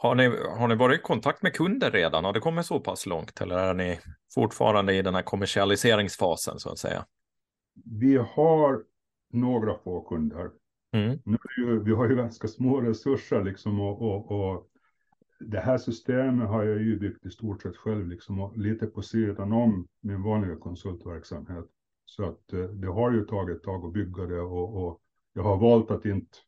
Har 0.00 0.14
ni, 0.14 0.28
har 0.58 0.68
ni 0.68 0.74
varit 0.74 1.00
i 1.00 1.02
kontakt 1.02 1.42
med 1.42 1.54
kunder 1.54 1.90
redan? 1.90 2.24
Har 2.24 2.32
det 2.32 2.40
kommit 2.40 2.66
så 2.66 2.80
pass 2.80 3.06
långt 3.06 3.40
eller 3.40 3.58
är 3.58 3.74
ni 3.74 4.00
fortfarande 4.34 4.94
i 4.94 5.02
den 5.02 5.14
här 5.14 5.22
kommersialiseringsfasen 5.22 6.58
så 6.58 6.70
att 6.70 6.78
säga? 6.78 7.04
Vi 7.84 8.16
har 8.16 8.82
några 9.32 9.78
få 9.78 10.00
kunder. 10.00 10.50
Mm. 10.92 11.18
Nu 11.24 11.78
vi 11.84 11.92
har 11.92 12.08
ju 12.08 12.16
ganska 12.16 12.48
små 12.48 12.80
resurser 12.80 13.44
liksom 13.44 13.80
och, 13.80 14.02
och, 14.02 14.30
och, 14.30 14.68
det 15.40 15.60
här 15.60 15.78
systemet 15.78 16.48
har 16.48 16.64
jag 16.64 16.82
ju 16.82 16.98
byggt 16.98 17.26
i 17.26 17.30
stort 17.30 17.62
sett 17.62 17.76
själv 17.76 18.08
liksom 18.08 18.40
och 18.40 18.58
lite 18.58 18.86
på 18.86 19.02
sidan 19.02 19.52
om 19.52 19.88
min 20.00 20.22
vanliga 20.22 20.56
konsultverksamhet. 20.56 21.64
Så 22.04 22.24
att 22.24 22.52
eh, 22.52 22.60
det 22.60 22.88
har 22.88 23.12
ju 23.12 23.24
tagit 23.24 23.56
ett 23.56 23.62
tag 23.62 23.84
att 23.84 23.92
bygga 23.92 24.26
det 24.26 24.40
och, 24.40 24.84
och 24.84 25.00
jag 25.32 25.42
har 25.42 25.56
valt 25.56 25.90
att 25.90 26.04
inte 26.04 26.38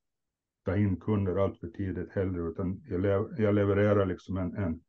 ta 0.64 0.76
in 0.76 0.96
kunder 0.96 1.44
allt 1.44 1.58
för 1.58 1.68
tidigt 1.68 2.12
heller, 2.12 2.50
utan 2.50 2.82
jag, 2.88 3.00
lev, 3.00 3.34
jag 3.38 3.54
levererar 3.54 4.06
liksom 4.06 4.36
en, 4.36 4.56
en, 4.56 4.80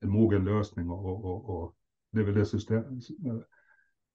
en 0.00 0.10
mogen 0.10 0.44
lösning 0.44 0.90
och, 0.90 1.06
och, 1.06 1.24
och, 1.24 1.62
och 1.62 1.76
det 2.12 2.20
är 2.20 2.24
väl 2.24 2.34
det 2.34 2.46
system, 2.46 3.00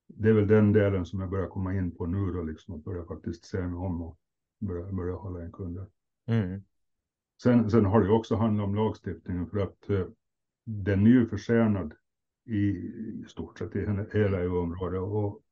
det 0.07 0.29
är 0.29 0.33
väl 0.33 0.47
den 0.47 0.73
delen 0.73 1.05
som 1.05 1.19
jag 1.19 1.29
börjar 1.29 1.47
komma 1.47 1.73
in 1.73 1.95
på 1.95 2.05
nu 2.05 2.31
då, 2.31 2.43
liksom 2.43 2.75
att 2.75 2.83
börja 2.83 3.05
faktiskt 3.05 3.45
se 3.45 3.67
mig 3.67 3.77
om 3.77 4.01
och 4.01 4.17
börja, 4.59 4.91
börja 4.91 5.13
hålla 5.13 5.41
en 5.41 5.51
kunder. 5.51 5.87
Mm. 6.27 6.61
Sen, 7.43 7.69
sen 7.69 7.85
har 7.85 8.01
det 8.01 8.11
också 8.11 8.35
handlat 8.35 8.63
om 8.63 8.75
lagstiftningen 8.75 9.47
för 9.47 9.59
att 9.59 9.89
uh, 9.89 10.07
den 10.65 11.07
är 11.07 11.11
ju 11.11 11.27
försenad 11.27 11.93
i, 12.45 12.59
i 12.59 13.25
stort 13.27 13.59
sett 13.59 13.75
i 13.75 13.79
hela 14.13 14.43
EU-området 14.43 15.01
och 15.01 15.35
eh, 15.35 15.50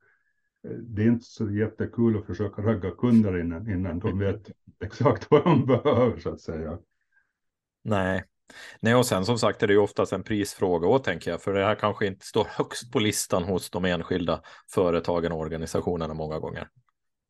det 0.81 1.03
är 1.03 1.07
inte 1.07 1.25
så 1.25 1.51
jättekul 1.51 2.17
att 2.17 2.25
försöka 2.25 2.61
ragga 2.61 2.91
kunder 2.91 3.39
innan, 3.39 3.69
innan 3.69 3.99
de 3.99 4.19
vet 4.19 4.51
exakt 4.83 5.27
vad 5.31 5.43
de 5.43 5.65
behöver 5.65 6.19
så 6.19 6.29
att 6.29 6.41
säga. 6.41 6.79
Nej, 7.83 8.23
Nej, 8.79 8.95
och 8.95 9.05
sen 9.05 9.25
som 9.25 9.37
sagt 9.37 9.63
är 9.63 9.67
det 9.67 9.73
ju 9.73 9.79
oftast 9.79 10.13
en 10.13 10.23
prisfråga 10.23 10.87
också, 10.87 11.03
tänker 11.03 11.31
jag, 11.31 11.41
för 11.41 11.53
det 11.53 11.65
här 11.65 11.75
kanske 11.75 12.07
inte 12.07 12.25
står 12.25 12.47
högst 12.57 12.91
på 12.91 12.99
listan 12.99 13.43
hos 13.43 13.69
de 13.69 13.85
enskilda 13.85 14.41
företagen 14.73 15.31
och 15.31 15.39
organisationerna 15.39 16.13
många 16.13 16.39
gånger. 16.39 16.67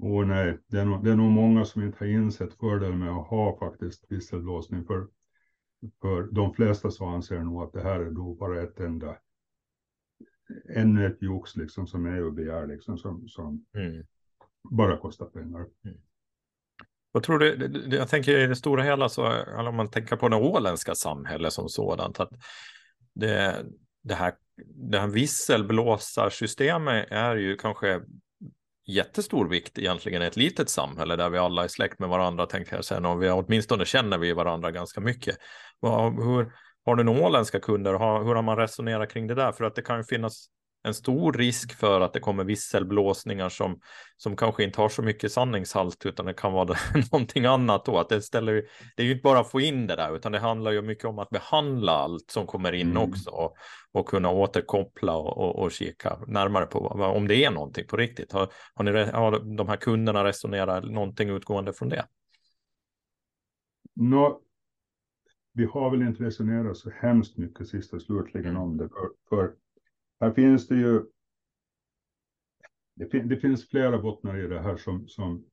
Åh 0.04 0.26
nej, 0.26 0.58
det 0.68 0.80
är, 0.80 0.86
nog, 0.86 1.04
det 1.04 1.12
är 1.12 1.16
nog 1.16 1.32
många 1.32 1.66
som 1.66 1.84
inte 1.84 1.98
har 2.00 2.08
insett 2.08 2.54
fördelen 2.54 3.00
med 3.00 3.10
att 3.10 3.28
ha 3.28 3.60
faktiskt 3.60 4.06
visselblåsning, 4.10 4.86
för, 4.86 5.08
för 6.02 6.24
de 6.24 6.54
flesta 6.54 6.92
så 6.92 7.06
anser 7.06 7.40
nog 7.40 7.64
att 7.64 7.74
det 7.74 7.82
här 7.82 8.00
är 8.00 8.12
då 8.12 8.34
bara 8.34 8.62
ett 8.62 8.80
enda, 8.80 9.16
ännu 10.70 11.08
ett 11.08 11.22
jox 11.22 11.56
liksom 11.56 11.88
som 11.88 12.06
EU 12.06 12.32
begär, 12.32 12.68
liksom 12.68 12.98
som, 12.98 13.28
som 13.28 13.66
mm. 13.76 14.06
bara 14.72 14.98
kostar 14.98 15.26
pengar. 15.26 15.66
Mm. 15.86 15.98
Vad 17.12 17.24
tror 17.24 17.40
du, 17.40 17.72
jag 17.98 18.10
tänker 18.10 18.38
i 18.38 18.48
det 18.48 18.56
stora 18.56 18.84
hela 18.84 19.10
så, 19.10 19.44
om 19.58 19.76
man 19.76 19.92
tänker 19.92 20.16
på 20.16 20.30
det 20.30 20.36
åländska 20.36 20.96
samhället 20.96 21.54
som 21.54 21.70
sådant, 21.70 22.20
att 22.20 22.30
det, 23.16 23.66
det 24.04 24.14
här, 24.14 24.34
det 24.92 25.00
här 25.00 25.08
visselblåsarsystemet 25.08 27.08
är 27.10 27.36
ju 27.36 27.56
kanske 27.56 28.02
jättestor 28.88 29.50
vikt 29.50 29.78
egentligen 29.78 30.22
i 30.22 30.26
ett 30.26 30.36
litet 30.36 30.70
samhälle 30.70 31.16
där 31.16 31.30
vi 31.30 31.38
alla 31.38 31.64
är 31.64 31.68
släkt 31.68 32.00
med 32.00 32.10
varandra, 32.10 32.46
tänker 32.46 32.76
jag 32.76 32.86
sen, 32.86 33.06
och 33.06 33.24
vi 33.24 33.30
åtminstone 33.30 33.86
känner 33.86 34.18
vi 34.18 34.34
varandra 34.34 34.72
ganska 34.72 35.02
mycket. 35.02 35.38
Hur, 35.82 36.54
har 36.90 36.96
du 36.96 37.04
några 37.04 37.26
åländska 37.26 37.60
kunder? 37.60 37.92
Hur 38.24 38.36
har 38.36 38.42
man 38.42 38.58
resonerat 38.58 39.12
kring 39.12 39.28
det 39.28 39.36
där? 39.36 39.52
För 39.52 39.64
att 39.64 39.76
det 39.76 39.82
kan 39.82 39.98
ju 39.98 40.04
finnas 40.04 40.50
en 40.84 40.94
stor 40.94 41.34
risk 41.34 41.74
för 41.74 42.02
att 42.02 42.14
det 42.14 42.20
kommer 42.20 42.44
visselblåsningar 42.44 43.50
som, 43.50 43.80
som 44.18 44.36
kanske 44.36 44.64
inte 44.64 44.82
har 44.82 44.90
så 44.90 45.02
mycket 45.02 45.32
sanningshalt 45.32 46.06
utan 46.06 46.26
det 46.26 46.34
kan 46.34 46.54
vara 46.54 46.78
någonting 47.12 47.46
annat 47.46 47.86
då. 47.86 47.98
Att 47.98 48.10
det, 48.10 48.22
ställer, 48.22 48.54
det 48.96 49.04
är 49.04 49.06
ju 49.06 49.12
inte 49.12 49.24
bara 49.24 49.40
att 49.40 49.52
få 49.52 49.62
in 49.62 49.88
det 49.88 49.96
där 49.96 50.16
utan 50.16 50.32
det 50.32 50.40
handlar 50.40 50.72
ju 50.72 50.82
mycket 50.82 51.06
om 51.06 51.20
att 51.20 51.30
behandla 51.30 51.92
allt 51.92 52.32
som 52.32 52.48
kommer 52.48 52.72
in 52.74 52.92
mm. 52.92 53.04
också 53.04 53.30
och, 53.30 53.56
och 53.92 54.08
kunna 54.08 54.30
återkoppla 54.30 55.16
och, 55.16 55.38
och, 55.38 55.64
och 55.64 55.72
kika 55.72 56.20
närmare 56.28 56.66
på 56.66 56.80
om 56.88 57.28
det 57.28 57.46
är 57.46 57.52
någonting 57.52 57.88
på 57.88 57.98
riktigt. 57.98 58.32
Har, 58.32 58.48
har, 58.76 58.84
ni, 58.84 58.92
har 58.92 59.56
de 59.58 59.68
här 59.68 59.78
kunderna 59.78 60.24
resonerat 60.24 60.84
någonting 60.84 61.30
utgående 61.30 61.74
från 61.74 61.90
det? 61.90 62.06
No, 63.96 64.42
vi 65.54 65.66
har 65.66 65.92
väl 65.92 66.02
inte 66.02 66.24
resonerat 66.24 66.78
så 66.78 66.90
hemskt 66.90 67.38
mycket 67.38 67.68
sist 67.68 67.94
och 67.94 68.02
slutligen 68.02 68.50
mm. 68.50 68.62
om 68.62 68.78
det. 68.78 68.90
För, 68.90 69.10
för 69.30 69.56
här 70.20 70.32
finns 70.32 70.68
det 70.68 70.76
ju. 70.76 71.04
Det, 72.96 73.06
fin 73.06 73.28
det, 73.28 73.38
finns 73.38 73.70
flera 73.70 74.02
bottnar 74.02 74.38
i 74.38 74.48
det 74.48 74.62
här 74.62 74.78
som, 74.78 75.08
som 75.08 75.46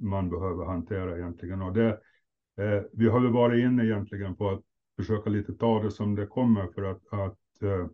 man 0.00 0.30
behöver 0.30 0.64
hantera 0.64 1.18
egentligen. 1.18 1.62
Och 1.62 1.72
det, 1.72 1.88
eh, 2.56 2.82
vi 2.92 3.08
har 3.08 3.20
väl 3.20 3.32
varit 3.32 3.64
inne 3.64 3.84
egentligen 3.84 4.36
på 4.36 4.50
att 4.50 4.62
försöka 4.96 5.30
lite 5.30 5.54
ta 5.54 5.82
det 5.82 5.90
som 5.90 6.14
det 6.14 6.26
kommer 6.26 6.66
för 6.66 6.82
att, 6.82 7.12
att 7.12 7.62
eh, 7.62 7.86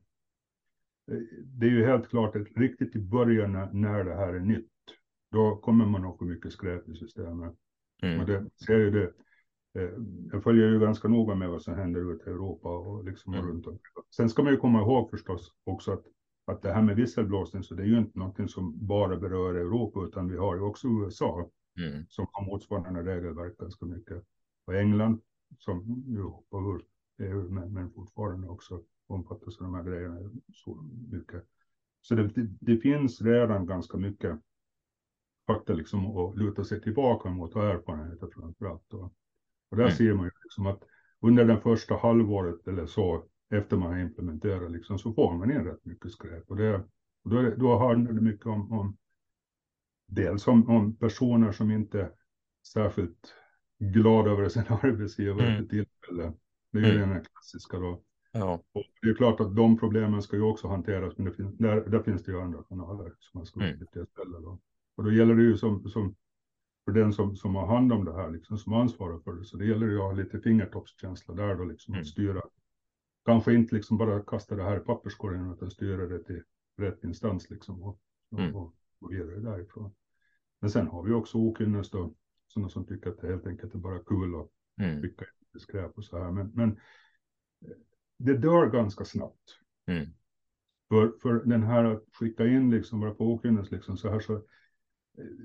det 1.44 1.66
är 1.66 1.70
ju 1.70 1.86
helt 1.86 2.08
klart 2.08 2.36
att 2.36 2.56
riktigt 2.56 2.96
i 2.96 2.98
början 2.98 3.52
när, 3.52 3.72
när 3.72 4.04
det 4.04 4.14
här 4.14 4.34
är 4.34 4.40
nytt, 4.40 4.68
då 5.30 5.56
kommer 5.56 5.86
man 5.86 6.04
att 6.04 6.18
få 6.18 6.24
mycket 6.24 6.52
skräp 6.52 6.88
i 6.88 6.94
systemet. 6.94 7.54
Mm. 8.02 8.20
Och 8.20 8.26
det 8.26 8.50
ser 8.66 8.78
ju 8.78 8.90
det 8.90 9.12
jag 10.32 10.42
följer 10.42 10.68
ju 10.68 10.80
ganska 10.80 11.08
noga 11.08 11.34
med 11.34 11.50
vad 11.50 11.62
som 11.62 11.74
händer 11.74 12.12
ute 12.14 12.30
i 12.30 12.32
Europa 12.32 12.68
och 12.68 13.04
liksom 13.04 13.34
mm. 13.34 13.46
runt 13.46 13.66
om. 13.66 13.78
Sen 14.16 14.28
ska 14.28 14.42
man 14.42 14.52
ju 14.52 14.58
komma 14.58 14.80
ihåg 14.80 15.10
förstås 15.10 15.52
också 15.64 15.92
att, 15.92 16.04
att 16.46 16.62
det 16.62 16.72
här 16.72 16.82
med 16.82 16.96
visselblåsning, 16.96 17.62
så 17.62 17.74
det 17.74 17.82
är 17.82 17.86
ju 17.86 17.98
inte 17.98 18.18
någonting 18.18 18.48
som 18.48 18.86
bara 18.86 19.16
berör 19.16 19.54
Europa, 19.54 20.00
utan 20.04 20.28
vi 20.28 20.36
har 20.36 20.56
ju 20.56 20.62
också 20.62 20.88
USA 20.88 21.50
mm. 21.78 22.04
som 22.08 22.26
har 22.32 22.46
motsvarande 22.46 23.02
regelverk 23.02 23.58
ganska 23.58 23.86
mycket. 23.86 24.24
Och 24.64 24.74
England 24.74 25.20
som 25.58 26.04
ju 26.06 26.22
hoppar 26.22 26.74
ur 26.74 26.84
EU, 27.18 27.50
men, 27.50 27.72
men 27.72 27.90
fortfarande 27.90 28.48
också 28.48 28.82
omfattas 29.06 29.58
av 29.58 29.64
de 29.64 29.74
här 29.74 29.82
grejerna 29.82 30.30
så 30.54 30.88
mycket. 31.10 31.44
Så 32.00 32.14
det, 32.14 32.28
det, 32.28 32.48
det 32.60 32.76
finns 32.76 33.22
redan 33.22 33.66
ganska 33.66 33.96
mycket 33.96 34.40
fakta 35.46 35.72
liksom 35.72 36.16
att 36.16 36.36
luta 36.36 36.64
sig 36.64 36.80
tillbaka 36.80 37.30
mot 37.30 37.56
och 37.56 37.64
erfarenheter 37.64 38.28
framför 38.34 38.66
allt. 38.66 38.94
Och, 38.94 39.12
och 39.72 39.78
där 39.78 39.84
mm. 39.84 39.96
ser 39.96 40.14
man 40.14 40.24
ju 40.24 40.30
liksom 40.42 40.66
att 40.66 40.82
under 41.20 41.44
den 41.44 41.60
första 41.60 41.96
halvåret 41.96 42.68
eller 42.68 42.86
så 42.86 43.24
efter 43.50 43.76
man 43.76 43.92
har 43.92 43.98
implementerat 43.98 44.70
liksom, 44.70 44.98
så 44.98 45.12
får 45.12 45.34
man 45.34 45.50
in 45.50 45.64
rätt 45.64 45.84
mycket 45.84 46.12
skräp. 46.12 46.50
Och, 46.50 46.56
det, 46.56 46.74
och 47.24 47.30
då, 47.30 47.50
då 47.56 47.78
handlar 47.78 48.12
det 48.12 48.20
mycket 48.20 48.46
om, 48.46 48.72
om 48.72 48.96
dels 50.06 50.46
om, 50.46 50.70
om, 50.70 50.96
personer 50.96 51.52
som 51.52 51.70
inte 51.70 52.00
är 52.00 52.10
särskilt 52.66 53.34
glada 53.78 54.30
över 54.30 54.48
sin 54.48 54.62
arbetsgivare 54.68 55.46
mm. 55.46 55.62
för 55.62 55.68
tillfället. 55.68 56.34
Det 56.72 56.78
är 56.78 56.92
ju 56.92 56.96
mm. 56.96 57.10
den 57.10 57.24
klassiska 57.24 57.78
då. 57.78 58.02
Ja. 58.32 58.62
Och 58.72 58.84
det 59.02 59.08
är 59.08 59.14
klart 59.14 59.40
att 59.40 59.56
de 59.56 59.78
problemen 59.78 60.22
ska 60.22 60.36
ju 60.36 60.42
också 60.42 60.68
hanteras, 60.68 61.16
men 61.16 61.26
det 61.26 61.32
finns, 61.32 61.58
där, 61.58 61.80
där 61.80 62.02
finns 62.02 62.22
det 62.22 62.32
ju 62.32 62.40
andra 62.40 62.62
kanaler 62.62 63.12
som 63.18 63.38
man 63.38 63.46
ska 63.46 63.60
mm. 63.60 63.86
ställa 63.86 64.40
då. 64.40 64.58
Och 64.96 65.04
då 65.04 65.12
gäller 65.12 65.34
det 65.34 65.42
ju 65.42 65.56
som, 65.56 65.88
som 65.88 66.14
för 66.84 66.92
den 66.92 67.12
som, 67.12 67.36
som 67.36 67.54
har 67.54 67.66
hand 67.66 67.92
om 67.92 68.04
det 68.04 68.12
här, 68.12 68.30
liksom, 68.30 68.58
som 68.58 68.72
ansvarar 68.72 69.18
för 69.18 69.32
det. 69.32 69.44
Så 69.44 69.56
det 69.56 69.66
gäller 69.66 69.86
ju 69.86 69.96
att 69.96 70.02
ha 70.02 70.12
lite 70.12 70.40
fingertoppskänsla 70.40 71.34
där 71.34 71.54
då, 71.54 71.64
liksom, 71.64 71.94
mm. 71.94 72.00
att 72.00 72.06
styra. 72.06 72.42
Kanske 73.24 73.54
inte 73.54 73.74
liksom 73.74 73.98
bara 73.98 74.22
kasta 74.22 74.54
det 74.54 74.62
här 74.62 74.76
i 74.76 74.80
papperskorgen, 74.80 75.52
utan 75.52 75.70
styra 75.70 76.06
det 76.06 76.24
till 76.24 76.42
rätt 76.76 77.04
instans 77.04 77.50
liksom, 77.50 77.82
och, 77.82 78.00
mm. 78.32 78.56
och, 78.56 78.74
och 79.00 79.12
vidare 79.12 79.40
därifrån. 79.40 79.94
Men 80.60 80.70
sen 80.70 80.86
har 80.86 81.02
vi 81.02 81.12
också 81.12 81.38
Okynnest 81.38 81.92
då, 81.92 82.14
sådana 82.46 82.68
som 82.68 82.86
tycker 82.86 83.10
att 83.10 83.20
det 83.20 83.28
helt 83.28 83.46
enkelt 83.46 83.74
är 83.74 83.78
bara 83.78 83.98
kul 83.98 84.34
att 84.34 84.50
Mm. 84.78 85.02
skicka 85.02 85.24
in 85.24 85.60
skräp 85.60 85.98
och 85.98 86.04
så 86.04 86.18
här. 86.18 86.30
Men, 86.30 86.50
men 86.54 86.70
eh, 87.60 87.76
det 88.18 88.36
dör 88.36 88.66
ganska 88.66 89.04
snabbt. 89.04 89.58
Mm. 89.86 90.06
För, 90.88 91.12
för 91.22 91.34
den 91.34 91.62
här 91.62 91.84
att 91.84 92.04
skicka 92.12 92.46
in 92.46 92.70
liksom 92.70 93.00
bara 93.00 93.14
på 93.14 93.32
okynnes 93.32 93.70
liksom 93.70 93.96
så 93.96 94.10
här 94.10 94.20
så. 94.20 94.42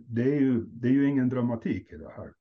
Det 0.07 0.21
är, 0.21 0.39
ju, 0.39 0.65
det 0.65 0.87
är 0.87 0.91
ju 0.91 1.09
ingen 1.09 1.29
dramatik 1.29 1.91
i 1.93 1.97
det 1.97 2.11
här. 2.17 2.33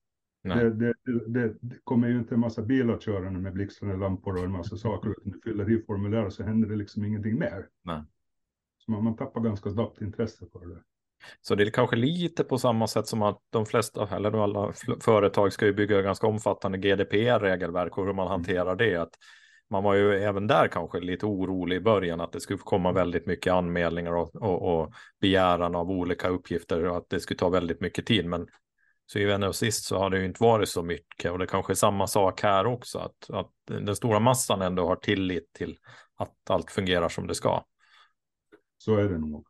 Det, 0.43 0.71
det, 0.71 0.95
det, 1.27 1.55
det 1.61 1.77
kommer 1.85 2.09
ju 2.09 2.19
inte 2.19 2.35
en 2.35 2.41
massa 2.41 2.63
bilar 2.63 2.99
körande 2.99 3.41
med 3.41 3.53
blixtrande 3.53 3.97
lampor 3.97 4.37
och 4.37 4.45
en 4.45 4.53
massa 4.53 4.77
saker. 4.77 5.11
Utan 5.11 5.33
du 5.33 5.41
fyller 5.41 5.71
i 5.71 5.83
formulär 5.83 6.27
och 6.27 6.33
så 6.33 6.43
händer 6.43 6.69
det 6.69 6.77
liksom 6.77 7.05
ingenting 7.05 7.39
mer. 7.39 7.67
Nej. 7.85 8.03
Så 8.79 8.91
man, 8.91 9.05
man 9.05 9.17
tappar 9.17 9.41
ganska 9.41 9.71
snabbt 9.71 10.01
intresse 10.01 10.47
för 10.53 10.67
det. 10.67 10.83
Så 11.41 11.55
det 11.55 11.63
är 11.65 11.71
kanske 11.71 11.97
lite 11.97 12.45
på 12.45 12.59
samma 12.59 12.87
sätt 12.87 13.07
som 13.07 13.23
att 13.23 13.39
de 13.51 13.67
flesta, 13.67 14.17
eller 14.17 14.43
alla 14.45 14.73
företag 15.01 15.53
ska 15.53 15.67
ju 15.67 15.73
bygga 15.73 16.03
ganska 16.03 16.27
omfattande 16.27 16.79
GDPR-regelverk 16.79 17.99
och 17.99 18.07
hur 18.07 18.13
man 18.13 18.29
hanterar 18.29 18.77
det. 18.77 18.97
Att 18.97 19.15
man 19.71 19.83
var 19.83 19.95
ju 19.95 20.15
även 20.15 20.47
där 20.47 20.69
kanske 20.69 21.01
lite 21.01 21.27
orolig 21.27 21.77
i 21.77 21.81
början 21.81 22.21
att 22.21 22.33
det 22.33 22.41
skulle 22.41 22.59
komma 22.59 22.93
väldigt 22.93 23.27
mycket 23.27 23.53
anmälningar 23.53 24.13
och, 24.13 24.37
och, 24.37 24.81
och 24.81 24.93
begäran 25.21 25.75
av 25.75 25.91
olika 25.91 26.29
uppgifter 26.29 26.85
och 26.85 26.97
att 26.97 27.09
det 27.09 27.21
skulle 27.21 27.39
ta 27.39 27.49
väldigt 27.49 27.81
mycket 27.81 28.07
tid. 28.07 28.27
Men 28.27 28.47
så 29.07 29.19
i 29.19 29.47
och 29.47 29.55
sist 29.55 29.85
så 29.85 29.99
har 29.99 30.11
det 30.11 30.19
ju 30.19 30.25
inte 30.25 30.43
varit 30.43 30.69
så 30.69 30.83
mycket 30.83 31.33
och 31.33 31.39
det 31.39 31.47
kanske 31.47 31.73
är 31.73 31.75
samma 31.75 32.07
sak 32.07 32.43
här 32.43 32.67
också. 32.67 32.99
Att, 32.99 33.31
att 33.31 33.53
den 33.67 33.97
stora 33.97 34.21
massan 34.21 34.63
ändå 34.63 34.87
har 34.87 34.97
tillit 34.97 35.53
till 35.53 35.79
att 36.17 36.51
allt 36.51 36.71
fungerar 36.71 37.09
som 37.09 37.27
det 37.27 37.35
ska. 37.35 37.65
Så 38.79 38.97
är 38.97 39.09
det 39.09 39.19
nog. 39.19 39.47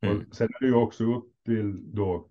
Mm. 0.00 0.16
Och 0.18 0.34
sen 0.34 0.48
är 0.54 0.60
det 0.60 0.66
ju 0.66 0.74
också 0.74 1.04
upp 1.04 1.32
till 1.44 1.94
då, 1.94 2.28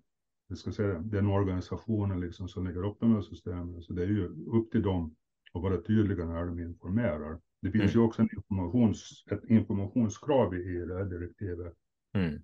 vi 0.48 0.56
ska 0.56 0.72
säga, 0.72 0.94
den 0.94 1.26
organisationen 1.26 2.20
liksom 2.20 2.48
som 2.48 2.66
lägger 2.66 2.86
upp 2.86 2.96
de 3.00 3.14
här 3.14 3.22
systemen. 3.22 3.82
Så 3.82 3.92
det 3.92 4.02
är 4.02 4.06
ju 4.06 4.24
upp 4.58 4.70
till 4.70 4.82
dem 4.82 5.14
att 5.54 5.62
vara 5.62 5.80
tydliga 5.82 6.24
när 6.24 6.46
de 6.46 6.60
informerar. 6.60 7.40
Det 7.62 7.70
finns 7.70 7.82
Mm. 7.84 7.94
ju 7.94 8.00
också 8.00 8.22
en 8.22 8.28
informations, 8.36 9.24
ett 9.30 9.44
informationskrav 9.44 10.54
i 10.54 10.78
det 10.78 10.94
här 10.94 11.04
direktivet 11.04 11.74
Mm. 12.12 12.42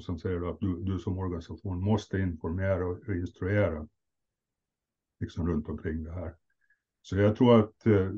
som 0.00 0.18
säger 0.18 0.50
att 0.50 0.60
du, 0.60 0.82
du 0.82 0.98
som 0.98 1.18
organisation 1.18 1.80
måste 1.80 2.18
informera 2.18 2.86
och 2.86 3.08
instruera 3.16 3.88
liksom 5.20 5.48
runt 5.48 5.68
omkring 5.68 6.04
det 6.04 6.12
här. 6.12 6.34
Så 7.02 7.16
jag 7.16 7.36
tror 7.36 7.60
att 7.60 7.86
eh, 7.86 8.10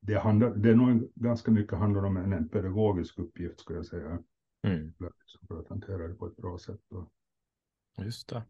det, 0.00 0.14
handlar, 0.18 0.54
det 0.54 0.70
är 0.70 0.74
nog 0.74 1.12
ganska 1.14 1.50
mycket 1.50 1.78
handlar 1.78 2.04
om 2.04 2.16
en, 2.16 2.32
en 2.32 2.48
pedagogisk 2.48 3.18
uppgift 3.18 3.60
skulle 3.60 3.78
jag 3.78 3.86
säga. 3.86 4.18
Mm. 4.62 4.92
För 4.92 5.06
att- 5.06 5.18
liksom 5.20 5.46
för 5.46 5.60
att 5.60 5.68
hantera 5.68 6.08
det 6.08 6.14
på 6.14 6.26
ett 6.26 6.36
bra 6.36 6.58
sätt. 6.58 6.80
Och, 6.90 7.12
Just 8.04 8.28
det. 8.28 8.42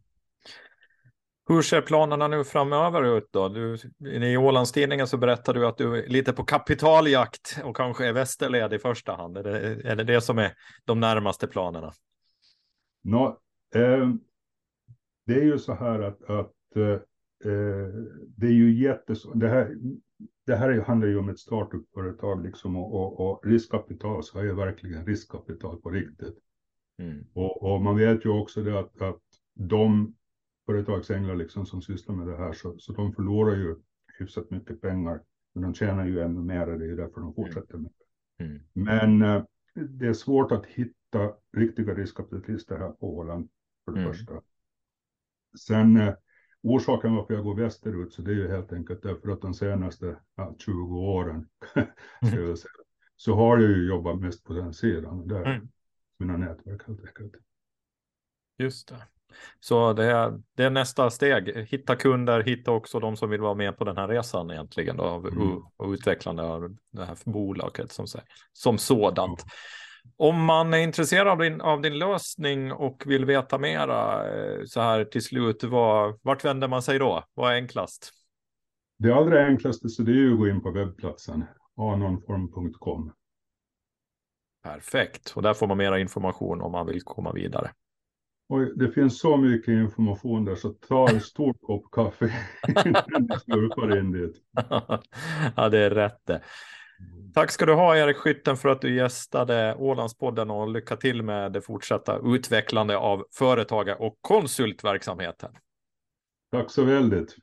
Hur 1.49 1.63
ser 1.63 1.81
planerna 1.81 2.29
nu 2.29 2.45
framöver 2.45 3.17
ut 3.19 3.29
då? 3.31 3.49
Du, 3.49 3.77
I 4.11 4.37
Ålandstidningen 4.37 5.07
så 5.07 5.17
berättar 5.17 5.55
du 5.55 5.67
att 5.67 5.79
du 5.79 5.99
är 5.99 6.09
lite 6.09 6.33
på 6.33 6.45
kapitaljakt 6.45 7.59
och 7.65 7.77
kanske 7.77 8.07
är 8.07 8.13
västerled 8.13 8.73
i 8.73 8.79
första 8.79 9.13
hand. 9.13 9.37
Är 9.37 9.43
det, 9.43 9.61
är 9.91 9.97
det 9.97 10.05
det 10.05 10.21
som 10.21 10.39
är 10.39 10.53
de 10.85 11.01
närmaste 11.01 11.47
planerna? 11.47 11.93
Nå, 13.03 13.27
eh, 13.75 14.11
det 15.27 15.35
är 15.35 15.45
ju 15.45 15.59
så 15.59 15.75
här 15.75 16.01
att, 16.01 16.23
att 16.23 16.77
eh, 16.77 17.53
eh, 17.53 17.89
det 18.37 18.47
är 18.47 18.53
ju 18.53 18.83
jättes... 18.83 19.23
Det 19.35 19.49
här, 19.49 19.77
det 20.47 20.57
här 20.57 20.71
är- 20.71 20.81
handlar 20.81 21.09
ju 21.09 21.19
om 21.19 21.29
ett 21.29 21.39
startup-företag 21.39 22.43
liksom 22.45 22.77
och, 22.77 22.95
och, 22.95 23.21
och 23.21 23.47
riskkapital 23.47 24.23
så 24.23 24.39
är 24.39 24.43
ju 24.43 24.55
verkligen 24.55 25.07
riskkapital 25.07 25.81
på 25.81 25.91
riktigt. 25.91 26.39
Mm. 26.99 27.27
Och, 27.33 27.63
och 27.63 27.83
man 27.83 27.97
vet 27.97 28.25
ju 28.25 28.29
också 28.29 28.63
det 28.63 28.79
att, 28.79 29.03
att 29.03 29.23
de 29.55 30.15
företagsänglar 30.67 31.35
liksom 31.37 31.67
som 31.67 31.83
sysslar 31.83 32.15
med 32.15 32.27
det 32.27 32.37
här 32.37 32.53
så, 32.53 32.79
så 32.79 32.93
de 32.93 33.13
förlorar 33.13 33.57
ju 33.57 33.77
hyfsat 34.19 34.51
mycket 34.51 34.81
pengar. 34.81 35.23
Men 35.53 35.63
de 35.63 35.75
tjänar 35.75 36.07
ju 36.07 36.21
ännu 36.21 36.41
mer, 36.41 36.67
det 36.67 36.85
är 36.85 36.89
ju 36.89 36.97
därför 36.97 37.21
de 37.21 37.35
fortsätter 37.35 37.79
med 37.79 37.91
det. 38.39 38.45
Mm. 38.45 38.63
Men 38.73 39.23
eh, 39.23 39.45
det 39.75 40.07
är 40.07 40.13
svårt 40.13 40.53
att 40.53 40.67
hitta 40.67 41.33
riktiga 41.53 41.95
riskkapitalister 41.95 42.79
här 42.79 42.91
på 42.91 43.17
Åland 43.17 43.49
för 43.85 43.93
det 43.93 44.01
Mm. 44.01 44.13
första. 44.13 44.41
Sen 45.59 45.97
eh, 45.97 46.15
orsaken 46.63 47.15
varför 47.15 47.35
jag 47.35 47.45
går 47.45 47.55
västerut 47.57 48.13
så 48.13 48.23
det 48.23 48.31
är 48.31 48.35
ju 48.35 48.49
helt 48.49 48.73
enkelt 48.73 49.03
därför 49.03 49.29
att 49.29 49.41
de 49.41 49.55
senaste 49.55 50.17
ja, 50.35 50.55
20 50.59 50.97
åren 50.99 51.49
säga, 52.31 52.57
så 53.17 53.35
har 53.35 53.59
jag 53.59 53.71
ju 53.71 53.89
jobbat 53.89 54.21
mest 54.21 54.45
på 54.45 54.53
den 54.53 54.73
sidan. 54.75 55.21
och 55.21 55.29
Där 55.29 55.41
är 55.41 55.55
Mm. 55.55 55.69
mina 56.19 56.37
nätverk 56.37 56.87
helt 56.87 57.01
enkelt. 57.01 57.35
Just 58.59 58.89
det. 58.89 59.03
Så 59.61 59.93
det 59.93 60.05
är, 60.05 60.41
det 60.55 60.65
är 60.65 60.71
nästa 60.71 61.11
steg. 61.11 61.67
Hitta 61.69 61.97
kunder, 61.97 62.43
hitta 62.43 62.71
också 62.73 63.01
de 63.01 63.17
som 63.17 63.31
vill 63.31 63.41
vara 63.41 63.55
med 63.55 63.79
på 63.79 63.85
den 63.85 63.97
här 63.97 64.09
resan 64.09 64.51
egentligen 64.51 64.97
då, 64.97 65.05
av, 65.05 65.27
Mm. 65.27 65.63
och, 65.77 65.91
utvecklande 65.91 66.43
av 66.43 66.77
det 66.93 67.05
här 67.05 67.17
bolaget 67.25 67.93
som, 67.93 68.07
som 68.53 68.79
sådant. 68.79 69.45
Om 70.17 70.45
man 70.45 70.75
är 70.75 70.79
intresserad 70.79 71.29
av 71.29 71.39
din, 71.39 71.61
av 71.61 71.83
din 71.83 71.99
lösning 71.99 72.73
och 72.73 73.03
vill 73.07 73.25
veta 73.25 73.59
mera 73.59 74.29
eh, 74.35 74.65
så 74.65 74.81
här 74.81 75.05
till 75.05 75.23
slut, 75.23 75.65
vad, 75.65 76.19
vart 76.23 76.45
vänder 76.45 76.69
man 76.69 76.83
sig 76.83 76.99
då? 76.99 77.25
Vad 77.35 77.53
är 77.53 77.57
enklast? 77.57 78.11
Det 78.99 79.13
allra 79.13 79.47
enklaste 79.47 79.89
så 79.89 80.03
det 80.03 80.11
är 80.11 80.15
ju 80.15 80.33
att 80.33 80.39
gå 80.39 80.49
in 80.49 80.63
på 80.63 80.71
webbplatsen 80.71 81.45
anonform.com. 81.77 83.13
Perfekt, 84.63 85.33
och 85.37 85.43
där 85.43 85.55
får 85.55 85.67
man 85.67 85.77
mera 85.77 85.99
information 86.01 86.61
om 86.61 86.73
man 86.73 86.87
vill 86.87 87.03
komma 87.03 87.33
vidare. 87.33 87.71
Och 88.49 88.79
det 88.79 88.91
finns 88.91 89.21
så 89.21 89.37
mycket 89.37 89.69
information 89.69 90.45
där 90.45 90.55
så 90.55 90.69
ta 90.69 91.09
en 91.09 91.21
stor 91.21 91.53
kopp 91.53 91.91
kaffe 91.91 92.25
innan 92.87 93.27
du 93.27 93.39
slurpar 93.39 93.99
in 93.99 94.13
dit. 94.13 94.37
ja, 95.57 95.69
det 95.69 95.79
är 95.79 95.91
rätt 95.91 96.27
det. 96.27 96.43
Tack 97.35 97.51
ska 97.51 97.67
du 97.67 97.75
ha 97.75 97.97
Erik 97.97 98.17
Skytten 98.17 98.57
för 98.57 98.69
att 98.69 98.81
du 98.81 98.95
gästade 98.95 99.75
Ålandspodden 99.75 100.51
och 100.51 100.69
lycka 100.69 100.97
till 100.97 101.23
med 101.23 101.53
det 101.53 101.61
fortsatta 101.61 102.21
utvecklande 102.25 102.97
av 102.97 103.27
företagar 103.33 104.03
och 104.03 104.19
konsultverksamheten. 104.21 105.51
Tack 106.53 106.71
så 106.71 106.85
väldigt. 106.85 107.37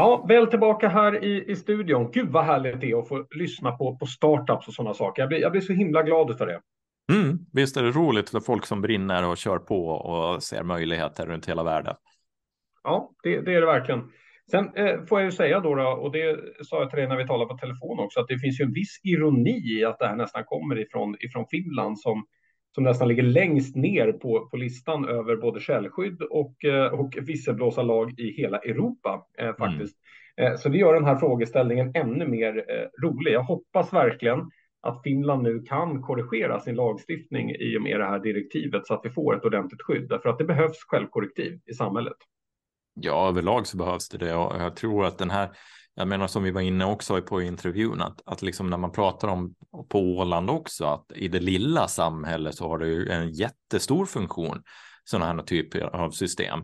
Ja, 0.00 0.24
väl 0.28 0.46
tillbaka 0.46 0.88
här 0.88 1.24
i, 1.24 1.50
i 1.50 1.56
studion. 1.56 2.10
Gud 2.12 2.28
vad 2.28 2.44
härligt 2.44 2.80
det 2.80 2.90
är 2.90 2.98
att 2.98 3.08
få 3.08 3.26
lyssna 3.30 3.72
på, 3.72 3.96
på 3.96 4.06
startups 4.06 4.68
och 4.68 4.74
sådana 4.74 4.94
saker. 4.94 5.22
Jag 5.22 5.28
blir, 5.28 5.38
jag 5.38 5.52
blir 5.52 5.60
så 5.60 5.72
himla 5.72 6.02
glad 6.02 6.38
för 6.38 6.46
det. 6.46 6.60
Mm, 7.12 7.38
visst 7.52 7.76
är 7.76 7.82
det 7.82 7.90
roligt 7.90 8.30
för 8.30 8.40
folk 8.40 8.66
som 8.66 8.80
brinner 8.80 9.28
och 9.28 9.36
kör 9.36 9.58
på 9.58 9.88
och 9.88 10.42
ser 10.42 10.62
möjligheter 10.62 11.26
runt 11.26 11.48
hela 11.48 11.62
världen. 11.62 11.94
Ja, 12.82 13.10
det, 13.22 13.40
det 13.40 13.54
är 13.54 13.60
det 13.60 13.66
verkligen. 13.66 14.10
Sen 14.50 14.74
eh, 14.74 15.04
får 15.08 15.20
jag 15.20 15.24
ju 15.24 15.32
säga 15.32 15.60
då, 15.60 15.74
då, 15.74 15.88
och 15.88 16.12
det 16.12 16.38
sa 16.64 16.80
jag 16.80 16.90
till 16.90 16.98
dig 16.98 17.08
när 17.08 17.16
vi 17.16 17.26
talade 17.26 17.48
på 17.48 17.58
telefon 17.58 17.98
också, 17.98 18.20
att 18.20 18.28
det 18.28 18.38
finns 18.38 18.60
ju 18.60 18.64
en 18.64 18.72
viss 18.72 19.00
ironi 19.02 19.78
i 19.78 19.84
att 19.84 19.98
det 19.98 20.06
här 20.06 20.16
nästan 20.16 20.44
kommer 20.44 20.78
ifrån, 20.78 21.16
ifrån 21.20 21.46
Finland 21.50 21.98
som, 21.98 22.24
som 22.74 22.84
nästan 22.84 23.08
ligger 23.08 23.22
längst 23.22 23.76
ner 23.76 24.12
på, 24.12 24.48
på 24.48 24.56
listan 24.56 25.08
över 25.08 25.36
både 25.36 25.60
källskydd 25.60 26.22
och, 26.22 26.64
eh, 26.64 26.86
och 26.86 27.18
visselblåsarlag 27.20 28.20
i 28.20 28.32
hela 28.32 28.58
Europa 28.58 29.26
eh, 29.38 29.56
faktiskt. 29.56 29.96
Eh, 30.36 30.56
så 30.56 30.68
det 30.68 30.78
gör 30.78 30.94
den 30.94 31.04
här 31.04 31.16
frågeställningen 31.16 31.92
ännu 31.94 32.28
mer 32.28 32.56
eh, 32.56 33.04
rolig. 33.06 33.32
Jag 33.32 33.42
hoppas 33.42 33.92
verkligen 33.92 34.50
att 34.82 35.02
Finland 35.02 35.42
nu 35.42 35.62
kan 35.62 36.02
korrigera 36.02 36.60
sin 36.60 36.74
lagstiftning 36.74 37.50
i 37.50 37.78
och 37.78 37.82
med 37.82 38.00
det 38.00 38.06
här 38.06 38.18
direktivet 38.18 38.86
så 38.86 38.94
att 38.94 39.00
vi 39.04 39.10
får 39.10 39.36
ett 39.36 39.44
ordentligt 39.44 39.82
skydd. 39.82 40.08
Därför 40.08 40.28
att 40.28 40.38
det 40.38 40.44
behövs 40.44 40.84
självkorrektiv 40.88 41.60
i 41.66 41.74
samhället. 41.74 42.16
Ja, 42.94 43.28
överlag 43.28 43.66
så 43.66 43.76
behövs 43.76 44.08
det 44.08 44.18
det 44.18 44.34
och 44.34 44.62
jag 44.62 44.76
tror 44.76 45.04
att 45.04 45.18
den 45.18 45.30
här, 45.30 45.48
jag 46.00 46.08
menar 46.08 46.26
som 46.26 46.42
vi 46.42 46.50
var 46.50 46.60
inne 46.60 46.84
också 46.84 47.22
på 47.22 47.42
intervjun, 47.42 48.02
att, 48.02 48.22
att 48.26 48.42
liksom 48.42 48.70
när 48.70 48.76
man 48.76 48.92
pratar 48.92 49.28
om 49.28 49.54
på 49.88 49.98
Åland 49.98 50.50
också, 50.50 50.84
att 50.84 51.12
i 51.14 51.28
det 51.28 51.40
lilla 51.40 51.88
samhället 51.88 52.54
så 52.54 52.68
har 52.68 52.78
det 52.78 52.88
ju 52.88 53.08
en 53.08 53.30
jättestor 53.30 54.06
funktion, 54.06 54.62
sådana 55.04 55.32
här 55.32 55.42
typer 55.42 55.80
av 55.80 56.10
system. 56.10 56.60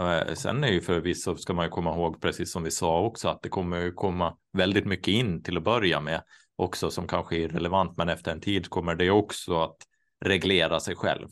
Eh, 0.00 0.34
sen 0.34 0.64
är 0.64 0.68
ju 0.68 0.80
förvisso, 0.80 1.36
ska 1.36 1.54
man 1.54 1.64
ju 1.64 1.70
komma 1.70 1.94
ihåg, 1.94 2.20
precis 2.20 2.52
som 2.52 2.62
vi 2.62 2.70
sa 2.70 3.00
också, 3.00 3.28
att 3.28 3.42
det 3.42 3.48
kommer 3.48 3.80
ju 3.80 3.92
komma 3.92 4.36
väldigt 4.52 4.86
mycket 4.86 5.08
in 5.08 5.42
till 5.42 5.56
att 5.56 5.64
börja 5.64 6.00
med 6.00 6.22
också 6.56 6.90
som 6.90 7.06
kanske 7.06 7.36
är 7.36 7.48
relevant, 7.48 7.96
men 7.96 8.08
efter 8.08 8.32
en 8.32 8.40
tid 8.40 8.68
kommer 8.68 8.94
det 8.94 9.10
också 9.10 9.62
att 9.62 9.76
reglera 10.24 10.80
sig 10.80 10.96
själv 10.96 11.28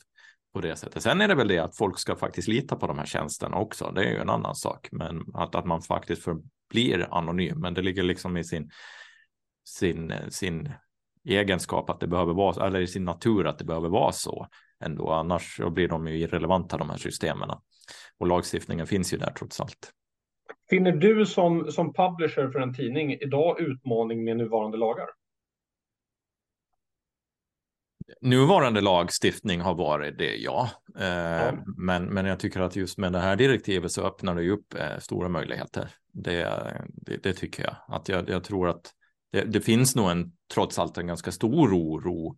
på 0.55 0.61
det 0.61 0.77
sättet. 0.77 1.03
Sen 1.03 1.21
är 1.21 1.29
det 1.29 1.35
väl 1.35 1.49
det 1.49 1.59
att 1.59 1.77
folk 1.77 1.99
ska 1.99 2.17
faktiskt 2.17 2.49
lita 2.49 2.77
på 2.77 2.87
de 2.87 2.99
här 2.99 3.07
tjänsterna 3.07 3.57
också. 3.57 3.93
Det 3.95 4.05
är 4.05 4.11
ju 4.11 4.19
en 4.19 4.31
annan 4.31 4.55
sak, 4.55 4.89
men 4.93 5.25
att, 5.35 5.55
att 5.55 5.67
man 5.67 5.83
faktiskt 5.83 6.23
förblir 6.71 7.09
anonym. 7.11 7.61
Men 7.61 7.75
det 7.75 7.83
ligger 7.83 8.03
liksom 8.03 8.37
i 8.37 8.45
sin, 8.45 8.71
sin, 9.65 10.13
sin 10.29 10.73
egenskap 11.25 11.91
att 11.91 12.01
det 12.01 12.07
behöver 12.07 12.35
vara, 12.35 12.67
eller 12.67 12.81
i 12.81 12.87
sin 12.87 13.05
natur 13.05 13.47
att 13.47 13.59
det 13.59 13.65
behöver 13.65 13.89
vara 13.89 14.13
så 14.13 14.47
ändå. 14.85 15.11
Annars 15.11 15.57
så 15.57 15.71
blir 15.71 15.89
de 15.89 16.09
ju 16.09 16.19
irrelevanta 16.19 16.79
de 16.79 16.91
här 16.91 16.97
systemen. 16.97 17.51
Och 18.19 18.27
lagstiftningen 18.27 18.87
finns 18.87 19.15
ju 19.15 19.19
där 19.19 19.33
trots 19.39 19.61
allt. 19.61 19.93
Finner 20.71 20.93
du 20.93 21.27
som, 21.27 21.73
som 21.73 21.93
publisher 21.93 22.51
för 22.51 22.59
en 22.59 22.75
tidning 22.75 23.13
idag 23.13 23.61
utmaning 23.61 24.25
med 24.25 24.37
nuvarande 24.37 24.79
lagar? 24.79 25.07
Nuvarande 28.21 28.81
lagstiftning 28.81 29.61
har 29.61 29.75
varit 29.75 30.19
det, 30.19 30.37
ja. 30.37 30.71
Eh, 30.99 31.07
ja. 31.07 31.53
Men, 31.77 32.05
men 32.05 32.27
jag 32.27 32.41
tycker 32.41 32.61
att 32.61 32.77
just 32.77 32.99
med 32.99 33.13
det 33.13 33.19
här 33.19 33.37
direktivet 33.37 33.93
så 33.93 34.03
öppnar 34.03 34.35
det 34.35 34.43
ju 34.43 34.51
upp 34.51 34.75
eh, 34.75 34.99
stora 34.99 35.29
möjligheter. 35.29 35.91
Det, 36.13 36.45
det, 36.89 37.23
det, 37.23 37.33
tycker 37.33 37.63
jag. 37.63 37.77
Att 37.89 38.09
jag, 38.09 38.29
jag 38.29 38.45
tror 38.45 38.69
att 38.69 38.91
det, 39.33 39.45
det, 39.45 39.61
finns 39.61 39.97
nog 39.97 40.11
en, 40.11 40.33
trots 40.55 40.79
allt 40.79 40.99
en 40.99 41.07
ganska 41.07 41.33
stor 41.33 41.75
oro 41.75 42.37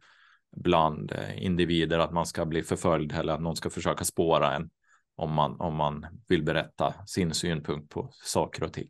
bland 0.56 1.12
eh, 1.12 1.44
individer 1.44 1.98
att 1.98 2.12
man 2.12 2.26
ska 2.26 2.44
bli 2.44 2.62
förföljd 2.62 3.12
eller 3.12 3.32
att 3.32 3.40
någon 3.40 3.56
ska 3.56 3.70
försöka 3.70 4.04
spåra 4.04 4.54
en 4.54 4.70
om 5.16 5.32
man, 5.32 5.60
om 5.60 5.74
man 5.74 6.06
vill 6.28 6.44
berätta 6.44 6.94
sin 7.06 7.34
synpunkt 7.34 7.90
på 7.90 8.08
saker 8.12 8.64
och 8.64 8.72
ting. 8.72 8.88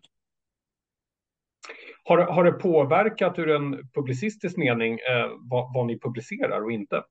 Har, 2.05 2.19
har 2.19 2.45
det 2.45 2.53
påverkat 2.53 3.39
ur 3.39 3.51
en 3.51 3.89
publicistisk 3.95 4.57
mening 4.57 4.93
eh, 4.93 5.31
vad, 5.51 5.75
vad, 5.75 5.87
ni 5.87 6.01
publicerar 6.01 6.65
och 6.65 6.73
inte? 6.73 7.05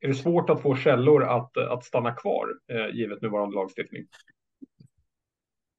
Är 0.00 0.08
det 0.08 0.14
svårt 0.14 0.50
att 0.50 0.62
få 0.62 0.76
källor 0.76 1.24
att, 1.24 1.56
att 1.56 1.84
stanna 1.84 2.14
kvar 2.14 2.48
eh, 2.72 2.96
givet 2.96 3.22
nuvarande 3.22 3.54
lagstiftning? 3.54 4.06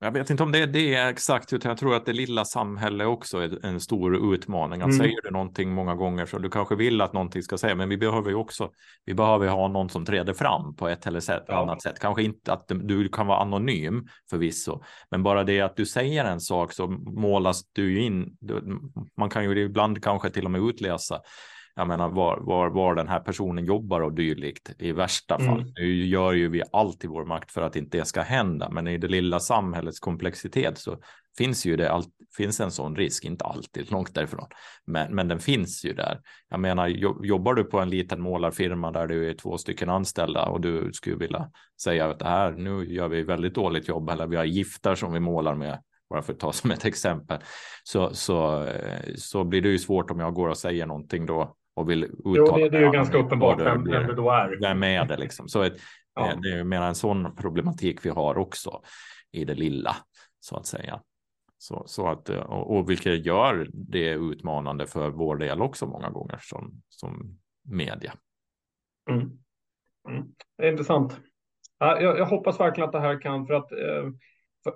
Jag 0.03 0.11
vet 0.11 0.29
inte 0.29 0.43
om 0.43 0.51
det 0.51 0.59
är 0.59 0.67
det 0.67 0.95
exakt, 0.95 1.53
utan 1.53 1.69
jag 1.69 1.77
tror 1.77 1.95
att 1.95 2.05
det 2.05 2.13
lilla 2.13 2.45
samhälle 2.45 3.05
också 3.05 3.37
är 3.37 3.65
en 3.65 3.79
stor 3.79 4.33
utmaning. 4.33 4.81
Att 4.81 4.85
mm. 4.85 4.97
säger 4.97 5.21
du 5.23 5.31
någonting 5.31 5.73
många 5.73 5.95
gånger 5.95 6.25
så 6.25 6.39
du 6.39 6.49
kanske 6.49 6.75
vill 6.75 7.01
att 7.01 7.13
någonting 7.13 7.43
ska 7.43 7.57
säga, 7.57 7.75
men 7.75 7.89
vi 7.89 7.97
behöver 7.97 8.29
ju 8.29 8.35
också, 8.35 8.69
vi 9.05 9.13
behöver 9.13 9.47
ha 9.47 9.67
någon 9.67 9.89
som 9.89 10.05
träder 10.05 10.33
fram 10.33 10.75
på 10.75 10.87
ett 10.87 11.07
eller 11.07 11.19
sätt, 11.19 11.43
ja. 11.47 11.61
annat 11.61 11.81
sätt. 11.81 11.99
Kanske 11.99 12.23
inte 12.23 12.53
att 12.53 12.67
du 12.67 13.09
kan 13.09 13.27
vara 13.27 13.39
anonym 13.39 14.07
förvisso, 14.29 14.83
men 15.11 15.23
bara 15.23 15.43
det 15.43 15.61
att 15.61 15.75
du 15.75 15.85
säger 15.85 16.25
en 16.25 16.41
sak 16.41 16.73
så 16.73 16.87
målas 16.87 17.63
du 17.73 18.01
in. 18.01 18.37
Man 19.17 19.29
kan 19.29 19.43
ju 19.43 19.59
ibland 19.59 20.03
kanske 20.03 20.29
till 20.29 20.45
och 20.45 20.51
med 20.51 20.61
utläsa 20.61 21.19
jag 21.75 21.87
menar 21.87 22.09
var, 22.09 22.37
var, 22.41 22.69
var 22.69 22.95
den 22.95 23.07
här 23.07 23.19
personen 23.19 23.65
jobbar 23.65 24.01
och 24.01 24.13
dylikt 24.13 24.71
i 24.79 24.91
värsta 24.91 25.39
fall. 25.39 25.61
Mm. 25.61 25.73
Nu 25.75 26.05
gör 26.05 26.33
ju 26.33 26.49
vi 26.49 26.63
allt 26.71 27.03
i 27.03 27.07
vår 27.07 27.25
makt 27.25 27.51
för 27.51 27.61
att 27.61 27.75
inte 27.75 27.97
det 27.97 28.05
ska 28.05 28.21
hända, 28.21 28.69
men 28.69 28.87
i 28.87 28.97
det 28.97 29.07
lilla 29.07 29.39
samhällets 29.39 29.99
komplexitet 29.99 30.77
så 30.77 30.97
finns 31.37 31.65
ju 31.65 31.77
det, 31.77 31.91
all, 31.91 32.03
finns 32.37 32.59
en 32.59 32.71
sån 32.71 32.95
risk, 32.95 33.25
inte 33.25 33.45
alltid, 33.45 33.91
långt 33.91 34.15
därifrån, 34.15 34.47
men, 34.85 35.15
men 35.15 35.27
den 35.27 35.39
finns 35.39 35.85
ju 35.85 35.93
där. 35.93 36.21
Jag 36.49 36.59
menar, 36.59 36.87
jobbar 37.23 37.53
du 37.53 37.63
på 37.63 37.79
en 37.79 37.89
liten 37.89 38.21
målarfirma 38.21 38.91
där 38.91 39.07
du 39.07 39.29
är 39.29 39.33
två 39.33 39.57
stycken 39.57 39.89
anställda 39.89 40.45
och 40.45 40.61
du 40.61 40.93
skulle 40.93 41.15
vilja 41.15 41.51
säga 41.81 42.09
att 42.09 42.19
det 42.19 42.25
här, 42.25 42.51
nu 42.51 42.93
gör 42.93 43.07
vi 43.07 43.23
väldigt 43.23 43.55
dåligt 43.55 43.87
jobb, 43.87 44.09
eller 44.09 44.27
vi 44.27 44.35
har 44.35 44.45
giftar 44.45 44.95
som 44.95 45.13
vi 45.13 45.19
målar 45.19 45.55
med, 45.55 45.81
bara 46.09 46.21
för 46.21 46.33
att 46.33 46.39
ta 46.39 46.51
som 46.53 46.71
ett 46.71 46.85
exempel, 46.85 47.39
så, 47.83 48.13
så, 48.13 48.67
så 49.15 49.43
blir 49.43 49.61
det 49.61 49.69
ju 49.69 49.79
svårt 49.79 50.11
om 50.11 50.19
jag 50.19 50.33
går 50.33 50.47
och 50.47 50.57
säger 50.57 50.85
någonting 50.85 51.25
då 51.25 51.55
och 51.73 51.89
vill 51.89 52.03
uttala 52.03 52.33
jo, 52.35 52.57
det, 52.57 52.69
det 52.69 52.77
är 52.77 52.81
ju 52.81 52.91
ganska 52.91 53.17
uppenbart 53.17 53.61
vem, 53.61 53.83
vem 53.83 54.07
det 54.07 54.15
då 54.15 54.31
är. 54.31 54.59
Vem 54.61 54.83
är 54.83 55.05
det 55.05 55.17
liksom? 55.17 55.47
Så 55.47 55.61
ett, 55.61 55.77
ja. 56.15 56.35
det 56.43 56.49
är 56.49 56.63
mer 56.63 56.81
en 56.81 56.95
sån 56.95 57.35
problematik 57.35 58.05
vi 58.05 58.09
har 58.09 58.37
också 58.37 58.81
i 59.31 59.45
det 59.45 59.55
lilla 59.55 59.95
så 60.39 60.57
att 60.57 60.65
säga. 60.65 61.01
Så, 61.57 61.83
så 61.85 62.07
att, 62.07 62.29
och, 62.29 62.75
och 62.75 62.89
vilket 62.89 63.25
gör 63.25 63.67
det 63.73 64.09
utmanande 64.09 64.87
för 64.87 65.09
vår 65.09 65.37
del 65.37 65.61
också 65.61 65.85
många 65.85 66.09
gånger 66.09 66.39
som, 66.41 66.81
som 66.89 67.39
media. 67.63 68.13
Mm. 69.09 69.21
Mm. 70.09 70.27
Det 70.57 70.67
är 70.67 70.71
intressant. 70.71 71.19
Jag, 71.79 72.03
jag, 72.03 72.25
hoppas 72.25 72.59
verkligen 72.59 72.87
att 72.87 72.93
det 72.93 72.99
här 72.99 73.21
kan, 73.21 73.47
för 73.47 73.53
att 73.53 73.71
eh, 73.71 74.11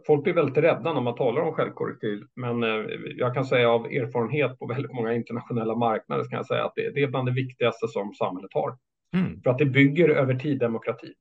Folk 0.08 0.24
blir 0.24 0.34
väldigt 0.34 0.58
rädda 0.58 0.94
när 0.94 1.02
man 1.02 1.16
talar 1.16 1.42
om 1.42 1.54
självkorrektiv, 1.54 2.24
men 2.36 2.64
eh, 2.64 2.86
jag 3.16 3.34
kan 3.34 3.46
säga 3.46 3.70
av 3.70 3.86
erfarenhet 3.86 4.60
på 4.60 4.68
väldigt 4.68 4.94
många 4.94 5.14
internationella 5.14 5.76
marknader 5.76 6.24
kan 6.24 6.38
jag 6.38 6.48
säga 6.48 6.66
att 6.66 6.74
det, 6.76 7.04
är 7.04 7.08
bland 7.08 7.28
det 7.28 7.34
viktigaste 7.34 7.88
som 7.88 8.14
samhället 8.14 8.52
har. 8.54 8.78
Mm. 9.14 9.42
För 9.42 9.50
att 9.50 9.58
det 9.58 9.66
bygger 9.66 10.10
över 10.10 10.36
tid 10.36 10.60
demokrati. 10.60 11.14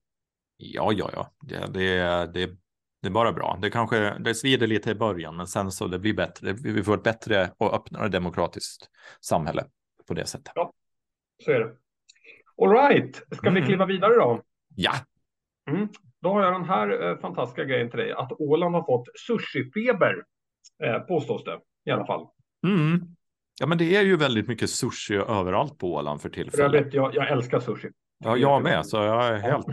Ja, 0.57 0.93
ja, 0.93 1.11
ja, 1.13 1.31
det, 1.43 1.73
det, 1.73 1.97
det, 2.35 2.57
det 3.03 3.09
är 3.09 3.11
bara 3.11 3.33
bra. 3.33 3.59
Det 3.63 3.71
kanske 3.71 4.19
det 4.19 4.35
svider 4.35 4.67
lite 4.67 4.91
i 4.91 4.95
början, 4.95 5.37
men 5.37 5.47
sen 5.47 5.71
så 5.71 5.87
det 5.87 5.99
blir 5.99 6.15
bättre. 6.15 6.53
Vi 6.53 6.83
får 6.83 6.95
ett 6.95 7.03
bättre 7.03 7.51
och 7.59 7.75
öppnare 7.75 8.09
demokratiskt 8.09 8.89
samhälle 9.21 9.65
på 10.09 10.15
det 10.15 10.27
sättet. 10.27 10.53
Ja, 10.55 10.73
så 11.45 11.51
är 11.51 11.61
det. 11.61 11.77
All 12.63 12.71
right, 12.71 13.17
ska 13.17 13.49
mm. 13.49 13.63
vi 13.63 13.67
kliva 13.67 13.87
vidare 13.87 14.15
då? 14.15 14.43
Ja. 14.77 14.93
Mm. 15.71 15.89
Då 16.25 16.33
har 16.33 16.43
jag 16.43 16.53
den 16.53 16.65
här 16.65 17.11
eh, 17.11 17.19
fantastiska 17.19 17.65
grejen 17.65 17.91
till 17.91 17.99
dig, 17.99 18.13
att 18.13 18.33
Åland 18.33 18.75
har 18.75 18.83
fått 18.83 19.09
sushifeber, 19.27 20.23
eh, 20.85 20.99
påstås 20.99 21.45
det 21.45 21.59
i 21.85 21.91
alla 21.91 22.07
fall. 22.07 22.27
Mm. 22.67 23.01
Ja, 23.61 23.67
men 23.67 23.79
det 23.79 23.97
är 23.97 24.03
ju 24.03 24.17
väldigt 24.17 24.49
mycket 24.49 24.71
sushi 24.71 25.15
överallt 25.15 25.79
på 25.79 25.95
Åland 25.95 26.21
för 26.21 26.29
tillfället. 26.29 26.75
Jag, 26.75 26.85
vet, 26.85 26.95
jag, 26.95 27.15
jag 27.15 27.31
älskar 27.31 27.61
sushi. 27.61 27.89
Ja, 28.19 28.37
jag 28.37 28.63
med, 28.63 28.87
så 28.87 28.97
jag 28.97 29.27
är 29.27 29.39
helt, 29.39 29.67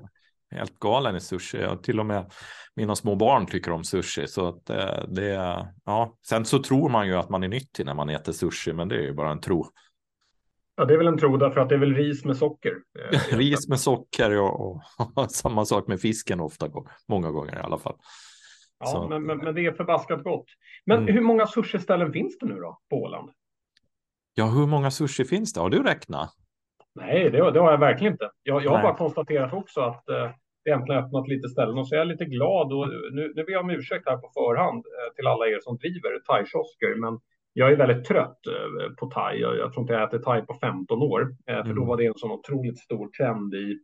helt 0.50 0.78
galen 0.78 1.16
i 1.16 1.20
sushi. 1.20 1.58
Jag, 1.60 1.82
till 1.82 2.00
och 2.00 2.06
med 2.06 2.32
mina 2.76 2.96
små 2.96 3.14
barn 3.14 3.46
tycker 3.46 3.72
om 3.72 3.84
sushi. 3.84 4.26
Så 4.26 4.48
att 4.48 4.70
eh, 4.70 5.08
det, 5.08 5.32
ja. 5.84 6.16
Sen 6.28 6.44
så 6.44 6.62
tror 6.62 6.88
man 6.88 7.06
ju 7.06 7.14
att 7.14 7.28
man 7.28 7.42
är 7.42 7.48
nyttig 7.48 7.86
när 7.86 7.94
man 7.94 8.08
äter 8.08 8.32
sushi, 8.32 8.72
men 8.72 8.88
det 8.88 8.96
är 8.96 9.02
ju 9.02 9.14
bara 9.14 9.30
en 9.30 9.40
tro. 9.40 9.66
Ja, 10.76 10.84
det 10.84 10.94
är 10.94 10.98
väl 10.98 11.06
en 11.06 11.18
tro 11.18 11.36
därför 11.36 11.60
att 11.60 11.68
det 11.68 11.74
är 11.74 11.78
väl 11.78 11.94
ris 11.94 12.24
med 12.24 12.36
socker. 12.36 12.72
Eh, 13.12 13.18
ris 13.38 13.68
med 13.68 13.80
socker 13.80 14.40
och, 14.40 14.70
och, 14.70 14.80
samma 15.30 15.64
sak 15.64 15.86
med 15.86 16.00
fisken 16.00 16.40
ofta, 16.40 16.68
många 17.08 17.30
gånger 17.30 17.56
i 17.56 17.60
alla 17.60 17.78
fall. 17.78 17.96
Ja, 18.78 19.06
men, 19.10 19.22
men, 19.22 19.38
men, 19.38 19.54
det 19.54 19.66
är 19.66 19.72
förbaskat 19.72 20.22
gott. 20.22 20.46
Men 20.86 20.98
mm. 20.98 21.14
hur 21.14 21.20
många 21.20 21.46
sushi-ställen 21.46 22.12
finns 22.12 22.38
det 22.38 22.46
nu 22.46 22.54
då 22.54 22.78
på 22.90 22.96
Åland? 22.96 23.30
Ja, 24.34 24.46
hur 24.46 24.66
många 24.66 24.90
sushi 24.90 25.24
finns 25.24 25.52
det? 25.52 25.60
Har 25.60 25.70
du 25.70 25.82
räknat? 25.82 26.30
Nej, 26.94 27.30
det, 27.30 27.50
det 27.50 27.60
har 27.60 27.70
jag 27.70 27.78
verkligen 27.78 28.12
inte. 28.12 28.30
Jag, 28.42 28.64
jag 28.64 28.70
har 28.70 28.82
bara 28.82 28.96
konstaterat 28.96 29.52
också 29.52 29.80
att 29.80 30.08
eh, 30.08 30.30
det 30.64 30.70
äntligen 30.70 31.04
öppnat 31.04 31.28
lite 31.28 31.48
ställen 31.48 31.78
och 31.78 31.88
så 31.88 31.94
är 31.94 31.98
jag 31.98 32.08
lite 32.08 32.24
glad 32.24 32.72
och 32.72 32.88
nu, 32.88 33.32
nu 33.36 33.44
ber 33.44 33.52
jag 33.52 33.64
om 33.64 33.70
ursäkt 33.70 34.08
här 34.08 34.16
på 34.16 34.30
förhand 34.34 34.84
eh, 34.86 35.14
till 35.14 35.26
alla 35.26 35.46
er 35.46 35.60
som 35.62 35.76
driver 35.76 36.20
thai-kiosker, 36.26 36.94
men 37.00 37.20
jag 37.58 37.72
är 37.72 37.76
väldigt 37.76 38.04
trött 38.04 38.46
eh, 38.46 38.94
på 38.98 39.06
thai. 39.06 39.40
Jag, 39.40 39.56
jag 39.56 39.72
tror 39.72 39.82
inte 39.82 39.92
jag 39.92 40.02
ätit 40.02 40.24
thai 40.24 40.42
på 40.42 40.58
15 40.60 41.02
år, 41.02 41.20
eh, 41.46 41.54
för 41.54 41.60
mm. 41.60 41.76
då 41.76 41.84
var 41.84 41.96
det 41.96 42.06
en 42.06 42.14
sån 42.16 42.30
otroligt 42.30 42.78
stor 42.78 43.08
trend 43.08 43.54
i, 43.54 43.78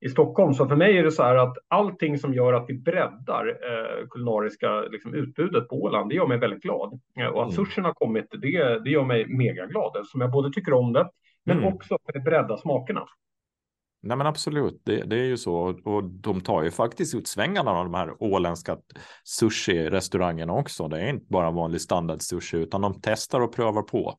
i 0.00 0.08
Stockholm. 0.08 0.54
Så 0.54 0.68
för 0.68 0.76
mig 0.76 0.98
är 0.98 1.02
det 1.02 1.10
så 1.10 1.22
här 1.22 1.36
att 1.36 1.56
allting 1.68 2.18
som 2.18 2.34
gör 2.34 2.52
att 2.52 2.64
vi 2.68 2.74
breddar 2.74 3.48
eh, 3.48 4.06
kulinariska 4.10 4.80
liksom, 4.80 5.14
utbudet 5.14 5.68
på 5.68 5.82
Åland, 5.82 6.10
det 6.10 6.14
gör 6.14 6.26
mig 6.26 6.38
väldigt 6.38 6.62
glad. 6.62 7.00
Eh, 7.20 7.26
och 7.26 7.42
att 7.42 7.52
mm. 7.52 7.66
sushin 7.66 7.84
har 7.84 7.94
kommit, 7.94 8.26
det, 8.30 8.78
det 8.84 8.90
gör 8.90 9.04
mig 9.04 9.26
mega 9.26 9.66
glad, 9.66 10.06
som 10.06 10.20
jag 10.20 10.30
både 10.30 10.52
tycker 10.52 10.72
om 10.72 10.92
det, 10.92 11.10
men 11.44 11.58
mm. 11.58 11.74
också 11.74 11.98
för 12.06 12.18
att 12.18 12.24
bredda 12.24 12.56
smakerna. 12.56 13.06
Nej 14.06 14.16
men 14.16 14.26
absolut, 14.26 14.82
det, 14.84 15.02
det, 15.02 15.16
är 15.16 15.24
ju 15.24 15.36
så. 15.36 15.54
Och 15.84 16.04
de 16.04 16.40
tar 16.40 16.62
ju 16.62 16.70
faktiskt 16.70 17.14
ut 17.14 17.26
svängarna 17.26 17.70
av 17.70 17.84
de 17.84 17.94
här 17.94 18.22
åländska 18.22 18.76
sushi-restaurangerna 19.24 20.52
också. 20.52 20.88
Det 20.88 21.00
är 21.00 21.08
inte 21.08 21.26
bara 21.28 21.50
vanlig 21.50 21.80
standard 21.80 22.22
sushi, 22.22 22.56
utan 22.56 22.80
de 22.80 23.00
testar 23.02 23.40
och 23.40 23.54
prövar 23.54 23.82
på. 23.82 24.18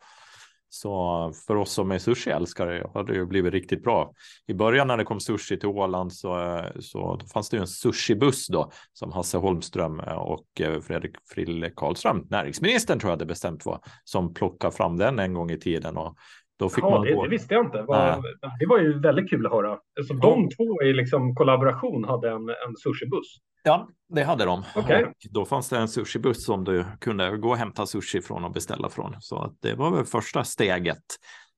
Så 0.70 1.32
för 1.48 1.56
oss 1.56 1.72
som 1.72 1.92
är 1.92 1.98
sushi-älskare 1.98 2.90
har 2.94 3.04
det 3.04 3.14
ju 3.14 3.26
blivit 3.26 3.54
riktigt 3.54 3.84
bra. 3.84 4.14
I 4.48 4.54
början 4.54 4.88
när 4.88 4.98
det 4.98 5.04
kom 5.04 5.20
sushi 5.20 5.60
till 5.60 5.70
Åland 5.70 6.14
så, 6.14 6.62
så 6.80 7.20
fanns 7.34 7.50
det 7.50 7.58
ju 7.58 7.62
en 7.62 7.68
sushibuss 7.68 8.48
då 8.48 8.72
som 8.94 9.12
Hasse 9.12 9.38
Holmström 9.38 10.00
och 10.00 10.46
Fredrik 10.84 11.16
Frille 11.30 11.70
Karlström, 11.70 12.28
näringsministern 12.30 13.00
tror 13.00 13.12
jag 13.12 13.20
det 13.20 13.26
bestämt 13.26 13.66
var, 13.66 13.82
som 14.04 14.34
plockade 14.34 14.76
fram 14.76 14.98
den 14.98 15.20
en 15.20 15.34
gång 15.34 15.52
i 15.52 15.60
tiden 15.60 15.98
och 15.98 16.16
då 16.60 16.70
fick 16.70 16.84
ja, 16.84 16.90
man 16.90 17.02
det, 17.02 17.22
det, 17.22 17.30
visste 17.30 17.54
jag 17.54 17.66
inte. 17.66 17.82
Var, 17.82 18.24
det 18.60 18.66
var 18.66 18.80
ju 18.80 19.00
väldigt 19.00 19.30
kul 19.30 19.46
att 19.46 19.52
höra. 19.52 19.72
Alltså, 19.72 20.14
ja. 20.14 20.20
De 20.20 20.50
två 20.50 20.84
i 20.84 20.94
liksom 20.94 21.36
kollaboration 21.36 22.04
hade 22.04 22.30
en, 22.30 22.50
en 22.50 22.76
sushibuss. 22.84 23.38
Ja, 23.64 23.88
det 24.10 24.24
hade 24.24 24.46
de. 24.46 24.64
Okay. 24.76 25.04
Och 25.04 25.14
då 25.32 25.46
fanns 25.46 25.70
det 25.70 25.78
en 25.78 25.88
sushibuss 25.88 26.46
som 26.46 26.64
du 26.64 26.86
kunde 27.00 27.38
gå 27.38 27.50
och 27.50 27.58
hämta 27.58 27.86
sushi 27.86 28.22
från 28.22 28.44
och 28.46 28.52
beställa 28.52 28.90
från. 28.90 29.16
Så 29.20 29.54
det 29.62 29.74
var 29.74 29.92
väl 29.92 30.06
första 30.06 30.44
steget. 30.44 31.04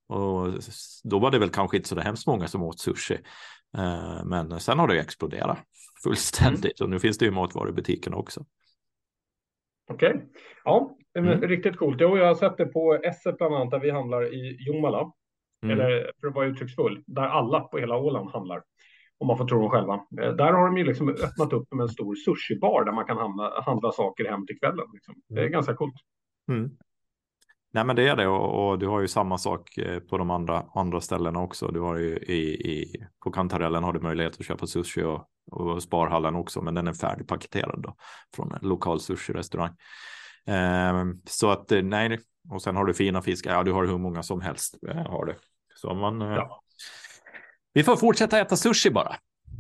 Och 0.10 0.48
då 1.04 1.20
var 1.20 1.32
det 1.32 1.40
väl 1.40 1.50
kanske 1.50 1.78
inte 1.78 1.90
så 1.90 2.00
hemskt 2.00 2.28
många 2.28 2.48
som 2.48 2.64
åt 2.64 2.80
sushi. 2.80 3.18
Eh, 3.78 4.24
men 4.26 4.60
sen 4.60 4.80
har 4.80 4.88
det 4.88 5.00
exploderat 5.00 5.58
fullständigt 6.04 6.80
mm. 6.82 6.86
och 6.86 6.90
nu 6.90 7.00
finns 7.00 7.18
det 7.18 7.26
ju 7.26 7.32
matvarubutiken 7.32 8.14
också. 8.14 8.46
Okej, 9.90 10.10
okay. 10.10 10.22
ja, 10.64 10.98
mm. 11.18 11.42
riktigt 11.42 11.78
coolt. 11.78 12.02
Jag 12.02 12.26
har 12.26 12.36
sett 12.36 12.58
det 12.58 12.66
på 12.66 12.94
Esset 13.04 13.38
bland 13.38 13.56
annat 13.56 13.72
där 13.72 13.80
vi 13.80 13.92
handlar 13.92 14.34
i 14.34 14.58
Jomala. 14.60 15.12
Mm. 15.64 15.80
Eller 15.80 16.12
för 16.22 16.28
att 16.28 16.36
vara 16.36 16.46
uttrycksfull, 16.46 17.04
där 17.08 17.28
alla 17.28 17.60
på 17.60 17.78
hela 17.78 17.98
Åland 17.98 18.30
handlar. 18.30 18.64
Om 19.18 19.28
man 19.28 19.38
får 19.38 19.48
tro 19.48 19.60
dem 19.60 19.70
själva. 19.70 19.94
Eh, 19.94 20.36
där 20.36 20.54
har 20.54 20.66
de 20.66 20.78
ju 20.78 20.84
liksom 20.84 21.10
öppnat 21.10 21.54
upp 21.54 21.74
med 21.74 21.84
en 21.84 21.90
stor 21.90 22.16
sushibar 22.16 22.86
där 22.86 22.92
man 22.92 23.06
kan 23.06 23.18
handla, 23.18 23.62
handla 23.66 23.92
saker 23.92 24.26
hem 24.26 24.46
till 24.46 24.60
kvällen. 24.60 24.86
Liksom. 24.94 25.16
Det 25.30 25.40
är 25.40 25.44
mm. 25.44 25.52
ganska 25.52 25.74
coolt. 25.74 25.96
Mm. 26.52 26.70
Nej 27.72 27.86
men 27.86 27.96
det 27.96 28.08
är 28.08 28.16
det 28.16 28.28
och, 28.28 28.70
och, 28.70 28.80
du 28.80 28.88
har 28.88 29.02
ju 29.02 29.08
samma 29.08 29.38
sak 29.38 29.78
eh, 29.78 30.00
på 30.00 30.18
de 30.18 30.30
andra, 30.30 30.66
andra 30.76 31.02
ställena 31.02 31.40
också. 31.40 31.68
Du 31.68 31.80
har 31.80 31.98
ju 31.98 32.18
i, 32.18 32.72
i, 32.72 33.06
på 33.24 33.32
Kantarellen 33.32 33.84
har 33.84 33.94
du 33.94 34.00
möjlighet 34.00 34.40
att 34.40 34.46
köpa 34.46 34.68
sushi 34.68 35.04
och, 35.04 35.28
och 35.52 35.84
Sparhallen 35.84 36.36
också, 36.36 36.62
men 36.62 36.74
den 36.74 36.88
är 36.88 36.94
färdigpaketerad 36.94 37.82
då 37.82 37.96
från 38.36 38.52
en 38.52 38.70
lokal 38.70 39.00
sushi-restaurang. 39.00 39.76
Eh, 40.48 41.06
så 41.30 41.50
att 41.50 41.72
nej, 41.84 42.20
och 42.50 42.62
sen 42.62 42.76
har 42.76 42.86
du 42.86 42.94
fina 42.94 43.22
fiskar. 43.22 43.54
Ja, 43.54 43.64
du 43.64 43.72
har 43.72 43.86
hur 43.86 43.98
många 43.98 44.24
som 44.24 44.42
helst. 44.42 44.76
Har 45.08 45.26
du. 45.26 45.36
Så 45.76 45.94
man. 45.94 46.22
Ja. 46.22 46.62
Vi 47.74 47.84
får 47.84 47.96
fortsätta 47.96 48.40
äta 48.40 48.56
sushi 48.56 48.90
bara. 48.90 49.16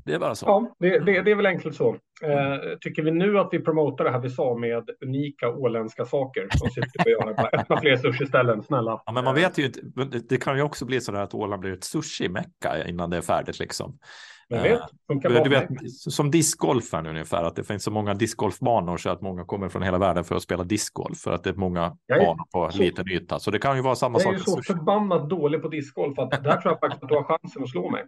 Det 0.09 0.15
är 0.15 0.19
bara 0.19 0.35
så. 0.35 0.45
Ja, 0.45 0.75
det, 0.79 0.99
det, 0.99 1.21
det 1.21 1.31
är 1.31 1.35
väl 1.35 1.45
enkelt 1.45 1.75
så. 1.75 1.89
Eh, 2.23 2.77
tycker 2.81 3.03
vi 3.03 3.11
nu 3.11 3.39
att 3.39 3.49
vi 3.51 3.59
promotar 3.59 4.03
det 4.03 4.11
här 4.11 4.19
vi 4.19 4.29
sa 4.29 4.57
med 4.57 4.89
unika 5.05 5.49
åländska 5.49 6.05
saker 6.05 6.47
som 6.51 6.69
sitter 6.69 7.03
på 7.03 7.09
göra, 7.09 7.33
bara 7.33 7.47
öppna 7.47 7.79
fler 7.79 7.97
sushi-ställen, 7.97 8.63
snälla. 8.63 9.01
Ja, 9.05 9.11
men 9.11 9.23
man 9.23 9.35
vet 9.35 9.57
ju 9.57 9.65
inte. 9.65 9.81
Det 10.29 10.37
kan 10.37 10.57
ju 10.57 10.63
också 10.63 10.85
bli 10.85 11.01
så 11.01 11.11
där 11.11 11.19
att 11.19 11.33
Åland 11.33 11.59
blir 11.61 11.73
ett 11.73 11.83
sushi-mecka 11.83 12.87
innan 12.87 13.09
det 13.09 13.17
är 13.17 13.21
färdigt 13.21 13.59
liksom. 13.59 13.97
Vet, 14.49 14.79
eh, 15.25 15.43
du 15.43 15.49
vet, 15.49 15.67
som 15.91 16.31
discgolfen 16.31 17.07
ungefär, 17.07 17.43
att 17.43 17.55
det 17.55 17.63
finns 17.63 17.83
så 17.83 17.91
många 17.91 18.13
discgolfbanor 18.13 18.97
så 18.97 19.09
att 19.09 19.21
många 19.21 19.45
kommer 19.45 19.69
från 19.69 19.83
hela 19.83 19.97
världen 19.97 20.23
för 20.23 20.35
att 20.35 20.43
spela 20.43 20.63
discgolf 20.63 21.17
för 21.17 21.31
att 21.31 21.43
det 21.43 21.49
är 21.49 21.53
många 21.53 21.97
är 22.07 22.19
banor 22.19 22.45
på 22.51 22.71
så, 22.71 22.77
liten 22.77 23.09
yta. 23.09 23.39
Så 23.39 23.51
det 23.51 23.59
kan 23.59 23.75
ju 23.75 23.81
vara 23.81 23.95
samma 23.95 24.19
sak. 24.19 24.25
Jag 24.25 24.33
är 24.33 24.37
ju 24.37 24.43
så 24.43 24.61
förbannat 24.61 25.29
dålig 25.29 25.61
på 25.61 25.67
discgolf 25.67 26.19
att 26.19 26.31
där 26.31 26.61
tror 26.61 26.73
jag 26.73 26.79
faktiskt 26.79 27.03
att 27.03 27.09
du 27.09 27.15
har 27.15 27.23
chansen 27.23 27.63
att 27.63 27.69
slå 27.69 27.89
mig. 27.89 28.03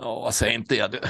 Ja, 0.00 0.30
säg 0.32 0.54
inte 0.54 0.88
det. 0.88 1.00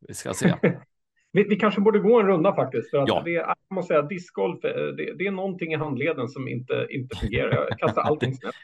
Vi 0.00 0.14
ska 0.14 0.34
se. 0.34 0.54
vi, 1.32 1.44
vi, 1.48 1.56
kanske 1.56 1.80
borde 1.80 1.98
gå 1.98 2.20
en 2.20 2.26
runda 2.26 2.54
faktiskt. 2.54 2.90
För 2.90 2.98
att 2.98 3.08
ja. 3.08 3.22
det, 3.24 3.30
jag 3.30 3.56
måste 3.70 3.88
säga, 3.88 4.02
discgolf, 4.02 4.64
eh, 4.64 4.70
det, 4.70 5.14
det, 5.18 5.26
är 5.26 5.30
någonting 5.30 5.72
i 5.72 5.76
handleden 5.76 6.28
som 6.28 6.48
inte, 6.48 6.86
inte 6.90 7.16
fungerar. 7.16 7.66
Jag 7.68 7.78
kastar 7.78 8.02
allting 8.08 8.34
snett. 8.34 8.54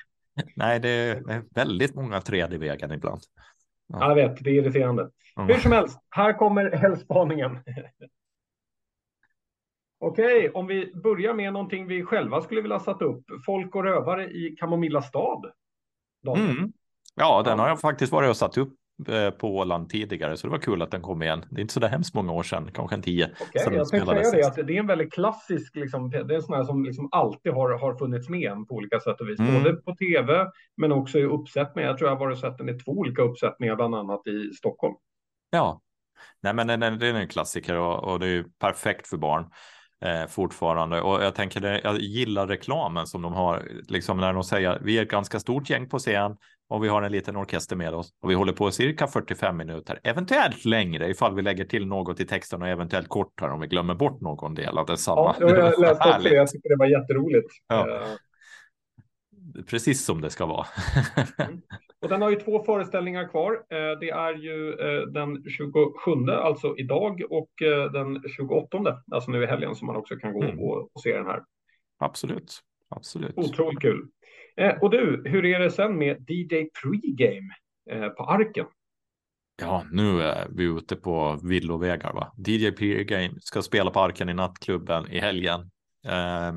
Nej, 0.57 0.81
det 0.81 0.89
är 0.89 1.45
väldigt 1.55 1.95
många 1.95 2.21
tredje 2.21 2.59
vägen 2.59 2.93
ibland. 2.93 3.21
Ja. 3.87 4.09
Jag 4.09 4.15
vet, 4.15 4.45
det 4.45 4.51
är 4.51 4.55
irriterande. 4.55 5.11
Mm. 5.37 5.49
Hur 5.49 5.55
som 5.55 5.73
helst, 5.73 5.99
här 6.11 6.33
kommer 6.33 6.71
helgspaningen. 6.71 7.59
Okej, 10.01 10.51
om 10.51 10.67
vi 10.67 10.93
börjar 10.95 11.35
med 11.35 11.53
någonting 11.53 11.87
vi 11.87 12.05
själva 12.05 12.41
skulle 12.41 12.61
vilja 12.61 12.81
sätta 12.81 13.05
upp. 13.05 13.25
Folk 13.47 13.75
och 13.75 13.85
rövare 13.85 14.31
i 14.31 14.57
Kamomilla 14.61 15.03
stad. 15.03 15.53
Mm. 16.37 16.73
Ja, 17.15 17.43
den 17.45 17.59
har 17.59 17.69
jag 17.69 17.81
faktiskt 17.81 18.13
varit 18.13 18.31
och 18.31 18.37
satt 18.37 18.59
upp 18.59 18.80
på 19.38 19.57
Åland 19.57 19.90
tidigare, 19.90 20.36
så 20.36 20.46
det 20.46 20.51
var 20.51 20.59
kul 20.59 20.82
att 20.82 20.90
den 20.90 21.03
kom 21.03 21.22
igen. 21.22 21.44
Det 21.51 21.61
är 21.61 21.61
inte 21.61 21.74
så 21.74 21.80
där 21.80 21.88
hemskt 21.88 22.14
många 22.14 22.32
år 22.32 22.42
sedan, 22.42 22.70
kanske 22.74 22.96
en 22.96 23.03
tio. 23.03 23.24
Okay, 23.26 23.74
jag 23.74 23.88
tänkte 23.88 24.24
säga 24.24 24.30
det, 24.30 24.46
att 24.46 24.66
det 24.66 24.76
är 24.76 24.80
en 24.80 24.86
väldigt 24.86 25.12
klassisk, 25.12 25.76
liksom, 25.76 26.11
det 26.11 26.18
är 26.18 26.32
en 26.32 26.42
sån 26.42 26.57
här 26.57 26.64
som 26.64 26.84
liksom 26.84 27.09
alltid 27.12 27.53
har, 27.53 27.78
har 27.78 27.94
funnits 27.94 28.28
med 28.28 28.68
på 28.68 28.74
olika 28.74 29.01
sätt 29.01 29.20
och 29.20 29.28
vis, 29.28 29.40
mm. 29.40 29.62
både 29.62 29.76
på 29.76 29.96
tv 29.96 30.46
men 30.76 30.92
också 30.92 31.18
i 31.18 31.24
uppsättningar. 31.24 31.88
Jag 31.88 31.98
tror 31.98 32.11
jag 32.11 32.16
har 32.16 32.26
varit 32.26 32.38
sett 32.38 32.59
den 32.59 32.68
i 32.68 32.78
två 32.78 32.92
olika 32.92 33.22
uppsättningar, 33.22 33.76
bland 33.76 33.94
annat 33.94 34.26
i 34.26 34.55
Stockholm. 34.55 34.94
Ja, 35.51 35.80
nej 36.42 36.55
men 36.55 36.66
den, 36.66 36.80
den 36.80 37.03
är 37.03 37.20
en 37.20 37.28
klassiker 37.28 37.76
och, 37.76 38.12
och 38.12 38.20
det 38.20 38.26
är 38.26 38.44
perfekt 38.59 39.07
för 39.07 39.16
barn 39.16 39.44
eh, 40.05 40.26
fortfarande. 40.28 41.01
Och 41.01 41.24
jag 41.24 41.34
tänker, 41.34 41.80
jag 41.84 41.98
gillar 41.98 42.46
reklamen 42.46 43.07
som 43.07 43.22
de 43.22 43.32
har, 43.32 43.68
liksom 43.88 44.18
när 44.18 44.32
de 44.32 44.44
säger 44.44 44.78
vi 44.82 44.98
är 44.98 45.03
ett 45.03 45.11
ganska 45.11 45.40
stort 45.40 45.70
gäng 45.70 45.88
på 45.88 45.98
scen 45.98 46.36
och 46.71 46.85
vi 46.85 46.89
har 46.89 47.03
en 47.03 47.12
liten 47.12 47.37
orkester 47.37 47.77
med 47.77 47.95
oss 47.95 48.11
och 48.23 48.31
vi 48.31 48.35
håller 48.35 48.53
på 48.53 48.71
cirka 48.71 49.07
45 49.07 49.57
minuter, 49.57 50.01
eventuellt 50.05 50.64
längre 50.64 51.09
ifall 51.09 51.35
vi 51.35 51.43
lägger 51.43 51.64
till 51.64 51.87
något 51.87 52.21
i 52.21 52.27
texten 52.27 52.62
och 52.62 52.68
eventuellt 52.68 53.09
kortare 53.09 53.53
om 53.53 53.61
vi 53.61 53.66
glömmer 53.66 53.95
bort 53.95 54.21
någon 54.21 54.55
del 54.55 54.79
av 54.79 54.87
detsamma. 54.87 55.37
Ja, 55.41 55.47
jag 55.49 55.81
läste 55.81 56.09
också 56.09 56.23
det. 56.23 56.35
Jag 56.35 56.51
tycker 56.51 56.68
det 56.68 56.77
var 56.77 56.87
jätteroligt. 56.87 57.49
Ja. 57.68 57.87
Uh... 57.87 58.16
Precis 59.66 60.05
som 60.05 60.21
det 60.21 60.31
ska 60.31 60.47
vara. 60.47 60.66
mm. 61.39 61.61
Och 62.03 62.09
den 62.09 62.23
har 62.23 62.31
ju 62.31 62.37
två 62.37 62.62
föreställningar 62.62 63.29
kvar. 63.29 63.53
Eh, 63.53 63.99
det 64.01 64.11
är 64.11 64.35
ju 64.35 64.71
eh, 64.71 65.07
den 65.07 65.45
27, 65.49 66.33
alltså 66.33 66.77
idag, 66.77 67.23
och 67.31 67.51
den 67.93 68.23
28, 68.37 68.79
alltså 69.12 69.31
nu 69.31 69.43
i 69.43 69.47
helgen, 69.47 69.75
som 69.75 69.87
man 69.87 69.97
också 69.97 70.16
kan 70.16 70.33
gå 70.33 70.43
mm. 70.43 70.59
och 70.59 71.01
se 71.03 71.16
den 71.16 71.27
här. 71.27 71.43
Absolut, 71.99 72.61
absolut. 72.89 73.39
Otroligt 73.39 73.81
kul. 73.81 74.09
Eh, 74.61 74.75
och 74.81 74.91
du, 74.91 75.23
hur 75.27 75.45
är 75.45 75.61
det 75.61 75.71
sen 75.71 75.99
med 75.99 76.31
DJ 76.31 76.65
Pregame 76.65 77.55
eh, 77.91 78.09
på 78.09 78.25
Arken? 78.25 78.67
Ja, 79.63 79.85
nu 79.93 80.23
är 80.23 80.49
vi 80.51 80.65
ute 80.65 80.97
på 80.97 81.41
villovägar. 81.43 82.13
Va? 82.13 82.33
DJ 82.37 82.71
Pregame 82.71 83.35
ska 83.41 83.63
spela 83.63 83.91
på 83.91 84.01
Arken 84.01 84.29
i 84.29 84.35
nattklubben 84.35 85.11
i 85.11 85.21
helgen. 85.21 85.71
Eh, 86.07 86.53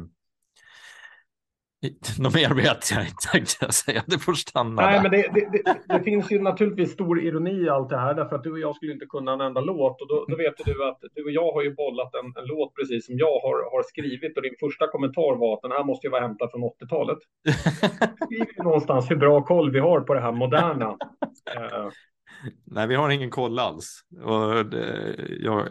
något 2.19 2.35
mer 2.35 2.53
vet 2.55 2.91
jag 2.91 3.01
inte, 3.01 3.15
tänkte 3.31 3.55
jag 3.59 3.73
säga. 3.73 4.03
Det 4.07 4.19
får 4.19 4.33
stanna 4.33 4.81
Nej, 4.81 4.93
där. 4.93 5.01
men 5.01 5.11
det, 5.11 5.29
det, 5.33 5.49
det, 5.51 5.97
det, 5.97 6.03
finns 6.03 6.31
ju 6.31 6.39
naturligtvis 6.39 6.91
stor 6.91 7.21
ironi 7.21 7.65
i 7.65 7.69
allt 7.69 7.89
det 7.89 7.97
här, 7.97 8.13
därför 8.13 8.35
att 8.35 8.43
du 8.43 8.51
och 8.51 8.59
jag 8.59 8.75
skulle 8.75 8.93
inte 8.93 9.05
kunna 9.05 9.33
en 9.33 9.41
enda 9.41 9.61
låt. 9.61 10.01
Och 10.01 10.07
då, 10.07 10.25
då 10.27 10.35
vet 10.35 10.53
du 10.65 10.87
att 10.87 10.99
du 11.15 11.23
och 11.23 11.31
jag 11.31 11.51
har 11.53 11.63
ju 11.63 11.73
bollat 11.75 12.11
en, 12.15 12.25
en, 12.25 12.47
låt 12.47 12.75
precis 12.75 13.05
som 13.05 13.17
jag 13.17 13.39
har, 13.45 13.71
har 13.71 13.83
skrivit. 13.83 14.37
Och 14.37 14.43
din 14.43 14.55
första 14.59 14.87
kommentar 14.87 15.35
var 15.35 15.53
att 15.53 15.61
den 15.61 15.71
här 15.71 15.83
måste 15.83 16.07
ju 16.07 16.11
vara 16.11 16.21
hämtad 16.21 16.51
från 16.51 16.63
80-talet. 16.63 17.17
Skriver 18.25 18.63
någonstans 18.63 19.11
hur 19.11 19.15
bra 19.15 19.41
koll 19.41 19.71
vi 19.71 19.79
har 19.79 20.01
på 20.01 20.13
det 20.13 20.21
här 20.21 20.31
moderna. 20.31 20.89
uh. 20.89 21.89
Nej, 22.65 22.87
vi 22.87 22.95
har 22.95 23.09
ingen 23.09 23.31
koll 23.31 23.59
alls. 23.59 24.01
Och 24.23 24.73
jag, 25.39 25.67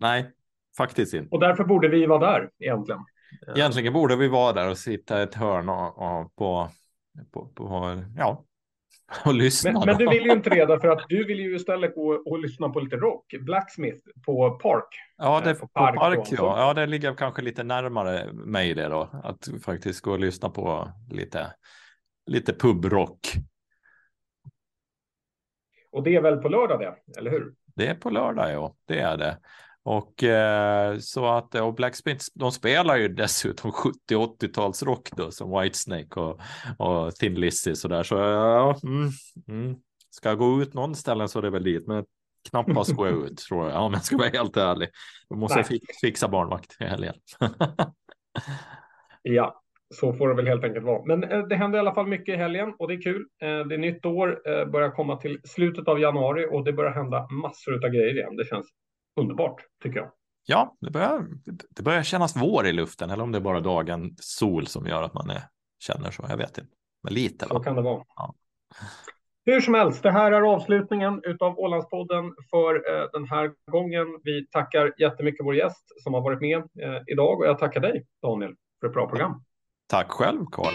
nej, 0.00 0.30
faktiskt 0.76 1.14
inte. 1.14 1.28
Och 1.30 1.40
därför 1.40 1.64
borde 1.64 1.88
vi 1.88 2.06
vara 2.06 2.32
där 2.32 2.50
egentligen. 2.58 3.00
Egentligen 3.56 3.92
borde 3.92 4.16
vi 4.16 4.28
vara 4.28 4.52
där 4.52 4.70
och 4.70 4.78
sitta 4.78 5.20
i 5.20 5.22
ett 5.22 5.34
hörn 5.34 5.68
och, 5.68 5.98
och 5.98 6.34
på, 6.34 6.70
på, 7.32 7.46
på, 7.46 8.02
ja, 8.16 8.44
och 9.24 9.34
lyssna. 9.34 9.72
Men, 9.72 9.82
men, 9.86 9.98
du 9.98 10.08
vill 10.08 10.22
ju 10.22 10.32
inte 10.32 10.50
det, 10.50 10.80
för 10.80 10.88
att 10.88 11.04
du 11.08 11.24
vill 11.24 11.40
ju 11.40 11.56
istället 11.56 11.94
gå 11.94 12.22
och 12.26 12.38
lyssna 12.38 12.68
på 12.68 12.80
lite 12.80 12.96
rock. 12.96 13.34
Blacksmith 13.40 13.98
på 14.26 14.50
Park. 14.50 14.88
Ja, 15.16 15.40
det, 15.44 15.54
på 15.54 15.68
Park, 15.68 15.94
på 15.94 16.00
park 16.00 16.28
ja. 16.30 16.58
ja, 16.58 16.74
det 16.74 16.86
ligger 16.86 17.14
kanske 17.14 17.42
lite 17.42 17.62
närmare 17.62 18.32
mig 18.32 18.74
det 18.74 18.88
då. 18.88 19.10
Att 19.24 19.48
faktiskt 19.64 20.00
gå 20.00 20.12
och 20.12 20.20
lyssna 20.20 20.50
på 20.50 20.92
lite, 21.10 21.54
lite 22.26 22.52
pubrock. 22.54 23.20
Och 25.92 26.02
det 26.02 26.16
är 26.16 26.20
väl 26.20 26.36
på 26.36 26.48
lördag 26.48 26.80
det, 26.80 27.18
eller 27.18 27.30
hur? 27.30 27.54
Det 27.76 27.86
är 27.86 27.94
på 27.94 28.10
lördag, 28.10 28.52
ja. 28.52 28.76
Det 28.86 29.00
är 29.00 29.16
det. 29.16 29.38
Och 29.88 30.24
eh, 30.24 30.98
så 30.98 31.26
att 31.26 31.54
och 31.54 31.74
Blacksmith, 31.74 32.24
de 32.34 32.52
spelar 32.52 32.96
ju 32.96 33.08
dessutom 33.08 33.70
70-80-talsrock 33.70 35.08
då 35.16 35.30
som 35.30 35.60
Whitesnake 35.60 36.20
och, 36.20 36.40
och 36.78 37.14
Thin 37.14 37.34
Lizzy 37.34 37.74
så 37.74 37.88
där. 37.88 38.02
Så 38.02 38.14
ja, 38.14 38.78
mm, 38.82 39.08
mm. 39.48 39.76
ska 40.10 40.28
jag 40.28 40.38
gå 40.38 40.62
ut 40.62 40.74
någon 40.74 40.94
ställen 40.94 41.28
så 41.28 41.38
är 41.38 41.42
det 41.42 41.50
väl 41.50 41.64
dit, 41.64 41.86
men 41.86 42.04
knappast 42.50 42.96
gå 42.96 43.08
ut 43.08 43.38
tror 43.48 43.70
jag. 43.70 43.82
Om 43.82 43.92
jag 43.92 44.04
ska 44.04 44.16
vara 44.16 44.28
helt 44.28 44.56
ärlig. 44.56 44.88
Då 45.30 45.36
måste 45.36 45.58
Nej. 45.58 45.66
jag 45.70 45.80
fixa 46.00 46.28
barnvakt 46.28 46.76
i 46.80 46.84
helgen. 46.84 47.14
ja, 49.22 49.62
så 49.94 50.12
får 50.12 50.28
det 50.28 50.34
väl 50.34 50.46
helt 50.46 50.64
enkelt 50.64 50.86
vara. 50.86 51.04
Men 51.04 51.24
eh, 51.24 51.46
det 51.46 51.56
händer 51.56 51.78
i 51.78 51.80
alla 51.80 51.94
fall 51.94 52.06
mycket 52.06 52.34
i 52.34 52.38
helgen 52.38 52.74
och 52.78 52.88
det 52.88 52.94
är 52.94 53.02
kul. 53.02 53.26
Eh, 53.42 53.66
det 53.66 53.74
är 53.74 53.78
nytt 53.78 54.06
år, 54.06 54.40
eh, 54.48 54.64
börjar 54.64 54.90
komma 54.90 55.16
till 55.16 55.40
slutet 55.44 55.88
av 55.88 56.00
januari 56.00 56.46
och 56.50 56.64
det 56.64 56.72
börjar 56.72 56.92
hända 56.92 57.28
massor 57.28 57.84
av 57.84 57.90
grejer 57.90 58.16
igen. 58.16 58.36
Det 58.36 58.44
känns 58.44 58.66
underbart 59.18 59.62
tycker 59.82 59.98
jag. 59.98 60.10
Ja, 60.46 60.76
det 60.80 60.90
börjar, 60.90 61.26
det 61.76 61.82
börjar 61.82 62.02
kännas 62.02 62.36
vår 62.36 62.66
i 62.66 62.72
luften 62.72 63.10
eller 63.10 63.22
om 63.22 63.32
det 63.32 63.38
är 63.38 63.42
bara 63.42 63.60
dagen 63.60 64.14
sol 64.16 64.66
som 64.66 64.86
gör 64.86 65.02
att 65.02 65.14
man 65.14 65.30
är, 65.30 65.42
känner 65.78 66.10
så. 66.10 66.24
Jag 66.28 66.36
vet 66.36 66.58
inte, 66.58 66.70
men 67.02 67.14
lite. 67.14 67.46
Så 67.46 67.54
va? 67.54 67.64
kan 67.64 67.76
det 67.76 67.82
vara. 67.82 68.04
Ja. 68.16 68.34
Hur 69.44 69.60
som 69.60 69.74
helst, 69.74 70.02
det 70.02 70.10
här 70.10 70.32
är 70.32 70.42
avslutningen 70.42 71.22
av 71.40 71.58
Ålandspodden 71.58 72.34
för 72.50 72.74
eh, 72.74 73.06
den 73.12 73.28
här 73.28 73.52
gången. 73.70 74.06
Vi 74.22 74.46
tackar 74.46 74.94
jättemycket 74.98 75.46
vår 75.46 75.54
gäst 75.54 76.02
som 76.02 76.14
har 76.14 76.20
varit 76.20 76.40
med 76.40 76.58
eh, 76.58 77.02
idag 77.06 77.40
och 77.40 77.46
jag 77.46 77.58
tackar 77.58 77.80
dig 77.80 78.06
Daniel 78.22 78.54
för 78.80 78.86
ett 78.86 78.94
bra 78.94 79.08
program. 79.08 79.44
Tack 79.86 80.10
själv 80.10 80.44
Carl. 80.52 80.74